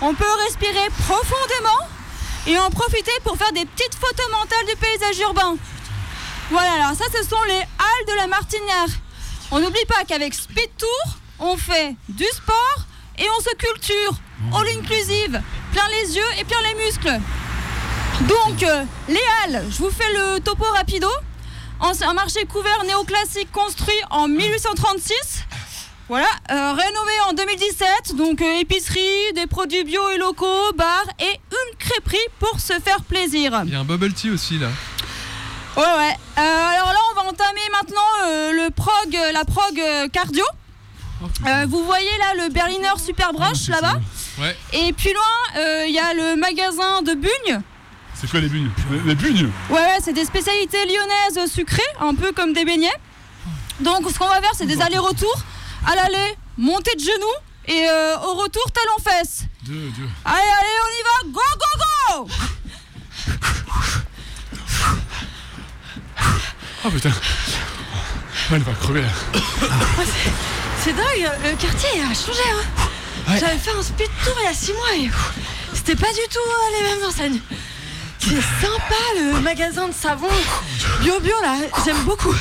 On 0.00 0.14
peut 0.14 0.24
respirer 0.44 0.88
profondément 1.06 1.88
et 2.46 2.58
en 2.58 2.70
profiter 2.70 3.12
pour 3.24 3.36
faire 3.36 3.52
des 3.52 3.64
petites 3.64 3.94
photos 3.94 4.26
mentales 4.30 4.66
du 4.66 4.76
paysage 4.76 5.18
urbain. 5.20 5.56
Voilà, 6.50 6.72
alors 6.74 6.96
ça, 6.96 7.04
ce 7.12 7.28
sont 7.28 7.42
les 7.48 7.54
halles 7.54 8.06
de 8.08 8.14
la 8.16 8.26
Martinière. 8.26 8.86
On 9.50 9.60
n'oublie 9.60 9.84
pas 9.88 10.04
qu'avec 10.06 10.34
Speed 10.34 10.70
Tour, 10.76 11.16
on 11.38 11.56
fait 11.56 11.96
du 12.08 12.24
sport 12.24 12.78
et 13.18 13.26
on 13.36 13.40
se 13.40 13.54
culture. 13.56 14.12
All 14.54 14.68
inclusive, 14.78 15.40
plein 15.72 15.88
les 15.88 16.16
yeux 16.16 16.30
et 16.38 16.44
plein 16.44 16.60
les 16.62 16.84
muscles. 16.84 17.20
Donc, 18.22 18.62
euh, 18.62 18.84
les 19.08 19.20
Halles, 19.42 19.64
je 19.70 19.78
vous 19.78 19.90
fais 19.90 20.10
le 20.12 20.40
topo 20.40 20.64
rapido. 20.64 21.08
Un 21.80 22.14
marché 22.14 22.46
couvert 22.46 22.84
néoclassique 22.84 23.52
construit 23.52 24.00
en 24.10 24.28
1836. 24.28 25.44
Voilà, 26.08 26.28
euh, 26.52 26.72
rénové 26.72 27.12
en 27.28 27.32
2017, 27.32 28.14
donc 28.14 28.40
euh, 28.40 28.60
épicerie, 28.60 29.32
des 29.34 29.48
produits 29.48 29.82
bio 29.82 30.08
et 30.10 30.18
locaux, 30.18 30.72
bar 30.76 31.04
et 31.18 31.24
une 31.50 31.78
crêperie 31.78 32.16
pour 32.38 32.60
se 32.60 32.74
faire 32.74 33.02
plaisir. 33.02 33.62
Il 33.64 33.72
y 33.72 33.74
a 33.74 33.80
un 33.80 33.84
bubble 33.84 34.12
tea 34.12 34.30
aussi 34.30 34.56
là. 34.56 34.68
Ouais, 35.76 35.82
ouais. 35.82 36.16
Euh, 36.38 36.68
alors 36.74 36.92
là, 36.92 36.98
on 37.10 37.14
va 37.16 37.28
entamer 37.28 37.60
maintenant 37.72 38.52
le 38.52 38.70
prog, 38.70 39.18
la 39.32 39.44
prog 39.44 40.10
cardio. 40.12 40.44
Euh, 41.44 41.66
vous 41.68 41.84
voyez 41.84 42.16
là 42.18 42.44
le 42.44 42.52
Berliner 42.52 42.92
Super 43.04 43.32
Brush 43.32 43.68
là-bas. 43.68 44.00
Ouais. 44.38 44.56
Et 44.74 44.92
puis 44.92 45.12
loin, 45.12 45.84
il 45.86 45.92
y 45.92 45.98
a 45.98 46.14
le 46.14 46.36
magasin 46.36 47.02
de 47.02 47.14
Bugne. 47.14 47.60
C'est 48.14 48.30
quoi 48.30 48.40
les 48.40 48.48
bugnes? 48.48 48.70
Les 49.04 49.14
bugnes? 49.14 49.50
Ouais, 49.68 49.76
ouais, 49.80 49.98
c'est 50.02 50.12
des 50.14 50.24
spécialités 50.24 50.78
lyonnaises 50.86 51.52
sucrées, 51.52 51.82
un 52.00 52.14
peu 52.14 52.32
comme 52.32 52.52
des 52.52 52.64
beignets. 52.64 52.96
Donc, 53.80 54.08
ce 54.10 54.18
qu'on 54.18 54.28
va 54.28 54.40
faire, 54.40 54.54
c'est 54.54 54.64
des 54.66 54.80
allers-retours. 54.80 55.42
À 55.86 55.94
l'aller, 55.94 56.36
montée 56.58 56.94
de 56.96 57.00
genoux. 57.00 57.38
Et 57.68 57.88
euh, 57.88 58.16
au 58.18 58.34
retour, 58.34 58.62
talon 58.72 58.98
fesses. 59.02 59.44
Dieu, 59.62 59.90
Dieu. 59.94 60.08
Allez, 60.24 60.38
allez, 60.38 60.78
on 60.84 60.90
y 60.90 61.02
va. 61.02 61.32
Go, 61.32 61.40
go, 61.58 61.70
go 61.78 62.28
Oh 66.84 66.90
putain. 66.90 67.10
Elle 68.52 68.62
va 68.62 68.72
crever 68.72 69.02
là. 69.02 69.08
C'est 70.84 70.92
dingue, 70.92 71.30
le 71.42 71.56
quartier 71.56 72.00
a 72.00 72.14
changé. 72.14 72.42
Hein. 72.52 73.36
J'avais 73.40 73.58
fait 73.58 73.72
un 73.72 73.82
speed 73.82 74.10
tour 74.24 74.34
il 74.40 74.44
y 74.44 74.46
a 74.46 74.54
6 74.54 74.72
mois 74.72 74.94
et 74.96 75.10
c'était 75.74 75.96
pas 75.96 76.12
du 76.12 76.20
tout 76.30 76.38
euh, 76.38 76.78
les 76.78 76.82
mêmes 76.88 77.04
enseignes. 77.08 77.40
C'est 78.20 78.40
sympa 78.64 78.94
le 79.16 79.40
magasin 79.40 79.88
de 79.88 79.92
savon 79.94 80.28
bio 81.00 81.18
bio 81.20 81.34
là, 81.42 81.56
j'aime 81.84 82.02
beaucoup. 82.04 82.34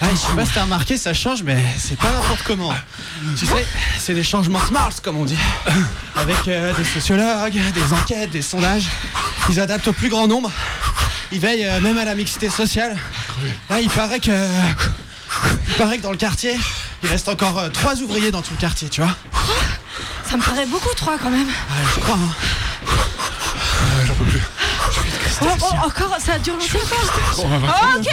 Ah, 0.00 0.06
je 0.12 0.16
sais 0.16 0.32
pas 0.34 0.46
si 0.46 0.52
t'as 0.52 0.62
remarqué, 0.62 0.96
ça 0.96 1.12
change, 1.12 1.42
mais 1.42 1.62
c'est 1.76 1.98
pas 1.98 2.10
n'importe 2.12 2.42
comment. 2.44 2.72
Tu 3.36 3.46
sais, 3.46 3.66
c'est 3.98 4.14
des 4.14 4.22
changements 4.22 4.64
smart, 4.64 4.92
comme 5.02 5.16
on 5.16 5.24
dit. 5.24 5.38
Avec 6.14 6.46
euh, 6.46 6.72
des 6.74 6.84
sociologues, 6.84 7.60
des 7.74 7.92
enquêtes, 7.92 8.30
des 8.30 8.42
sondages. 8.42 8.86
Ils 9.48 9.58
adaptent 9.58 9.88
au 9.88 9.92
plus 9.92 10.08
grand 10.08 10.28
nombre. 10.28 10.50
Ils 11.32 11.40
veillent 11.40 11.66
euh, 11.66 11.80
même 11.80 11.98
à 11.98 12.04
la 12.04 12.14
mixité 12.14 12.48
sociale. 12.48 12.96
Là, 13.68 13.80
il 13.80 13.90
paraît 13.90 14.20
que. 14.20 14.30
Il 15.68 15.74
paraît 15.74 15.98
que 15.98 16.02
dans 16.02 16.12
le 16.12 16.16
quartier, 16.16 16.56
il 17.02 17.08
reste 17.08 17.28
encore 17.28 17.58
euh, 17.58 17.68
trois 17.68 17.96
ouvriers 18.00 18.30
dans 18.30 18.42
tout 18.42 18.52
le 18.52 18.60
quartier, 18.60 18.88
tu 18.88 19.02
vois. 19.02 19.14
Ça 20.30 20.36
me 20.36 20.42
paraît 20.42 20.66
beaucoup 20.66 20.94
trois 20.94 21.18
quand 21.18 21.30
même. 21.30 21.46
Ouais, 21.46 21.86
je 21.94 22.00
crois, 22.00 22.16
hein. 22.16 22.34
J'en 24.06 24.14
peux 24.14 24.24
plus. 24.24 24.42
Oh, 25.40 25.46
oh, 25.60 25.86
encore, 25.86 26.16
ça 26.18 26.38
dure 26.38 26.54
longtemps. 26.54 26.78
Ok, 27.38 28.08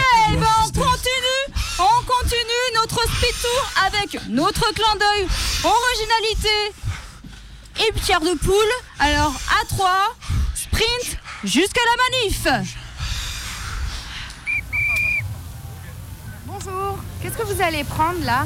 avec 3.85 4.19
notre 4.29 4.73
clin 4.73 4.95
d'œil, 4.99 5.27
originalité 5.63 6.73
et 7.87 7.91
pierre 7.93 8.21
de 8.21 8.33
poule. 8.37 8.55
Alors 8.99 9.33
à 9.61 9.65
3, 9.67 10.15
sprint 10.53 11.17
jusqu'à 11.43 11.81
la 11.81 11.95
manif. 12.03 12.47
Bonjour, 16.45 16.97
qu'est-ce 17.21 17.37
que 17.37 17.43
vous 17.43 17.61
allez 17.61 17.83
prendre 17.83 18.23
là? 18.23 18.45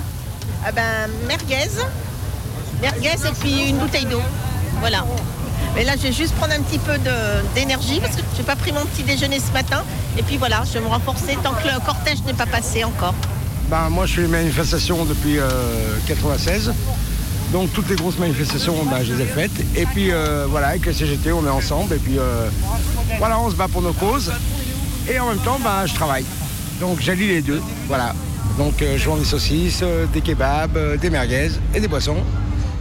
Ah 0.65 0.71
ben, 0.71 1.09
merguez. 1.27 1.69
Merguez 2.81 3.27
et 3.27 3.31
puis 3.39 3.69
une 3.69 3.77
bouteille 3.77 4.05
d'eau. 4.05 4.21
Voilà. 4.79 5.05
Mais 5.75 5.83
là, 5.83 5.95
je 5.95 6.03
vais 6.03 6.11
juste 6.11 6.33
prendre 6.35 6.53
un 6.53 6.61
petit 6.61 6.79
peu 6.79 6.97
d'énergie 7.53 7.99
parce 7.99 8.15
que 8.15 8.21
je 8.33 8.39
n'ai 8.39 8.43
pas 8.43 8.55
pris 8.55 8.71
mon 8.71 8.85
petit 8.85 9.03
déjeuner 9.03 9.39
ce 9.39 9.51
matin. 9.51 9.83
Et 10.17 10.23
puis 10.23 10.37
voilà, 10.37 10.63
je 10.65 10.73
vais 10.73 10.81
me 10.81 10.87
renforcer 10.87 11.37
tant 11.43 11.53
que 11.53 11.67
le 11.67 11.79
cortège 11.85 12.21
n'est 12.23 12.33
pas 12.33 12.47
passé 12.47 12.83
encore. 12.83 13.13
Ben, 13.69 13.89
moi, 13.89 14.05
je 14.05 14.13
fais 14.15 14.21
les 14.21 14.27
manifestations 14.27 15.05
depuis 15.05 15.33
1996. 15.33 16.73
Donc, 17.51 17.71
toutes 17.73 17.89
les 17.89 17.95
grosses 17.95 18.17
manifestations, 18.17 18.75
ben, 18.85 19.03
je 19.03 19.13
les 19.13 19.23
ai 19.23 19.25
faites. 19.25 19.51
Et 19.75 19.85
puis, 19.85 20.11
euh, 20.11 20.45
voilà, 20.49 20.67
avec 20.69 20.85
la 20.85 20.93
CGT, 20.93 21.31
on 21.31 21.45
est 21.45 21.49
ensemble. 21.49 21.93
Et 21.95 21.99
puis, 21.99 22.17
euh, 22.17 22.47
voilà, 23.19 23.39
on 23.39 23.49
se 23.49 23.55
bat 23.55 23.67
pour 23.67 23.81
nos 23.81 23.93
causes. 23.93 24.31
Et 25.11 25.19
en 25.19 25.29
même 25.29 25.39
temps, 25.39 25.59
ben, 25.63 25.85
je 25.85 25.93
travaille. 25.93 26.25
Donc, 26.79 26.99
j'allie 27.01 27.27
les 27.27 27.41
deux. 27.41 27.61
Voilà. 27.87 28.13
Donc, 28.57 28.81
euh, 28.81 28.97
je 28.97 29.05
vends 29.07 29.17
des 29.17 29.25
saucisses, 29.25 29.81
euh, 29.83 30.05
des 30.07 30.21
kebabs, 30.21 30.75
euh, 30.77 30.97
des 30.97 31.09
merguez 31.09 31.51
et 31.73 31.79
des 31.79 31.87
boissons. 31.87 32.17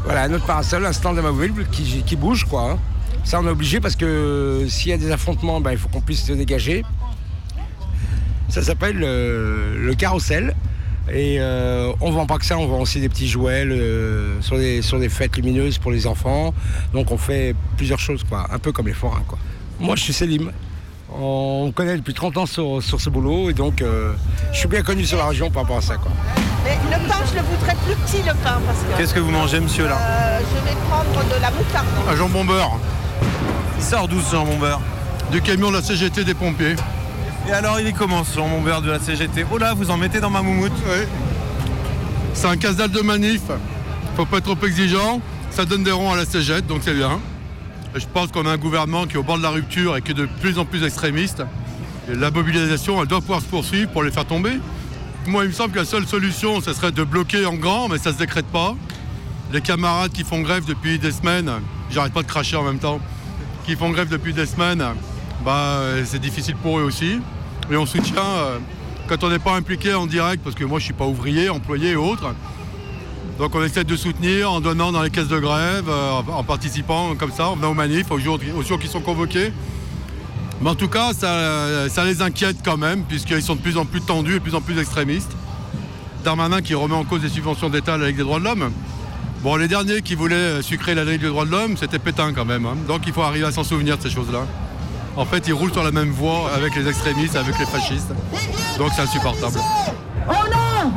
Voilà, 0.05 0.29
notre 0.29 0.47
parasol, 0.47 0.87
un 0.87 0.93
stand 0.93 1.17
de 1.17 1.21
mobile 1.21 1.53
qui, 1.71 2.03
qui 2.05 2.17
bouge, 2.17 2.45
quoi. 2.45 2.73
hein. 2.73 2.79
Ça, 3.25 3.41
on 3.41 3.47
est 3.47 3.51
obligé 3.51 3.79
parce 3.81 3.95
que 3.97 4.65
s'il 4.69 4.91
y 4.91 4.95
a 4.95 4.97
des 4.99 5.11
affrontements, 5.11 5.61
ben, 5.61 5.73
il 5.73 5.79
faut 5.79 5.89
qu'on 5.89 6.01
puisse 6.01 6.25
se 6.25 6.33
dégager. 6.33 6.83
Ça 8.49 8.63
s'appelle 8.63 9.01
euh, 9.03 9.77
le 9.79 9.95
carrousel. 9.95 10.55
Et 11.13 11.37
euh, 11.41 11.93
on 12.01 12.11
vend 12.11 12.27
pas 12.27 12.39
que 12.39 12.45
ça, 12.45 12.59
on 12.59 12.67
vend 12.67 12.81
aussi 12.81 13.01
des 13.01 13.09
petits 13.09 13.29
jouets 13.29 13.65
euh, 13.67 14.41
sur, 14.41 14.59
des, 14.59 14.83
sur 14.83 14.99
des 14.99 15.09
fêtes 15.09 15.37
lumineuses 15.37 15.79
pour 15.79 15.91
les 15.91 16.07
enfants. 16.07 16.53
Donc 16.93 17.11
on 17.11 17.19
fait 17.19 17.55
plusieurs 17.77 17.99
choses, 17.99 18.25
quoi, 18.25 18.47
un 18.53 18.59
peu 18.59 18.73
comme 18.73 18.87
les 18.87 18.93
forains. 18.95 19.23
Quoi. 19.27 19.39
Moi, 19.81 19.97
je 19.97 20.03
suis 20.03 20.13
Selim. 20.13 20.51
On 21.11 21.67
me 21.67 21.73
connaît 21.73 21.97
depuis 21.97 22.13
30 22.13 22.37
ans 22.37 22.47
sur, 22.47 22.83
sur 22.83 23.01
ce 23.01 23.09
boulot 23.09 23.49
et 23.49 23.55
donc 23.55 23.81
euh, 23.81 24.13
je 24.53 24.59
suis 24.59 24.69
bien 24.69 24.83
connu 24.83 25.05
sur 25.07 25.17
la 25.17 25.27
région 25.27 25.51
par 25.51 25.63
rapport 25.63 25.79
à 25.79 25.83
ça. 25.83 25.97
Quoi. 25.97 26.13
Mais 26.65 26.77
le 26.91 27.09
pain, 27.09 27.17
je 27.31 27.37
le 27.37 27.43
voudrais 27.43 27.75
plus 27.87 27.95
petit, 27.95 28.19
le 28.19 28.35
pain. 28.45 28.61
Parce 28.67 28.79
que, 28.81 28.99
Qu'est-ce 28.99 29.15
que 29.15 29.21
vous 29.21 29.31
mangez, 29.31 29.59
monsieur, 29.61 29.87
là 29.87 29.97
euh, 29.99 30.41
je 30.41 30.69
vais 30.69 30.77
prendre 30.91 31.25
de 31.25 31.41
la 31.41 31.51
moutarde. 31.51 31.87
Un 32.11 32.17
jambon 32.17 32.45
beurre. 32.45 32.79
Il 33.79 33.83
sort 33.83 34.07
d'où 34.07 34.21
ce 34.21 34.33
jambon 34.33 34.59
beurre 34.59 34.81
Du 35.33 35.41
camion 35.41 35.71
de 35.71 35.77
la 35.77 35.83
CGT 35.83 36.25
des 36.25 36.35
pompiers. 36.35 36.77
Et 37.49 37.53
alors, 37.53 37.81
il 37.81 37.87
est 37.87 37.95
comment 37.95 38.25
ce 38.25 38.37
jambon 38.37 38.61
beurre 38.61 38.83
de 38.83 38.91
la 38.91 38.99
CGT 38.99 39.47
Oh 39.51 39.57
là, 39.57 39.73
vous 39.73 39.91
en 39.91 39.97
mettez 39.97 40.21
dans 40.21 40.29
ma 40.29 40.43
moumoute 40.43 40.73
C'est 42.35 42.47
un 42.47 42.59
casse-dalle 42.59 42.91
de 42.91 43.01
manif. 43.01 43.41
Faut 44.17 44.27
pas 44.27 44.37
être 44.37 44.55
trop 44.55 44.67
exigeant. 44.67 45.23
Ça 45.51 45.65
donne 45.65 45.83
des 45.83 45.91
ronds 45.91 46.13
à 46.13 46.17
la 46.17 46.27
CGT, 46.27 46.69
donc 46.69 46.83
c'est 46.85 46.93
bien. 46.93 47.19
Je 47.95 48.05
pense 48.13 48.33
qu'on 48.33 48.45
a 48.45 48.51
un 48.51 48.59
gouvernement 48.59 49.07
qui 49.07 49.15
est 49.15 49.17
au 49.17 49.23
bord 49.23 49.39
de 49.39 49.43
la 49.43 49.49
rupture 49.49 49.97
et 49.97 50.03
qui 50.03 50.11
est 50.11 50.15
de 50.15 50.29
plus 50.43 50.59
en 50.59 50.67
plus 50.67 50.85
extrémiste. 50.85 51.43
La 52.11 52.31
mobilisation, 52.31 53.01
elle 53.01 53.09
doit 53.09 53.21
pouvoir 53.21 53.41
se 53.41 53.47
poursuivre 53.47 53.91
pour 53.93 54.03
les 54.03 54.11
faire 54.11 54.27
tomber. 54.27 54.53
Moi, 55.27 55.45
il 55.45 55.49
me 55.49 55.55
semble 55.55 55.73
que 55.73 55.79
la 55.79 55.87
seule 55.87 56.07
solution, 56.07 56.61
ce 56.61 56.75
serait 56.75 56.93
de 56.93 57.03
bloquer 57.03 57.47
en 57.47 57.55
grand, 57.55 57.89
mais 57.89 57.97
ça 57.97 58.13
se 58.13 58.19
décrète 58.19 58.47
pas. 58.47 58.75
Les 59.55 59.63
camarades 59.63 60.13
qui 60.13 60.23
font 60.23 60.43
grève 60.43 60.67
depuis 60.67 60.99
des 60.99 61.13
semaines, 61.13 61.51
j'arrête 61.91 62.13
pas 62.13 62.23
de 62.23 62.29
cracher 62.29 62.57
en 62.57 62.65
même 62.65 62.79
temps, 62.79 63.01
qui 63.65 63.75
font 63.75 63.89
grève 63.89 64.11
depuis 64.11 64.35
des 64.35 64.45
semaines, 64.45 64.85
bah, 65.47 65.81
c'est 66.05 66.21
difficile 66.21 66.57
pour 66.57 66.79
eux 66.79 66.83
aussi. 66.83 67.21
Et 67.71 67.77
on 67.77 67.87
soutient 67.87 68.25
euh, 68.25 68.59
quand 69.09 69.23
on 69.25 69.29
n'est 69.31 69.39
pas 69.39 69.55
impliqué 69.55 69.95
en 69.95 70.07
direct, 70.07 70.43
parce 70.43 70.57
que 70.57 70.65
moi 70.65 70.79
je 70.79 70.85
suis 70.85 70.95
pas 70.95 71.07
ouvrier, 71.07 71.49
employé 71.49 71.91
et 71.91 71.97
autres. 71.97 72.35
Donc 73.39 73.55
on 73.55 73.63
essaie 73.63 73.85
de 73.85 73.97
soutenir 73.97 74.51
en 74.51 74.61
donnant 74.61 74.91
dans 74.91 75.03
les 75.03 75.11
caisses 75.11 75.29
de 75.29 75.39
grève, 75.39 75.89
euh, 75.89 76.11
en 76.33 76.45
participant 76.45 77.15
comme 77.15 77.31
ça, 77.33 77.49
en 77.49 77.57
venant 77.57 77.71
aux 77.71 77.75
manifs, 77.75 78.11
aux 78.11 78.19
jours, 78.19 78.39
aux 78.57 78.63
jours 78.63 78.79
qui 78.79 78.89
sont 78.89 79.01
convoqués. 79.01 79.53
Mais 80.61 80.71
en 80.71 80.75
tout 80.75 80.89
cas, 80.89 81.13
ça, 81.13 82.05
les 82.05 82.21
inquiète 82.21 82.57
quand 82.65 82.77
même, 82.77 83.05
puisqu'ils 83.05 83.43
sont 83.43 83.55
de 83.55 83.61
plus 83.61 83.77
en 83.77 83.85
plus 83.85 84.01
tendus 84.01 84.33
et 84.33 84.39
de 84.39 84.43
plus 84.43 84.57
en 84.57 84.61
plus 84.61 84.77
extrémistes. 84.79 85.31
Darmanin 86.25 86.63
qui 86.63 86.75
remet 86.75 86.97
en 86.97 87.05
cause 87.05 87.23
les 87.23 87.29
subventions 87.29 87.69
d'État 87.69 87.95
à 87.95 87.99
la 87.99 88.09
Ligue 88.09 88.17
des 88.17 88.25
droits 88.25 88.41
de 88.41 88.45
l'homme. 88.45 88.73
Bon, 89.45 89.55
les 89.55 89.69
derniers 89.69 90.03
qui 90.03 90.17
voulaient 90.17 90.61
sucrer 90.63 90.97
la 90.97 91.05
Ligue 91.05 91.21
des 91.21 91.29
droits 91.29 91.45
de 91.45 91.53
l'homme, 91.53 91.77
c'était 91.77 92.01
Pétain 92.01 92.33
quand 92.33 92.45
même. 92.45 92.67
hein. 92.67 92.77
Donc 92.89 93.03
il 93.07 93.13
faut 93.13 93.23
arriver 93.23 93.47
à 93.47 93.53
s'en 93.53 93.63
souvenir 93.63 93.99
de 93.99 94.03
ces 94.03 94.11
choses-là. 94.11 94.47
En 95.19 95.25
fait, 95.25 95.49
ils 95.49 95.53
roulent 95.53 95.73
sur 95.73 95.83
la 95.83 95.91
même 95.91 96.13
voie 96.13 96.49
avec 96.55 96.77
les 96.77 96.87
extrémistes, 96.89 97.35
avec 97.35 97.59
les 97.59 97.67
fascistes. 97.67 98.13
Donc 98.79 98.93
c'est 98.95 99.03
insupportable. 99.03 99.59
On 100.29 100.33
n'en 100.33 100.93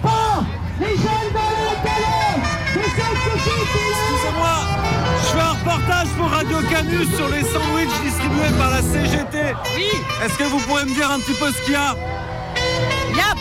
pas 0.00 0.44
les 0.78 0.94
jeunes 0.94 1.32
dans 1.34 1.50
la 1.50 1.74
télé 1.82 2.14
Excusez-moi, 4.06 4.56
je 5.20 5.26
fais 5.26 5.40
un 5.40 5.50
reportage 5.50 6.06
pour 6.16 6.28
Radio 6.28 6.58
Canus 6.70 7.16
sur 7.16 7.28
les 7.28 7.42
sandwichs 7.42 8.00
distribués 8.04 8.56
par 8.56 8.70
la 8.70 8.80
CGT. 8.80 9.56
Oui. 9.76 9.90
Est-ce 10.24 10.38
que 10.38 10.44
vous 10.44 10.60
pouvez 10.60 10.84
me 10.84 10.94
dire 10.94 11.10
un 11.10 11.18
petit 11.18 11.34
peu 11.34 11.50
ce 11.50 11.60
qu'il 11.64 11.72
y 11.72 11.76
a? 11.76 11.96
Il 13.10 13.16
y 13.16 13.20
a 13.20 13.34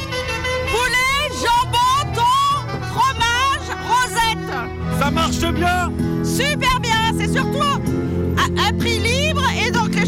poulet, 0.71 1.29
jambon, 1.43 2.11
thon, 2.15 2.79
fromage, 2.91 3.69
rosette. 3.87 4.99
Ça 4.99 5.11
marche 5.11 5.45
bien? 5.53 5.91
Super 6.23 6.79
bien, 6.79 7.13
c'est 7.19 7.31
surtout 7.31 7.61
à 7.61 8.67
un 8.67 8.73
prix 8.79 8.97
libre 8.97 9.22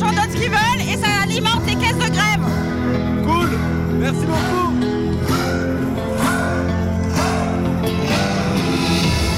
et 0.06 0.16
donc 0.16 0.18
les 0.18 0.22
gens 0.22 0.22
donnent 0.22 0.32
ce 0.32 0.38
qu'ils 0.38 0.50
veulent 0.50 0.82
et 0.90 0.98
ça 0.98 1.08
alimente 1.24 1.66
les 1.68 1.76
caisses 1.76 1.98
de 1.98 2.10
grève. 2.10 2.42
Cool, 3.26 3.50
merci 4.00 4.26
beaucoup. 4.26 4.74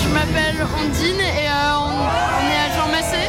Je 0.03 0.07
m'appelle 0.13 0.65
Ondine 0.79 1.19
et 1.21 1.47
euh, 1.47 1.77
on, 1.79 1.83
on 1.87 2.45
est 2.49 2.59
à 2.59 2.75
Jean 2.75 2.87
Massé. 2.91 3.23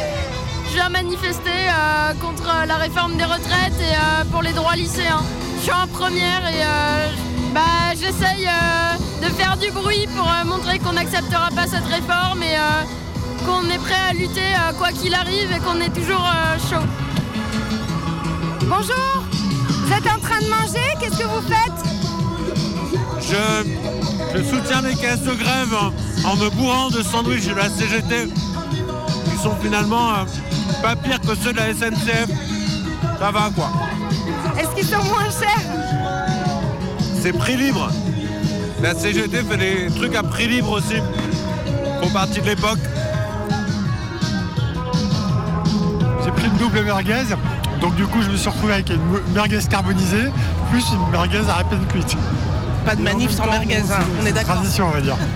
Je 0.69 0.73
viens 0.73 0.89
manifester 0.89 1.49
euh, 1.49 2.13
contre 2.19 2.51
la 2.67 2.75
réforme 2.75 3.15
des 3.17 3.25
retraites 3.25 3.79
et 3.79 3.95
euh, 3.95 4.23
pour 4.31 4.41
les 4.41 4.53
droits 4.53 4.75
lycéens. 4.75 5.23
Je 5.57 5.63
suis 5.63 5.71
en 5.71 5.87
première 5.87 6.47
et 6.47 6.63
euh, 6.63 7.07
bah, 7.53 7.93
j'essaye 7.93 8.45
euh, 8.47 9.25
de 9.27 9.31
faire 9.33 9.57
du 9.57 9.71
bruit 9.71 10.07
pour 10.15 10.27
euh, 10.27 10.45
montrer 10.45 10.79
qu'on 10.79 10.93
n'acceptera 10.93 11.49
pas 11.55 11.67
cette 11.67 11.85
réforme 11.85 12.41
et 12.43 12.55
euh, 12.55 12.83
qu'on 13.45 13.69
est 13.69 13.79
prêt 13.79 13.99
à 14.09 14.13
lutter 14.13 14.39
euh, 14.41 14.73
quoi 14.77 14.89
qu'il 14.89 15.13
arrive 15.13 15.51
et 15.51 15.59
qu'on 15.59 15.79
est 15.81 15.89
toujours 15.93 16.23
euh, 16.25 16.57
chaud. 16.69 16.85
Bonjour 18.69 19.23
Vous 19.23 19.93
êtes 19.93 20.05
en 20.05 20.19
train 20.19 20.39
de 20.41 20.47
manger? 20.49 20.85
Qu'est-ce 20.99 21.17
que 21.17 21.23
vous 21.23 21.41
faites? 21.41 21.79
Je, 23.21 24.37
je 24.37 24.43
soutiens 24.43 24.81
les 24.83 24.95
caisses 24.95 25.21
de 25.23 25.33
grève 25.33 25.73
en, 25.73 26.29
en 26.29 26.35
me 26.35 26.49
bourrant 26.51 26.89
de 26.89 27.01
sandwichs 27.01 27.47
de 27.47 27.55
la 27.55 27.69
CGT 27.69 28.27
qui 29.25 29.37
sont 29.41 29.55
finalement 29.61 30.09
euh, 30.11 30.25
pas 30.81 30.95
pires 30.95 31.19
que 31.19 31.35
ceux 31.35 31.51
de 31.51 31.57
la 31.57 31.73
SNCF. 31.73 32.29
Ça 33.19 33.31
va 33.31 33.49
quoi. 33.55 33.69
Est-ce 34.57 34.69
qu'ils 34.75 34.85
sont 34.85 35.03
moins 35.05 35.25
chers? 35.25 35.65
C'est 37.21 37.33
prix 37.33 37.57
libre. 37.57 37.89
La 38.81 38.93
CGT 38.93 39.43
fait 39.43 39.57
des 39.57 39.87
trucs 39.95 40.15
à 40.15 40.23
prix 40.23 40.47
libre 40.47 40.71
aussi. 40.71 40.95
Font 42.01 42.09
partie 42.09 42.39
de 42.39 42.45
l'époque. 42.45 42.79
J'ai 46.23 46.31
pris 46.31 46.45
une 46.45 46.57
double 46.57 46.83
merguez, 46.83 47.25
donc 47.81 47.95
du 47.95 48.05
coup 48.05 48.21
je 48.21 48.29
me 48.29 48.35
suis 48.37 48.49
retrouvé 48.49 48.73
avec 48.73 48.89
une 48.89 48.99
merguez 49.33 49.59
carbonisée, 49.69 50.31
plus 50.71 50.83
une 50.91 51.11
merguez 51.11 51.41
à 51.49 51.63
peine 51.63 51.85
cuite. 51.87 52.15
Pas 52.85 52.95
de 52.95 53.01
manif 53.01 53.31
sans 53.31 53.45
merguez, 53.45 53.77
hein, 53.77 53.99
on 54.21 54.25
est 54.25 54.31
d'accord. 54.31 54.55
Tradition 54.55 54.87
on 54.87 54.91
va 54.91 55.01
dire. 55.01 55.17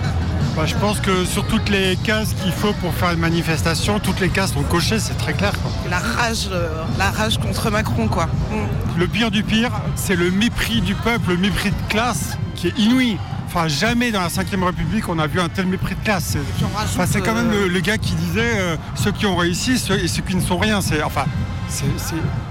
Bah, 0.56 0.66
je 0.66 0.76
pense 0.76 1.00
que 1.00 1.24
sur 1.24 1.44
toutes 1.48 1.68
les 1.68 1.96
cases 1.96 2.32
qu'il 2.40 2.52
faut 2.52 2.72
pour 2.74 2.94
faire 2.94 3.10
une 3.10 3.18
manifestation, 3.18 3.98
toutes 3.98 4.20
les 4.20 4.28
cases 4.28 4.52
sont 4.52 4.62
cochées, 4.62 5.00
c'est 5.00 5.18
très 5.18 5.32
clair. 5.32 5.50
quoi. 5.60 5.72
La 5.90 5.98
rage, 5.98 6.48
euh, 6.52 6.84
la 6.96 7.10
rage 7.10 7.38
contre 7.38 7.72
Macron, 7.72 8.06
quoi. 8.06 8.26
Mm. 8.26 9.00
Le 9.00 9.06
pire 9.08 9.32
du 9.32 9.42
pire, 9.42 9.72
c'est 9.96 10.14
le 10.14 10.30
mépris 10.30 10.80
du 10.80 10.94
peuple, 10.94 11.30
le 11.30 11.38
mépris 11.38 11.70
de 11.70 11.88
classe 11.88 12.38
qui 12.54 12.68
est 12.68 12.78
inouï. 12.78 13.18
Enfin, 13.48 13.66
jamais 13.66 14.12
dans 14.12 14.20
la 14.20 14.28
5ème 14.28 14.62
République 14.62 15.08
on 15.08 15.18
a 15.18 15.26
vu 15.26 15.40
un 15.40 15.48
tel 15.48 15.66
mépris 15.66 15.96
de 15.96 16.04
classe. 16.04 16.36
C'est 16.36 16.64
enfin, 16.64 17.04
c'est 17.10 17.20
quand 17.20 17.34
même 17.34 17.50
le, 17.50 17.66
le 17.66 17.80
gars 17.80 17.98
qui 17.98 18.14
disait 18.14 18.52
euh, 18.56 18.76
ceux 18.94 19.10
qui 19.10 19.26
ont 19.26 19.34
réussi 19.36 19.76
ceux, 19.76 19.98
et 19.98 20.06
ceux 20.06 20.22
qui 20.22 20.36
ne 20.36 20.40
sont 20.40 20.58
rien. 20.58 20.80
C'est 20.80 21.02
enfin, 21.02 21.24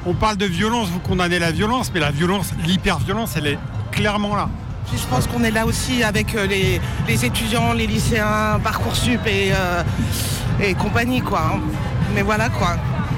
on 0.05 0.13
parle 0.13 0.37
de 0.37 0.45
violence, 0.45 0.89
vous 0.89 0.99
condamnez 0.99 1.39
la 1.39 1.51
violence, 1.51 1.91
mais 1.93 1.99
la 1.99 2.11
violence, 2.11 2.51
l'hyper-violence, 2.65 3.35
elle 3.37 3.47
est 3.47 3.59
clairement 3.91 4.35
là. 4.35 4.49
Puis 4.89 4.97
je 5.01 5.07
pense 5.07 5.27
qu'on 5.27 5.43
est 5.43 5.51
là 5.51 5.65
aussi 5.65 6.03
avec 6.03 6.35
euh, 6.35 6.45
les, 6.45 6.81
les 7.07 7.25
étudiants, 7.25 7.73
les 7.73 7.87
lycéens, 7.87 8.59
Parcoursup 8.63 9.25
et, 9.25 9.51
euh, 9.53 9.81
et 10.61 10.73
compagnie, 10.73 11.21
quoi. 11.21 11.51
hein. 11.55 11.59
Mais 12.13 12.21
voilà, 12.21 12.49
quoi. 12.49 12.75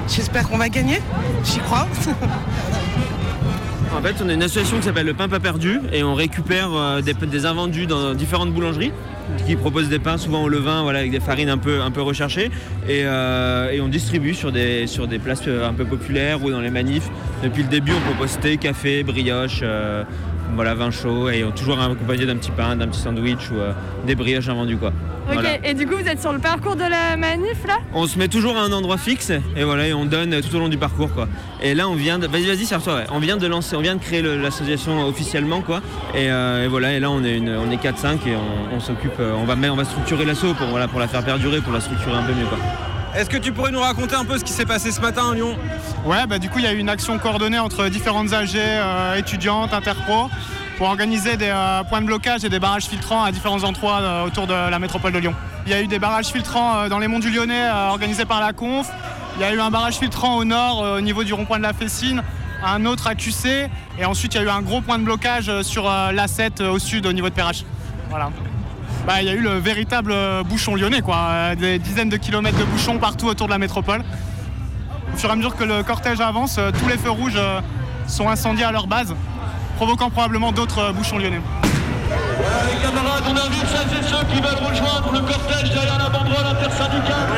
J'espère 0.08 0.48
qu'on 0.48 0.58
va 0.58 0.68
gagner. 0.68 1.00
J'y 1.44 1.58
crois. 1.58 1.86
En 3.96 4.02
fait, 4.02 4.14
on 4.24 4.28
a 4.28 4.32
une 4.34 4.42
association 4.42 4.76
qui 4.78 4.84
s'appelle 4.84 5.06
Le 5.06 5.14
Pain 5.14 5.28
Pas 5.28 5.40
Perdu 5.40 5.80
et 5.92 6.04
on 6.04 6.14
récupère 6.14 6.68
euh, 6.72 7.00
des, 7.00 7.14
des 7.14 7.46
invendus 7.46 7.86
dans 7.86 8.14
différentes 8.14 8.52
boulangeries 8.52 8.92
qui 9.46 9.56
proposent 9.56 9.88
des 9.88 9.98
pains 9.98 10.18
souvent 10.18 10.42
au 10.42 10.48
levain 10.48 10.86
avec 10.86 11.10
des 11.10 11.20
farines 11.20 11.48
un 11.48 11.58
peu, 11.58 11.80
recherchées 12.02 12.50
et, 12.88 13.02
euh, 13.04 13.70
et 13.70 13.80
on 13.80 13.88
distribue 13.88 14.34
sur 14.34 14.52
des, 14.52 14.86
sur 14.86 15.08
des 15.08 15.18
places 15.18 15.42
euh, 15.48 15.68
un 15.68 15.72
peu 15.72 15.84
populaires 15.84 16.42
ou 16.44 16.50
dans 16.50 16.60
les 16.60 16.70
manifs. 16.70 17.08
Depuis 17.46 17.62
le 17.62 17.68
début, 17.68 17.92
on 17.92 18.00
propose 18.10 18.40
thé, 18.40 18.56
café, 18.56 19.04
brioche, 19.04 19.60
euh, 19.62 20.02
voilà, 20.56 20.74
vin 20.74 20.90
chaud 20.90 21.30
et 21.30 21.44
on 21.44 21.52
toujours 21.52 21.80
accompagné 21.80 22.26
d'un 22.26 22.34
petit 22.36 22.50
pain, 22.50 22.74
d'un 22.74 22.88
petit 22.88 22.98
sandwich 23.00 23.50
ou 23.52 23.54
euh, 23.60 23.72
des 24.04 24.16
brioches 24.16 24.48
invendues. 24.48 24.76
Quoi. 24.76 24.88
Ok, 25.28 25.34
Voilà. 25.34 25.50
et 25.64 25.72
du 25.74 25.86
coup, 25.86 25.94
vous 25.94 26.08
êtes 26.08 26.20
sur 26.20 26.32
le 26.32 26.40
parcours 26.40 26.74
de 26.74 26.82
la 26.82 27.16
manif 27.16 27.64
là? 27.64 27.78
On 27.94 28.08
se 28.08 28.18
met 28.18 28.26
toujours 28.26 28.56
à 28.56 28.62
un 28.62 28.72
endroit 28.72 28.96
fixe 28.98 29.30
et 29.56 29.62
voilà 29.62 29.86
et 29.86 29.94
on 29.94 30.06
donne 30.06 30.40
tout 30.40 30.56
au 30.56 30.58
long 30.58 30.68
du 30.68 30.76
parcours 30.76 31.12
quoi. 31.12 31.28
Et 31.62 31.74
là 31.74 31.88
on 31.88 31.94
vient 31.94 32.18
de 32.18 32.26
vas-y 32.26 32.46
vas-y 32.46 32.64
serve-toi 32.66 32.94
ouais. 32.96 33.04
On 33.12 33.20
vient 33.20 33.36
de 33.36 33.46
lancer 33.46 33.76
on 33.76 33.80
vient 33.80 33.94
de 33.94 34.00
créer 34.02 34.22
l'association 34.22 35.06
officiellement 35.06 35.60
quoi. 35.62 35.82
Et, 36.16 36.30
euh, 36.32 36.64
et 36.64 36.68
voilà 36.68 36.94
et 36.94 37.00
là 37.00 37.10
on 37.12 37.22
est 37.22 37.36
une 37.36 37.50
on 37.50 37.70
est 37.70 37.76
4 37.76 37.96
5 37.98 38.26
et 38.26 38.34
on, 38.36 38.76
on 38.76 38.80
s'occupe 38.80 39.20
on 39.20 39.44
va 39.44 39.54
on 39.72 39.76
va 39.76 39.84
structurer 39.84 40.24
l'assaut 40.24 40.54
pour 40.54 40.66
voilà 40.68 40.88
pour 40.88 40.98
la 41.00 41.06
faire 41.08 41.24
perdurer 41.24 41.60
pour 41.60 41.72
la 41.72 41.80
structurer 41.80 42.14
un 42.16 42.22
peu 42.24 42.32
mieux 42.32 42.46
quoi. 42.46 42.58
Est-ce 43.16 43.30
que 43.30 43.38
tu 43.38 43.52
pourrais 43.52 43.70
nous 43.70 43.80
raconter 43.80 44.14
un 44.14 44.24
peu 44.24 44.38
ce 44.38 44.44
qui 44.44 44.52
s'est 44.52 44.66
passé 44.66 44.92
ce 44.92 45.00
matin 45.00 45.30
à 45.30 45.34
Lyon 45.34 45.56
Ouais, 46.04 46.26
bah 46.26 46.38
du 46.38 46.50
coup, 46.50 46.58
il 46.58 46.64
y 46.64 46.68
a 46.68 46.72
eu 46.72 46.78
une 46.78 46.90
action 46.90 47.18
coordonnée 47.18 47.58
entre 47.58 47.88
différentes 47.88 48.32
AG, 48.32 48.56
euh, 48.56 49.14
étudiantes, 49.14 49.72
interpro, 49.72 50.28
pour 50.76 50.88
organiser 50.88 51.36
des 51.36 51.48
euh, 51.48 51.82
points 51.84 52.02
de 52.02 52.06
blocage 52.06 52.44
et 52.44 52.48
des 52.48 52.58
barrages 52.58 52.84
filtrants 52.84 53.24
à 53.24 53.32
différents 53.32 53.64
endroits 53.64 54.00
euh, 54.00 54.26
autour 54.26 54.46
de 54.46 54.52
la 54.52 54.78
métropole 54.78 55.12
de 55.12 55.18
Lyon. 55.18 55.34
Il 55.64 55.72
y 55.72 55.74
a 55.74 55.80
eu 55.80 55.86
des 55.86 55.98
barrages 55.98 56.26
filtrants 56.26 56.88
dans 56.88 56.98
les 56.98 57.08
monts 57.08 57.18
du 57.18 57.30
Lyonnais 57.30 57.70
organisés 57.88 58.26
par 58.26 58.40
la 58.40 58.52
Conf. 58.52 58.88
Il 59.36 59.40
y 59.40 59.44
a 59.44 59.52
eu 59.52 59.60
un 59.60 59.70
barrage 59.70 59.96
filtrant 59.96 60.36
au 60.36 60.44
nord 60.44 60.80
au 60.80 61.00
niveau 61.00 61.24
du 61.24 61.32
rond-point 61.32 61.58
de 61.58 61.62
la 61.62 61.72
Fessine, 61.72 62.22
un 62.64 62.84
autre 62.84 63.06
à 63.06 63.14
QC, 63.14 63.68
et 63.98 64.04
ensuite 64.04 64.34
il 64.34 64.38
y 64.38 64.40
a 64.40 64.44
eu 64.44 64.48
un 64.48 64.62
gros 64.62 64.80
point 64.80 64.98
de 64.98 65.04
blocage 65.04 65.62
sur 65.62 65.88
euh, 65.88 66.12
l'A7 66.12 66.62
euh, 66.62 66.70
au 66.70 66.78
sud 66.78 67.06
au 67.06 67.12
niveau 67.12 67.28
de 67.28 67.34
Perrache. 67.34 67.64
Voilà. 68.10 68.30
Bah, 69.06 69.22
il 69.22 69.28
y 69.28 69.30
a 69.30 69.34
eu 69.34 69.40
le 69.40 69.58
véritable 69.58 70.10
euh, 70.10 70.42
bouchon 70.42 70.74
lyonnais, 70.74 71.00
quoi. 71.00 71.16
Euh, 71.30 71.54
des 71.54 71.78
dizaines 71.78 72.08
de 72.08 72.16
kilomètres 72.16 72.58
de 72.58 72.64
bouchons 72.64 72.98
partout 72.98 73.26
autour 73.26 73.46
de 73.46 73.52
la 73.52 73.58
métropole. 73.58 74.02
Au 75.14 75.16
fur 75.16 75.28
et 75.28 75.32
à 75.32 75.36
mesure 75.36 75.54
que 75.54 75.62
le 75.62 75.84
cortège 75.84 76.20
avance, 76.20 76.56
euh, 76.58 76.72
tous 76.76 76.88
les 76.88 76.98
feux 76.98 77.10
rouges 77.10 77.40
sont 78.08 78.28
incendiés 78.28 78.64
à 78.64 78.72
leur 78.72 78.88
base, 78.88 79.14
provoquant 79.76 80.10
probablement 80.10 80.50
d'autres 80.50 80.92
bouchons 80.92 81.18
lyonnais. 81.18 81.40
Les 82.10 82.82
camarades, 82.82 83.22
on 83.28 83.36
invite 83.36 83.66
celles 83.68 83.96
et 83.96 84.02
ceux 84.02 84.24
qui 84.26 84.40
veulent 84.40 84.68
rejoindre 84.68 85.12
le 85.12 85.20
cortège 85.20 85.70
derrière 85.72 85.98
la 85.98 86.08
banderole 86.08 86.46
intersyndicale. 86.50 87.28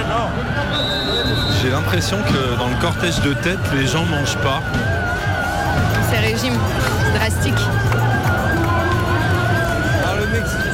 J'ai 1.60 1.70
l'impression 1.70 2.16
que 2.16 2.58
dans 2.58 2.68
le 2.68 2.76
cortège 2.80 3.20
de 3.20 3.34
tête, 3.34 3.60
les 3.74 3.86
gens 3.86 4.06
mangent 4.06 4.38
pas. 4.38 4.62
C'est 6.10 6.20
régime 6.20 6.54
drastique. 7.14 7.60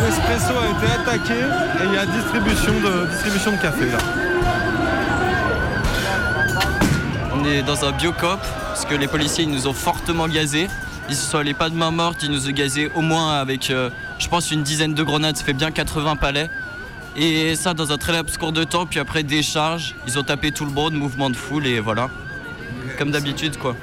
Alors, 0.04 0.16
le 0.16 0.28
Mexico 0.28 0.34
Espresso 0.38 0.58
a 0.58 0.68
été 0.68 0.86
attaqué 0.92 1.34
et 1.34 1.86
il 1.86 1.94
y 1.94 1.96
a 1.96 2.06
distribution 2.06 3.52
de, 3.52 3.62
café 3.62 3.90
là. 3.90 3.98
On 7.34 7.44
est 7.44 7.62
dans 7.62 7.84
un 7.84 7.92
biocop 7.92 8.40
parce 8.68 8.84
que 8.84 8.94
les 8.94 9.06
policiers 9.06 9.46
nous 9.46 9.66
ont 9.66 9.72
fortement 9.72 10.28
gazés. 10.28 10.68
Ils 11.08 11.16
se 11.16 11.30
sont 11.30 11.38
allés 11.38 11.54
pas 11.54 11.68
de 11.68 11.74
main 11.74 11.90
morte, 11.90 12.22
ils 12.22 12.30
nous 12.30 12.48
ont 12.48 12.52
gazés 12.52 12.90
au 12.94 13.02
moins 13.02 13.34
avec, 13.34 13.70
euh, 13.70 13.90
je 14.18 14.28
pense, 14.28 14.50
une 14.50 14.62
dizaine 14.62 14.94
de 14.94 15.02
grenades. 15.02 15.36
Ça 15.36 15.44
fait 15.44 15.52
bien 15.52 15.70
80 15.70 16.16
palais. 16.16 16.48
Et 17.16 17.54
ça 17.54 17.74
dans 17.74 17.92
un 17.92 17.98
très 17.98 18.12
laps 18.12 18.38
de 18.38 18.64
temps. 18.64 18.86
Puis 18.86 18.98
après 18.98 19.22
décharge, 19.22 19.94
ils 20.06 20.18
ont 20.18 20.22
tapé 20.22 20.50
tout 20.50 20.64
le 20.64 20.72
monde, 20.72 20.94
mouvement 20.94 21.30
de 21.30 21.36
foule 21.36 21.66
et 21.66 21.80
voilà. 21.80 22.08
Comme 22.98 23.10
d'habitude 23.10 23.58
quoi. 23.58 23.76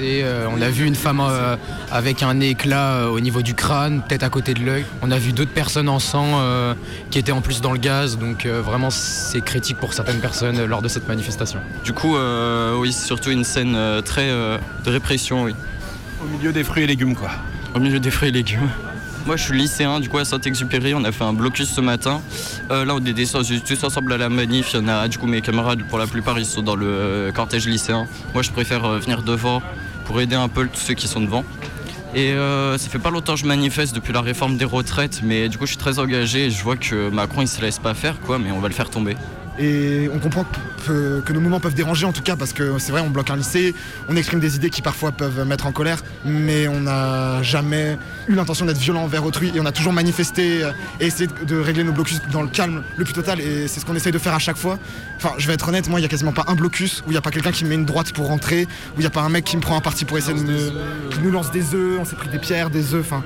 Euh, 0.00 0.46
on 0.50 0.60
a 0.60 0.68
vu 0.68 0.86
une 0.86 0.94
femme 0.94 1.20
euh, 1.20 1.56
avec 1.90 2.22
un 2.22 2.40
éclat 2.40 2.94
euh, 2.94 3.08
au 3.08 3.20
niveau 3.20 3.42
du 3.42 3.54
crâne, 3.54 4.02
peut-être 4.06 4.22
à 4.22 4.30
côté 4.30 4.54
de 4.54 4.64
l'œil. 4.64 4.84
On 5.02 5.10
a 5.10 5.18
vu 5.18 5.32
d'autres 5.32 5.52
personnes 5.52 5.88
en 5.88 5.98
sang 5.98 6.26
euh, 6.40 6.74
qui 7.10 7.18
étaient 7.18 7.32
en 7.32 7.40
plus 7.40 7.60
dans 7.60 7.72
le 7.72 7.78
gaz. 7.78 8.18
Donc 8.18 8.46
euh, 8.46 8.60
vraiment, 8.62 8.90
c'est 8.90 9.40
critique 9.40 9.78
pour 9.78 9.92
certaines 9.94 10.20
personnes 10.20 10.58
euh, 10.58 10.66
lors 10.66 10.82
de 10.82 10.88
cette 10.88 11.08
manifestation. 11.08 11.60
Du 11.84 11.92
coup, 11.92 12.16
euh, 12.16 12.76
oui, 12.76 12.92
c'est 12.92 13.06
surtout 13.06 13.30
une 13.30 13.44
scène 13.44 13.74
euh, 13.76 14.00
très 14.00 14.28
euh, 14.28 14.58
de 14.84 14.90
répression, 14.90 15.44
oui. 15.44 15.54
Au 16.22 16.26
milieu 16.26 16.52
des 16.52 16.64
fruits 16.64 16.84
et 16.84 16.86
légumes 16.86 17.14
quoi. 17.14 17.30
Au 17.74 17.78
milieu 17.80 18.00
des 18.00 18.10
fruits 18.10 18.30
et 18.30 18.32
légumes. 18.32 18.68
Moi, 19.28 19.36
je 19.36 19.42
suis 19.42 19.58
lycéen, 19.58 20.00
du 20.00 20.08
coup, 20.08 20.16
à 20.16 20.24
Saint-Exupéry, 20.24 20.94
on 20.94 21.04
a 21.04 21.12
fait 21.12 21.22
un 21.22 21.34
blocus 21.34 21.68
ce 21.68 21.82
matin. 21.82 22.22
Euh, 22.70 22.86
là, 22.86 22.94
on 22.94 23.04
est 23.04 23.12
descendus 23.12 23.60
tous 23.60 23.84
ensemble 23.84 24.14
à 24.14 24.16
la 24.16 24.30
manif. 24.30 24.70
Il 24.72 24.80
y 24.80 24.82
en 24.82 24.88
a, 24.88 25.06
du 25.06 25.18
coup, 25.18 25.26
mes 25.26 25.42
camarades, 25.42 25.82
pour 25.86 25.98
la 25.98 26.06
plupart, 26.06 26.38
ils 26.38 26.46
sont 26.46 26.62
dans 26.62 26.74
le 26.74 27.30
cortège 27.34 27.66
lycéen. 27.66 28.06
Moi, 28.32 28.42
je 28.42 28.50
préfère 28.50 28.86
euh, 28.86 28.98
venir 28.98 29.20
devant 29.20 29.60
pour 30.06 30.18
aider 30.22 30.34
un 30.34 30.48
peu 30.48 30.66
tous 30.66 30.80
ceux 30.80 30.94
qui 30.94 31.06
sont 31.08 31.20
devant. 31.20 31.44
Et 32.14 32.32
euh, 32.32 32.78
ça 32.78 32.88
fait 32.88 32.98
pas 32.98 33.10
longtemps 33.10 33.34
que 33.34 33.40
je 33.40 33.44
manifeste 33.44 33.94
depuis 33.94 34.14
la 34.14 34.22
réforme 34.22 34.56
des 34.56 34.64
retraites, 34.64 35.20
mais 35.22 35.50
du 35.50 35.58
coup, 35.58 35.66
je 35.66 35.72
suis 35.72 35.76
très 35.76 35.98
engagé 35.98 36.46
et 36.46 36.50
je 36.50 36.62
vois 36.62 36.76
que 36.76 37.10
Macron, 37.10 37.42
il 37.42 37.48
se 37.48 37.60
laisse 37.60 37.78
pas 37.78 37.92
faire, 37.92 38.18
quoi, 38.20 38.38
mais 38.38 38.50
on 38.50 38.60
va 38.60 38.68
le 38.68 38.74
faire 38.74 38.88
tomber. 38.88 39.14
Et 39.58 40.08
on 40.14 40.18
comprend 40.18 40.44
que, 40.86 41.20
que 41.20 41.32
nos 41.32 41.40
mouvements 41.40 41.58
peuvent 41.58 41.74
déranger 41.74 42.06
en 42.06 42.12
tout 42.12 42.22
cas 42.22 42.36
parce 42.36 42.52
que 42.52 42.78
c'est 42.78 42.92
vrai 42.92 43.00
on 43.00 43.10
bloque 43.10 43.30
un 43.30 43.36
lycée, 43.36 43.74
on 44.08 44.16
exprime 44.16 44.38
des 44.38 44.54
idées 44.54 44.70
qui 44.70 44.82
parfois 44.82 45.10
peuvent 45.10 45.44
mettre 45.46 45.66
en 45.66 45.72
colère, 45.72 46.02
mais 46.24 46.68
on 46.68 46.82
n'a 46.82 47.42
jamais 47.42 47.98
eu 48.28 48.34
l'intention 48.34 48.66
d'être 48.66 48.78
violent 48.78 49.02
envers 49.02 49.24
autrui 49.24 49.50
et 49.54 49.60
on 49.60 49.66
a 49.66 49.72
toujours 49.72 49.92
manifesté 49.92 50.62
euh, 50.62 50.70
et 51.00 51.06
essayé 51.06 51.28
de 51.46 51.58
régler 51.58 51.82
nos 51.82 51.92
blocus 51.92 52.20
dans 52.30 52.42
le 52.42 52.48
calme 52.48 52.82
le 52.96 53.04
plus 53.04 53.14
total 53.14 53.40
et 53.40 53.66
c'est 53.66 53.80
ce 53.80 53.84
qu'on 53.84 53.96
essaye 53.96 54.12
de 54.12 54.18
faire 54.18 54.34
à 54.34 54.38
chaque 54.38 54.56
fois. 54.56 54.78
Enfin 55.16 55.32
je 55.38 55.46
vais 55.48 55.54
être 55.54 55.68
honnête, 55.68 55.88
moi 55.88 55.98
il 55.98 56.02
y 56.04 56.06
a 56.06 56.08
quasiment 56.08 56.32
pas 56.32 56.44
un 56.46 56.54
blocus 56.54 57.02
où 57.06 57.10
il 57.10 57.12
n'y 57.12 57.18
a 57.18 57.22
pas 57.22 57.30
quelqu'un 57.30 57.52
qui 57.52 57.64
me 57.64 57.70
met 57.70 57.74
une 57.74 57.84
droite 57.86 58.12
pour 58.12 58.28
rentrer, 58.28 58.64
où 58.64 58.98
il 58.98 59.00
n'y 59.00 59.06
a 59.06 59.10
pas 59.10 59.22
un 59.22 59.28
mec 59.28 59.44
qui 59.44 59.56
me 59.56 59.62
prend 59.62 59.76
un 59.76 59.80
parti 59.80 60.04
pour 60.04 60.18
essayer 60.18 60.38
de 60.38 60.44
me... 60.44 60.70
qui 61.10 61.18
nous 61.20 61.32
lance 61.32 61.50
des 61.50 61.74
œufs, 61.74 61.98
on 62.00 62.04
s'est 62.04 62.16
pris 62.16 62.28
des 62.28 62.38
pierres, 62.38 62.70
des 62.70 62.94
œufs, 62.94 63.04
enfin 63.04 63.24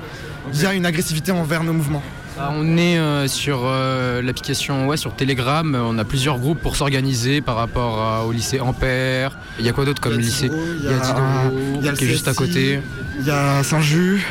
il 0.51 0.61
y 0.61 0.65
a 0.65 0.73
une 0.73 0.85
agressivité 0.85 1.31
envers 1.31 1.63
nos 1.63 1.73
mouvements. 1.73 2.03
Bah, 2.35 2.51
on 2.51 2.77
est 2.77 2.97
euh, 2.97 3.27
sur 3.27 3.61
euh, 3.65 4.21
l'application 4.23 4.87
ouais, 4.87 4.97
sur 4.97 5.15
Telegram. 5.15 5.77
On 5.79 5.97
a 5.99 6.03
plusieurs 6.03 6.39
groupes 6.39 6.59
pour 6.59 6.75
s'organiser 6.75 7.41
par 7.41 7.55
rapport 7.55 8.01
à- 8.01 8.25
au 8.25 8.31
lycée 8.31 8.59
Ampère. 8.59 9.37
Il 9.59 9.65
y 9.65 9.69
a 9.69 9.71
quoi 9.71 9.85
d'autre 9.85 10.01
comme 10.01 10.17
lycée 10.17 10.49
il 10.79 10.83
y 10.83 10.87
a- 10.87 10.97
Diderot, 10.97 11.21
il 11.79 11.85
y 11.85 11.87
a 11.87 11.91
le 11.91 11.97
qui 11.97 12.05
est 12.05 12.07
juste 12.07 12.27
à 12.27 12.33
côté. 12.33 12.79
Il 13.19 13.25
y 13.25 13.29
a 13.31 13.61
Saint-Just. 13.63 14.23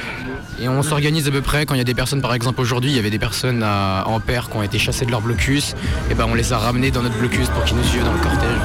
Et 0.61 0.69
on 0.69 0.83
s'organise 0.83 1.27
à 1.29 1.31
peu 1.31 1.41
près 1.41 1.65
quand 1.65 1.75
il 1.75 1.79
y 1.79 1.81
a 1.81 1.85
des 1.85 1.95
personnes, 1.95 2.21
par 2.21 2.35
exemple 2.35 2.61
aujourd'hui, 2.61 2.91
il 2.91 2.97
y 2.97 2.99
avait 2.99 3.11
des 3.11 3.19
personnes 3.19 3.63
à 3.63 4.05
Ampère 4.07 4.49
qui 4.51 4.57
ont 4.57 4.63
été 4.63 4.79
chassées 4.79 5.07
de 5.07 5.11
leur 5.11 5.21
blocus. 5.21 5.75
Et 6.11 6.15
ben 6.15 6.27
on 6.29 6.35
les 6.35 6.53
a 6.53 6.59
ramenées 6.59 6.91
dans 6.91 7.03
notre 7.03 7.19
blocus 7.19 7.49
pour 7.49 7.65
qu'ils 7.65 7.77
nous 7.77 7.85
suivent 7.85 8.05
dans 8.05 8.13
le 8.13 8.19
cortège. 8.21 8.59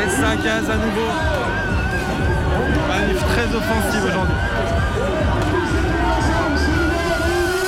Et 0.00 0.10
ça 0.10 0.36
gaz 0.36 0.70
à 0.70 0.76
nouveau. 0.76 1.27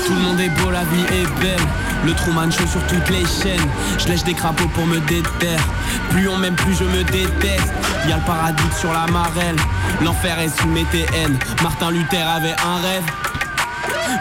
Tout 0.07 0.14
le 0.14 0.20
monde 0.20 0.41
est 0.41 0.49
beau, 0.51 0.70
la 0.70 0.84
vie 0.84 1.05
est 1.12 1.41
belle. 1.41 1.66
Le 2.05 2.14
Truman 2.14 2.49
Show 2.51 2.66
sur 2.66 2.80
toutes 2.86 3.09
les 3.11 3.24
chaînes. 3.26 3.68
Je 3.99 4.07
lèche 4.07 4.22
des 4.22 4.34
crapauds 4.34 4.68
pour 4.68 4.86
me 4.86 5.01
déterre. 5.01 5.64
Plus 6.11 6.28
on 6.28 6.36
m'aime, 6.36 6.55
plus 6.55 6.74
je 6.74 6.84
me 6.84 7.03
déteste. 7.03 7.72
Y'a 8.09 8.16
le 8.16 8.22
paradis 8.22 8.62
sur 8.78 8.93
la 8.93 9.07
marelle. 9.09 9.57
L'enfer 10.01 10.38
est 10.38 10.61
sous 10.61 10.68
mes 10.68 10.84
TN. 10.84 11.36
Martin 11.62 11.91
Luther 11.91 12.22
avait 12.22 12.55
un 12.55 12.80
rêve. 12.82 13.05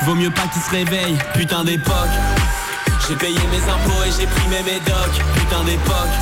Vaut 0.06 0.16
mieux 0.16 0.32
pas 0.32 0.48
qu'il 0.52 0.62
se 0.64 0.72
réveille. 0.72 1.18
Putain 1.36 1.64
d'époque. 1.64 1.94
J'ai 3.08 3.16
payé 3.16 3.40
mes 3.52 3.72
impôts 3.72 4.04
et 4.08 4.12
j'ai 4.20 4.26
pris 4.26 4.48
mes 4.50 4.64
médocs. 4.64 5.22
Putain 5.36 5.64
d'époque. 5.66 6.16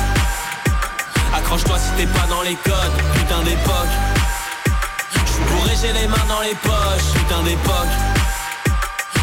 Accroche-toi 1.34 1.78
si 1.78 1.90
t'es 1.96 2.06
pas 2.06 2.26
dans 2.28 2.42
les 2.42 2.56
codes. 2.56 3.02
Putain 3.14 3.42
d'époque. 3.44 4.17
J'ai 5.80 5.92
les 5.92 6.08
mains 6.08 6.16
dans 6.28 6.40
les 6.40 6.54
poches. 6.56 7.12
Putain 7.14 7.42
d'époque. 7.44 7.86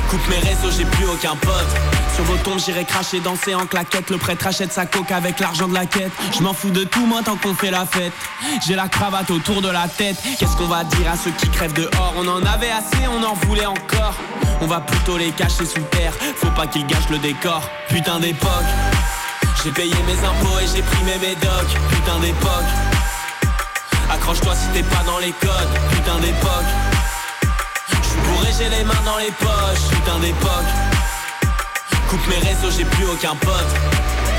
Coupe 0.09 0.27
mes 0.29 0.37
réseaux, 0.37 0.71
j'ai 0.71 0.85
plus 0.85 1.05
aucun 1.05 1.35
pote. 1.35 1.67
Sur 2.15 2.23
vos 2.23 2.37
tombes, 2.37 2.59
j'irai 2.59 2.85
cracher, 2.85 3.19
danser 3.19 3.55
en 3.55 3.65
claquette. 3.65 4.09
Le 4.09 4.17
prêtre 4.17 4.47
achète 4.47 4.71
sa 4.71 4.85
coque 4.85 5.11
avec 5.11 5.39
l'argent 5.41 5.67
de 5.67 5.73
la 5.73 5.85
quête. 5.85 6.11
Je 6.33 6.41
m'en 6.41 6.53
fous 6.53 6.69
de 6.69 6.85
tout, 6.85 7.05
moi, 7.05 7.21
tant 7.25 7.35
qu'on 7.35 7.53
fait 7.53 7.71
la 7.71 7.85
fête. 7.85 8.13
J'ai 8.65 8.75
la 8.75 8.87
cravate 8.87 9.29
autour 9.31 9.61
de 9.61 9.69
la 9.69 9.89
tête. 9.89 10.15
Qu'est-ce 10.39 10.55
qu'on 10.55 10.67
va 10.67 10.85
dire 10.85 11.11
à 11.11 11.17
ceux 11.17 11.31
qui 11.31 11.49
crèvent 11.49 11.73
dehors? 11.73 12.13
On 12.17 12.27
en 12.27 12.45
avait 12.45 12.71
assez, 12.71 13.05
on 13.09 13.21
en 13.21 13.33
voulait 13.33 13.65
encore. 13.65 14.13
On 14.61 14.67
va 14.67 14.79
plutôt 14.79 15.17
les 15.17 15.31
cacher 15.31 15.65
sous 15.65 15.81
terre. 15.91 16.13
Faut 16.37 16.51
pas 16.51 16.67
qu'ils 16.67 16.87
gâchent 16.87 17.09
le 17.09 17.17
décor. 17.17 17.69
Putain 17.89 18.19
d'époque. 18.19 18.49
J'ai 19.61 19.71
payé 19.71 19.95
mes 20.07 20.25
impôts 20.25 20.59
et 20.59 20.67
j'ai 20.73 20.83
pris 20.83 21.03
mes 21.03 21.17
médocs. 21.17 21.75
Putain 21.89 22.19
d'époque. 22.19 22.94
Accroche-toi 24.15 24.55
si 24.55 24.67
t'es 24.69 24.83
pas 24.83 25.03
dans 25.05 25.19
les 25.19 25.31
codes. 25.31 25.69
Putain 25.91 26.17
d'époque. 26.19 26.71
J'suis 27.89 28.19
bourré, 28.27 28.47
j'ai 28.57 28.69
les 28.69 28.83
mains 28.85 29.03
dans 29.03 29.17
les 29.17 29.31
poches. 29.31 29.89
Putain 29.91 30.19
d'époque. 30.19 30.71
Coupe 32.09 32.27
mes 32.29 32.37
réseaux, 32.37 32.71
j'ai 32.75 32.85
plus 32.85 33.05
aucun 33.05 33.35
pote. 33.35 33.67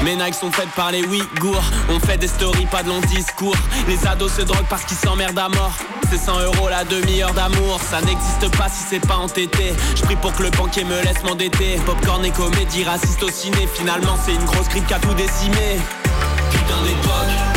Mes 0.02 0.16
Nike 0.16 0.34
sont 0.34 0.50
faites 0.50 0.70
par 0.70 0.92
les 0.92 1.04
Ouïghours. 1.04 1.64
On 1.90 2.00
fait 2.00 2.16
des 2.16 2.28
stories, 2.28 2.66
pas 2.66 2.82
de 2.82 2.88
longs 2.88 3.00
discours. 3.00 3.56
Les 3.86 4.06
ados 4.06 4.32
se 4.32 4.42
droguent 4.42 4.68
parce 4.70 4.84
qu'ils 4.84 4.96
s'emmerdent 4.96 5.38
à 5.38 5.48
mort. 5.50 5.72
C'est 6.10 6.18
100 6.18 6.40
euros 6.40 6.68
la 6.70 6.84
demi-heure 6.84 7.34
d'amour. 7.34 7.78
Ça 7.90 8.00
n'existe 8.00 8.56
pas 8.56 8.68
si 8.68 8.82
c'est 8.88 9.06
pas 9.06 9.16
entêté. 9.16 9.74
Je 9.94 10.02
prie 10.02 10.16
pour 10.16 10.32
que 10.32 10.42
le 10.42 10.50
banquier 10.50 10.84
me 10.84 11.02
laisse 11.02 11.22
m'endetter. 11.22 11.78
Popcorn 11.84 12.24
et 12.24 12.30
comédie, 12.30 12.84
raciste 12.84 13.22
au 13.22 13.30
ciné. 13.30 13.68
Finalement, 13.74 14.16
c'est 14.24 14.34
une 14.34 14.44
grosse 14.44 14.68
grippe 14.68 14.86
qui 14.86 14.94
a 14.94 14.98
tout 14.98 15.14
décimé. 15.14 15.78
Putain 16.50 16.82
d'époque. 16.82 17.55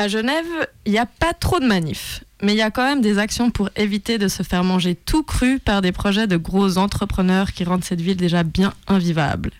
À 0.00 0.08
Genève, 0.08 0.46
il 0.86 0.92
n'y 0.92 0.98
a 0.98 1.04
pas 1.04 1.34
trop 1.34 1.60
de 1.60 1.66
manifs, 1.66 2.24
mais 2.40 2.54
il 2.54 2.56
y 2.56 2.62
a 2.62 2.70
quand 2.70 2.86
même 2.86 3.02
des 3.02 3.18
actions 3.18 3.50
pour 3.50 3.68
éviter 3.76 4.16
de 4.16 4.28
se 4.28 4.42
faire 4.42 4.64
manger 4.64 4.94
tout 4.94 5.22
cru 5.22 5.58
par 5.58 5.82
des 5.82 5.92
projets 5.92 6.26
de 6.26 6.38
gros 6.38 6.78
entrepreneurs 6.78 7.52
qui 7.52 7.64
rendent 7.64 7.84
cette 7.84 8.00
ville 8.00 8.16
déjà 8.16 8.42
bien 8.42 8.72
invivable. 8.86 9.50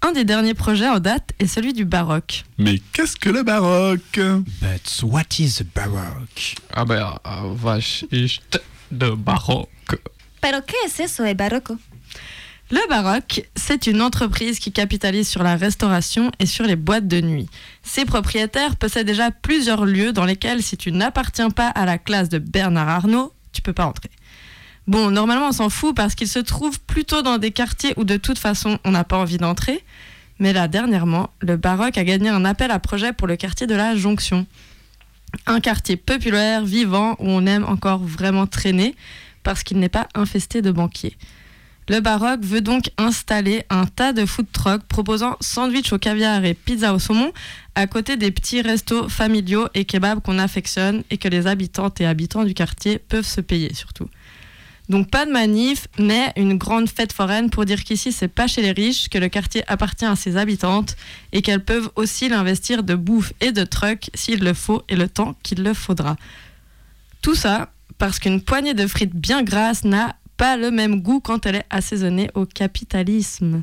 Un 0.00 0.12
des 0.12 0.24
derniers 0.24 0.54
projets 0.54 0.88
en 0.88 0.98
date 0.98 1.32
est 1.38 1.46
celui 1.46 1.74
du 1.74 1.84
baroque. 1.84 2.46
Mais 2.56 2.80
qu'est-ce 2.94 3.16
que 3.16 3.28
le 3.28 3.42
baroque? 3.42 4.18
But 4.62 5.02
what 5.02 5.24
is 5.38 5.56
the 5.56 5.66
baroque? 5.74 6.56
Ah 6.72 6.86
bah, 6.86 7.20
ah, 7.22 7.42
vache, 7.44 8.06
ich 8.10 8.40
de 8.90 9.10
baroque. 9.10 10.00
¿Pero 10.40 10.64
qué 10.64 10.76
es 10.86 11.00
eso, 11.00 11.22
el 11.26 11.34
barroco? 11.34 11.76
Le 12.72 12.88
Baroque, 12.88 13.42
c'est 13.56 13.88
une 13.88 14.00
entreprise 14.00 14.60
qui 14.60 14.70
capitalise 14.70 15.28
sur 15.28 15.42
la 15.42 15.56
restauration 15.56 16.30
et 16.38 16.46
sur 16.46 16.64
les 16.64 16.76
boîtes 16.76 17.08
de 17.08 17.20
nuit. 17.20 17.48
Ses 17.82 18.04
propriétaires 18.04 18.76
possèdent 18.76 19.08
déjà 19.08 19.32
plusieurs 19.32 19.84
lieux 19.84 20.12
dans 20.12 20.24
lesquels, 20.24 20.62
si 20.62 20.76
tu 20.76 20.92
n'appartiens 20.92 21.50
pas 21.50 21.66
à 21.66 21.84
la 21.84 21.98
classe 21.98 22.28
de 22.28 22.38
Bernard 22.38 22.88
Arnault, 22.88 23.32
tu 23.50 23.60
peux 23.60 23.72
pas 23.72 23.86
entrer. 23.86 24.10
Bon, 24.86 25.10
normalement, 25.10 25.48
on 25.48 25.52
s'en 25.52 25.68
fout 25.68 25.96
parce 25.96 26.14
qu'ils 26.14 26.28
se 26.28 26.38
trouvent 26.38 26.78
plutôt 26.78 27.22
dans 27.22 27.38
des 27.38 27.50
quartiers 27.50 27.92
où 27.96 28.04
de 28.04 28.16
toute 28.16 28.38
façon, 28.38 28.78
on 28.84 28.92
n'a 28.92 29.02
pas 29.02 29.18
envie 29.18 29.38
d'entrer. 29.38 29.82
Mais 30.38 30.52
là, 30.52 30.68
dernièrement, 30.68 31.30
le 31.40 31.56
Baroque 31.56 31.98
a 31.98 32.04
gagné 32.04 32.28
un 32.28 32.44
appel 32.44 32.70
à 32.70 32.78
projet 32.78 33.12
pour 33.12 33.26
le 33.26 33.34
quartier 33.34 33.66
de 33.66 33.74
la 33.74 33.96
Jonction. 33.96 34.46
Un 35.46 35.58
quartier 35.58 35.96
populaire, 35.96 36.64
vivant, 36.64 37.16
où 37.18 37.28
on 37.30 37.46
aime 37.46 37.64
encore 37.64 37.98
vraiment 37.98 38.46
traîner 38.46 38.94
parce 39.42 39.64
qu'il 39.64 39.80
n'est 39.80 39.88
pas 39.88 40.06
infesté 40.14 40.62
de 40.62 40.70
banquiers. 40.70 41.16
Le 41.90 41.98
Baroque 41.98 42.44
veut 42.44 42.60
donc 42.60 42.92
installer 42.98 43.64
un 43.68 43.84
tas 43.84 44.12
de 44.12 44.24
food 44.24 44.46
trucks 44.52 44.84
proposant 44.84 45.36
sandwich 45.40 45.92
au 45.92 45.98
caviar 45.98 46.44
et 46.44 46.54
pizza 46.54 46.94
au 46.94 47.00
saumon 47.00 47.32
à 47.74 47.88
côté 47.88 48.16
des 48.16 48.30
petits 48.30 48.62
restos 48.62 49.08
familiaux 49.08 49.66
et 49.74 49.84
kebabs 49.84 50.20
qu'on 50.20 50.38
affectionne 50.38 51.02
et 51.10 51.18
que 51.18 51.26
les 51.26 51.48
habitantes 51.48 52.00
et 52.00 52.06
habitants 52.06 52.44
du 52.44 52.54
quartier 52.54 53.00
peuvent 53.00 53.26
se 53.26 53.40
payer 53.40 53.74
surtout. 53.74 54.08
Donc 54.88 55.10
pas 55.10 55.26
de 55.26 55.32
manif, 55.32 55.88
mais 55.98 56.32
une 56.36 56.56
grande 56.58 56.88
fête 56.88 57.12
foraine 57.12 57.50
pour 57.50 57.64
dire 57.64 57.82
qu'ici 57.82 58.12
c'est 58.12 58.28
pas 58.28 58.46
chez 58.46 58.62
les 58.62 58.70
riches, 58.70 59.08
que 59.08 59.18
le 59.18 59.28
quartier 59.28 59.64
appartient 59.66 60.04
à 60.04 60.14
ses 60.14 60.36
habitantes 60.36 60.94
et 61.32 61.42
qu'elles 61.42 61.64
peuvent 61.64 61.90
aussi 61.96 62.28
l'investir 62.28 62.84
de 62.84 62.94
bouffe 62.94 63.32
et 63.40 63.50
de 63.50 63.64
trucks 63.64 64.10
s'il 64.14 64.44
le 64.44 64.54
faut 64.54 64.84
et 64.88 64.94
le 64.94 65.08
temps 65.08 65.34
qu'il 65.42 65.64
le 65.64 65.74
faudra. 65.74 66.14
Tout 67.20 67.34
ça 67.34 67.72
parce 67.98 68.20
qu'une 68.20 68.40
poignée 68.40 68.74
de 68.74 68.86
frites 68.86 69.14
bien 69.14 69.42
grasses 69.42 69.82
n'a 69.82 70.14
pas 70.40 70.56
le 70.56 70.70
même 70.70 71.02
goût 71.02 71.20
quand 71.20 71.44
elle 71.44 71.56
est 71.56 71.66
assaisonnée 71.68 72.30
au 72.34 72.46
capitalisme. 72.46 73.60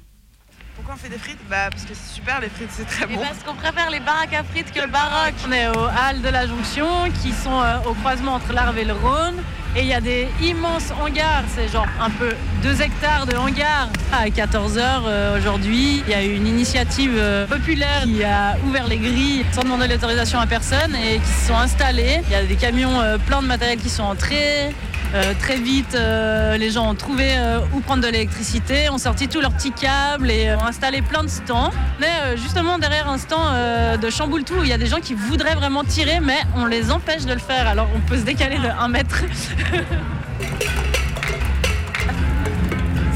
Pourquoi 0.75 0.93
on 0.93 0.97
fait 0.97 1.09
des 1.09 1.17
frites? 1.17 1.39
Bah 1.49 1.71
parce 1.71 1.85
que 1.85 1.95
c'est 1.95 2.13
super, 2.13 2.39
les 2.39 2.49
frites 2.49 2.69
c'est 2.69 2.85
très 2.85 3.07
bon. 3.07 3.19
Parce 3.19 3.41
qu'on 3.43 3.55
préfère 3.55 3.89
les 3.89 3.99
baraques 3.99 4.35
à 4.35 4.43
frites 4.43 4.71
que 4.71 4.81
le 4.81 4.87
baroque. 4.87 5.33
On 5.47 5.51
est 5.51 5.69
aux 5.69 5.87
Halles 5.97 6.21
de 6.21 6.29
la 6.29 6.45
Jonction 6.45 6.85
qui 7.23 7.31
sont 7.31 7.59
euh, 7.63 7.89
au 7.89 7.95
croisement 7.95 8.35
entre 8.35 8.53
l'Arve 8.53 8.77
et 8.77 8.85
le 8.85 8.93
Rhône. 8.93 9.37
Et 9.75 9.81
il 9.81 9.87
y 9.87 9.93
a 9.93 10.01
des 10.01 10.27
immenses 10.39 10.91
hangars, 11.01 11.45
c'est 11.55 11.67
genre 11.67 11.87
un 11.99 12.11
peu 12.11 12.29
2 12.61 12.81
hectares 12.81 13.25
de 13.25 13.35
hangars. 13.35 13.89
À 14.13 14.27
14h 14.27 15.37
aujourd'hui, 15.37 16.03
il 16.05 16.11
y 16.11 16.13
a 16.13 16.23
une 16.23 16.45
initiative 16.45 17.13
euh, 17.15 17.47
populaire 17.47 18.03
qui 18.03 18.23
a 18.23 18.55
ouvert 18.67 18.87
les 18.87 18.97
grilles 18.97 19.45
sans 19.51 19.63
demander 19.63 19.87
l'autorisation 19.87 20.39
à 20.39 20.45
personne 20.45 20.95
et 20.95 21.17
qui 21.17 21.27
se 21.27 21.47
sont 21.47 21.57
installés. 21.57 22.21
Il 22.27 22.33
y 22.33 22.35
a 22.35 22.43
des 22.43 22.55
camions 22.55 23.01
euh, 23.01 23.17
pleins 23.17 23.41
de 23.41 23.47
matériel 23.47 23.79
qui 23.79 23.89
sont 23.89 24.03
entrés. 24.03 24.75
Euh, 25.15 25.33
très 25.39 25.55
vite, 25.57 25.95
euh, 25.95 26.57
les 26.57 26.69
gens 26.69 26.89
ont 26.89 26.95
trouvé 26.95 27.29
euh, 27.37 27.59
où 27.73 27.79
prendre 27.79 28.03
de 28.03 28.09
l'électricité, 28.09 28.89
ont 28.89 28.97
sorti 28.97 29.29
tous 29.29 29.39
leurs 29.39 29.53
petits 29.53 29.71
câbles 29.71 30.29
et 30.29 30.53
ont 30.53 30.65
installé 30.65 31.01
plein 31.01 31.23
de 31.23 31.29
stands. 31.29 31.71
Mais 31.99 32.07
euh, 32.25 32.35
justement 32.35 32.77
derrière 32.77 33.07
un 33.09 33.17
stand 33.17 33.39
euh, 33.53 33.95
de 33.95 34.09
Chamboule-Tout, 34.09 34.63
il 34.63 34.69
y 34.69 34.73
a 34.73 34.77
des 34.77 34.87
gens 34.87 34.99
qui 34.99 35.13
voudraient 35.13 35.55
vraiment 35.55 35.85
tirer, 35.85 36.19
mais 36.21 36.39
on 36.55 36.65
les 36.65 36.91
empêche 36.91 37.23
de 37.25 37.33
le 37.33 37.39
faire. 37.39 37.67
Alors 37.67 37.87
on 37.95 37.99
peut 38.01 38.17
se 38.17 38.23
décaler 38.23 38.57
de 38.57 38.67
1 38.67 38.87
mètre. 38.89 39.23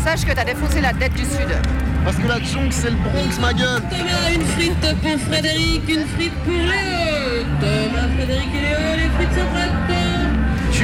Sache 0.04 0.26
que 0.26 0.32
t'as 0.32 0.46
défoncé 0.46 0.80
la 0.82 0.94
tête 0.94 1.14
du 1.14 1.24
Sud. 1.24 1.50
Parce 2.06 2.16
que 2.16 2.28
la 2.28 2.40
Junk, 2.40 2.70
c'est 2.72 2.90
le 2.90 2.96
Bronx, 2.96 3.38
ma 3.40 3.54
gueule. 3.54 3.82
Une 4.34 4.46
frite 4.46 4.96
pour 5.02 5.20
Frédéric, 5.28 5.84
une 5.88 6.08
frite 6.08 6.34
pour 6.46 6.54
Léo. 6.54 7.46
Thomas, 7.60 8.08
Frédéric 8.16 8.48
et 8.56 8.62
Léo, 8.62 8.96
les 8.96 9.10
frites 9.10 9.38
sont 9.38 9.46
prêtes. 9.54 10.01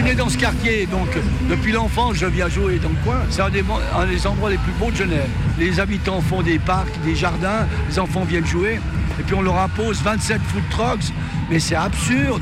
Né 0.08 0.16
dans 0.16 0.30
ce 0.30 0.38
quartier, 0.38 0.86
donc 0.86 1.10
depuis 1.50 1.74
l'enfance, 1.74 2.16
je 2.16 2.28
viens 2.28 2.48
jouer 2.48 2.80
dans 2.80 2.88
le 2.88 2.96
coin. 3.04 3.20
C'est 3.30 3.42
un 3.42 3.48
un 3.48 4.06
des 4.06 4.26
endroits 4.26 4.50
les 4.50 4.58
plus 4.58 4.72
beaux 4.80 4.90
de 4.90 4.96
Genève. 4.96 5.28
Les 5.60 5.82
habitants 5.82 6.22
font 6.22 6.42
des 6.42 6.60
parcs, 6.60 6.98
des 7.04 7.14
jardins, 7.14 7.68
les 7.90 8.00
enfants 8.00 8.24
viennent 8.24 8.46
jouer, 8.46 8.80
et 9.20 9.24
puis 9.24 9.36
on 9.36 9.42
leur 9.42 9.60
impose 9.60 10.02
27 10.02 10.40
food 10.42 10.64
trucks, 10.70 11.12
mais 11.50 11.60
c'est 11.60 11.76
absurde. 11.76 12.42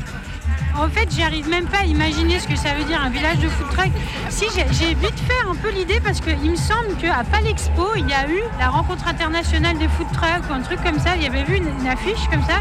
En 0.78 0.88
fait, 0.88 1.08
j'arrive 1.16 1.48
même 1.48 1.66
pas 1.66 1.78
à 1.78 1.84
imaginer 1.84 2.38
ce 2.38 2.46
que 2.46 2.56
ça 2.56 2.74
veut 2.74 2.84
dire 2.84 3.00
un 3.02 3.08
village 3.08 3.38
de 3.38 3.48
food 3.48 3.68
truck. 3.70 3.90
Si 4.28 4.44
j'ai 4.54 4.94
vite 4.94 5.18
fait 5.26 5.48
un 5.48 5.54
peu 5.54 5.70
l'idée 5.70 6.00
parce 6.00 6.20
qu'il 6.20 6.50
me 6.50 6.56
semble 6.56 6.94
qu'à 7.00 7.24
Palexpo, 7.24 7.94
il 7.96 8.08
y 8.08 8.12
a 8.12 8.28
eu 8.28 8.40
la 8.58 8.68
rencontre 8.68 9.08
internationale 9.08 9.78
des 9.78 9.88
food 9.88 10.06
trucks 10.12 10.50
ou 10.50 10.52
un 10.52 10.60
truc 10.60 10.82
comme 10.82 10.98
ça. 10.98 11.16
Il 11.16 11.22
y 11.22 11.26
avait 11.26 11.44
vu 11.44 11.56
une, 11.56 11.68
une 11.80 11.88
affiche 11.88 12.28
comme 12.30 12.42
ça 12.42 12.60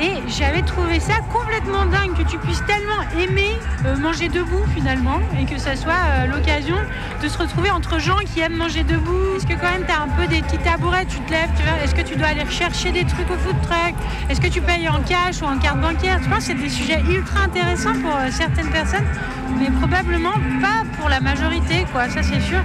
et 0.00 0.14
j'avais 0.26 0.62
trouvé 0.62 0.98
ça 0.98 1.14
complètement 1.32 1.84
dingue 1.86 2.14
que 2.16 2.22
tu 2.28 2.38
puisses 2.38 2.64
tellement 2.66 3.02
aimer 3.18 3.56
euh, 3.84 3.96
manger 3.96 4.28
debout 4.28 4.64
finalement 4.74 5.20
et 5.38 5.44
que 5.44 5.58
ça 5.58 5.76
soit 5.76 5.92
euh, 5.92 6.26
l'occasion 6.26 6.76
de 7.22 7.28
se 7.28 7.38
retrouver 7.38 7.70
entre 7.70 7.98
gens 7.98 8.18
qui 8.34 8.40
aiment 8.40 8.56
manger 8.56 8.84
debout. 8.84 9.36
Est-ce 9.36 9.46
que 9.46 9.52
quand 9.52 9.70
même 9.70 9.84
tu 9.86 9.92
as 9.92 10.02
un 10.02 10.08
peu 10.08 10.26
des 10.26 10.40
petits 10.42 10.58
tabourets, 10.58 11.06
tu 11.06 11.20
te 11.20 11.30
lèves, 11.30 11.50
tu 11.56 11.62
vois, 11.62 11.84
est-ce 11.84 11.94
que 11.94 12.00
tu 12.00 12.16
dois 12.16 12.28
aller 12.28 12.44
chercher 12.50 12.90
des 12.90 13.04
trucs 13.04 13.30
au 13.30 13.36
food 13.36 13.60
truck? 13.62 13.94
Est-ce 14.28 14.40
que 14.40 14.48
tu 14.48 14.60
payes 14.60 14.88
en 14.88 15.00
cash 15.02 15.42
ou 15.42 15.44
en 15.44 15.58
carte 15.58 15.80
bancaire? 15.80 16.18
Je 16.22 16.28
pense 16.28 16.38
que 16.38 16.44
c'est 16.44 16.54
des 16.54 16.68
sujets 16.70 17.02
ultra 17.08 17.46
intéressants 17.52 18.00
pour 18.00 18.16
euh, 18.16 18.30
certaines 18.30 18.70
personnes, 18.70 19.04
mais 19.58 19.70
probablement 19.70 20.32
pas 20.60 20.84
pour 20.98 21.08
la 21.10 21.20
majorité, 21.20 21.86
quoi, 21.92 22.08
ça 22.08 22.22
c'est 22.22 22.40
sûr. 22.40 22.60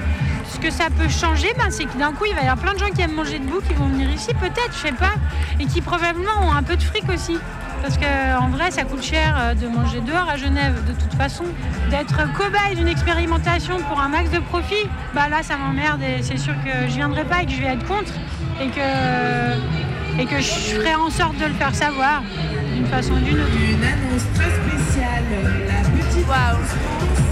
Ce 0.45 0.59
que 0.59 0.71
ça 0.71 0.85
peut 0.97 1.09
changer, 1.09 1.49
ben, 1.57 1.69
c'est 1.69 1.85
que 1.85 1.97
d'un 1.97 2.13
coup, 2.13 2.23
il 2.25 2.33
va 2.33 2.41
y 2.41 2.47
avoir 2.47 2.57
plein 2.57 2.73
de 2.73 2.79
gens 2.79 2.89
qui 2.95 3.01
aiment 3.01 3.15
manger 3.15 3.39
debout, 3.39 3.59
qui 3.67 3.73
vont 3.73 3.87
venir 3.87 4.09
ici, 4.09 4.29
peut-être, 4.39 4.71
je 4.71 4.87
sais 4.87 4.93
pas, 4.93 5.15
et 5.59 5.65
qui 5.65 5.81
probablement 5.81 6.41
ont 6.41 6.53
un 6.53 6.63
peu 6.63 6.77
de 6.77 6.83
fric 6.83 7.03
aussi. 7.13 7.37
Parce 7.81 7.97
qu'en 7.97 8.47
vrai, 8.47 8.71
ça 8.71 8.85
coûte 8.85 9.03
cher 9.03 9.35
euh, 9.37 9.53
de 9.53 9.67
manger 9.67 9.99
dehors 9.99 10.27
à 10.29 10.37
Genève, 10.37 10.75
de 10.87 10.93
toute 10.93 11.13
façon. 11.15 11.43
D'être 11.89 12.31
cobaye 12.33 12.75
d'une 12.75 12.87
expérimentation 12.87 13.77
pour 13.89 13.99
un 13.99 14.07
max 14.07 14.31
de 14.31 14.39
profit, 14.39 14.87
bah 15.13 15.27
là, 15.29 15.43
ça 15.43 15.57
m'emmerde 15.57 16.01
et 16.01 16.23
c'est 16.23 16.37
sûr 16.37 16.55
que 16.63 16.87
je 16.87 16.95
viendrai 16.95 17.25
pas 17.25 17.43
et 17.43 17.45
que 17.45 17.51
je 17.51 17.61
vais 17.61 17.73
être 17.73 17.85
contre. 17.85 18.13
Et 18.61 18.69
que 18.69 19.77
et 20.19 20.25
que 20.25 20.39
je 20.39 20.49
ferai 20.49 20.95
en 20.95 21.09
sorte 21.09 21.37
de 21.37 21.45
le 21.45 21.53
faire 21.53 21.75
savoir 21.75 22.23
d'une 22.73 22.87
façon 22.87 23.13
ou 23.13 23.19
d'une 23.19 23.39
autre. 23.39 24.76
Waouh. 26.27 26.57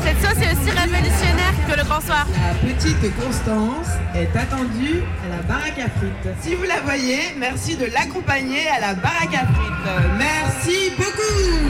Cette 0.04 0.22
sauce 0.22 0.41
est 0.41 0.54
aussi 0.54 0.72
révolutionnaire 0.72 1.54
que 1.68 1.78
le 1.78 1.84
grand 1.84 2.00
soir. 2.00 2.26
La 2.32 2.54
petite 2.54 3.16
Constance 3.16 3.88
est 4.16 4.34
attendue 4.38 5.04
à 5.26 5.36
la 5.36 5.41
baraque 5.43 5.80
à 5.80 5.89
frites. 5.89 6.30
Si 6.41 6.56
vous 6.56 6.64
la 6.64 6.80
voyez, 6.82 7.36
merci 7.38 7.76
de 7.76 7.86
l'accompagner 7.86 8.68
à 8.70 8.80
la 8.80 8.93
baraque 8.93 9.34
à 9.34 9.46
frites. 9.48 10.18
Merci 10.18 10.91
beaucoup. 10.98 11.70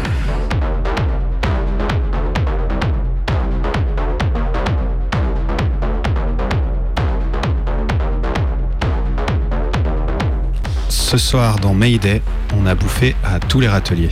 Ce 10.89 11.17
soir 11.17 11.57
dans 11.59 11.73
Mayday, 11.73 12.21
on 12.55 12.65
a 12.65 12.76
bouffé 12.76 13.15
à 13.23 13.39
tous 13.39 13.61
les 13.61 13.69
râteliers. 13.69 14.09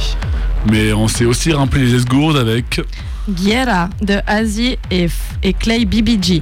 Mais 0.72 0.94
on 0.94 1.08
s'est 1.08 1.26
aussi 1.26 1.52
rempli 1.52 1.82
les 1.82 1.96
esgourdes 1.96 2.38
avec 2.38 2.82
Guerra 3.30 3.90
de 4.02 4.20
Asie 4.28 4.78
et, 4.92 5.08
et 5.44 5.54
Clay 5.54 5.86
BBG. 5.86 6.42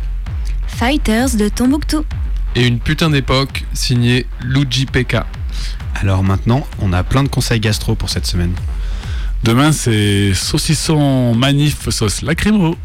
Fighters 0.68 1.36
de 1.36 1.50
Tombouctou. 1.50 2.06
Et 2.56 2.68
une 2.68 2.80
putain 2.80 3.10
d'époque 3.10 3.66
signée 3.74 4.26
Luigi 4.42 4.86
Pekka. 4.86 5.26
Alors 5.96 6.24
maintenant, 6.24 6.66
on 6.80 6.94
a 6.94 7.04
plein 7.04 7.24
de 7.24 7.30
conseils 7.30 7.60
gastro 7.60 7.96
pour 7.96 8.10
cette 8.10 8.26
semaine. 8.26 8.54
Demain, 9.44 9.72
c'est 9.72 10.34
saucisson 10.34 11.34
manif 11.34 11.90
sauce 11.90 12.22
lacrymo. 12.22 12.76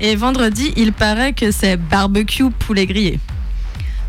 Et 0.00 0.16
vendredi, 0.16 0.72
il 0.76 0.92
paraît 0.92 1.32
que 1.32 1.50
c'est 1.50 1.76
barbecue 1.76 2.50
poulet 2.50 2.86
grillé. 2.86 3.20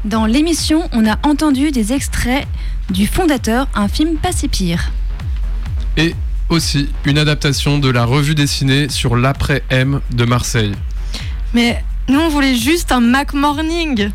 Dans 0.06 0.26
l'émission, 0.26 0.90
on 0.92 1.06
a 1.06 1.18
entendu 1.24 1.72
des 1.72 1.94
extraits 1.94 2.48
du 2.90 3.08
Fondateur, 3.08 3.68
un 3.74 3.88
film 3.88 4.18
pas 4.18 4.32
si 4.32 4.48
pire. 4.48 4.92
Et 5.96 6.16
aussi 6.54 6.90
une 7.06 7.18
adaptation 7.18 7.80
de 7.80 7.90
la 7.90 8.06
revue 8.06 8.36
dessinée 8.36 8.88
sur 8.88 9.16
l'après-M 9.16 10.00
de 10.12 10.26
Marseille. 10.26 10.74
Mais 11.54 11.84
nous, 12.08 12.20
on 12.20 12.30
voulait 12.30 12.56
juste 12.56 12.92
un 12.92 13.00
Mac 13.00 13.34
Morning. 13.34 14.12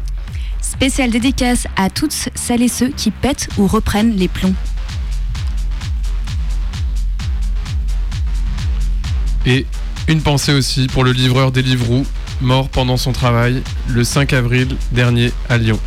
Spéciale 0.61 1.11
dédicace 1.11 1.67
à 1.77 1.91
toutes 1.91 2.31
celles 2.35 2.63
et 2.63 2.69
ceux 2.69 2.89
qui 2.89 3.11
pètent 3.11 3.49
ou 3.59 3.67
reprennent 3.67 4.17
les 4.17 4.29
plombs. 4.29 4.55
Et 9.45 9.67
une 10.07 10.23
pensée 10.23 10.53
aussi 10.53 10.87
pour 10.87 11.05
le 11.05 11.13
livreur 11.13 11.53
des 11.53 11.63
Livroux, 11.63 12.07
mort 12.41 12.69
pendant 12.69 12.97
son 12.97 13.13
travail 13.13 13.63
le 13.89 14.05
5 14.05 14.33
avril 14.33 14.77
dernier 14.93 15.33
à 15.49 15.59
Lyon. 15.59 15.81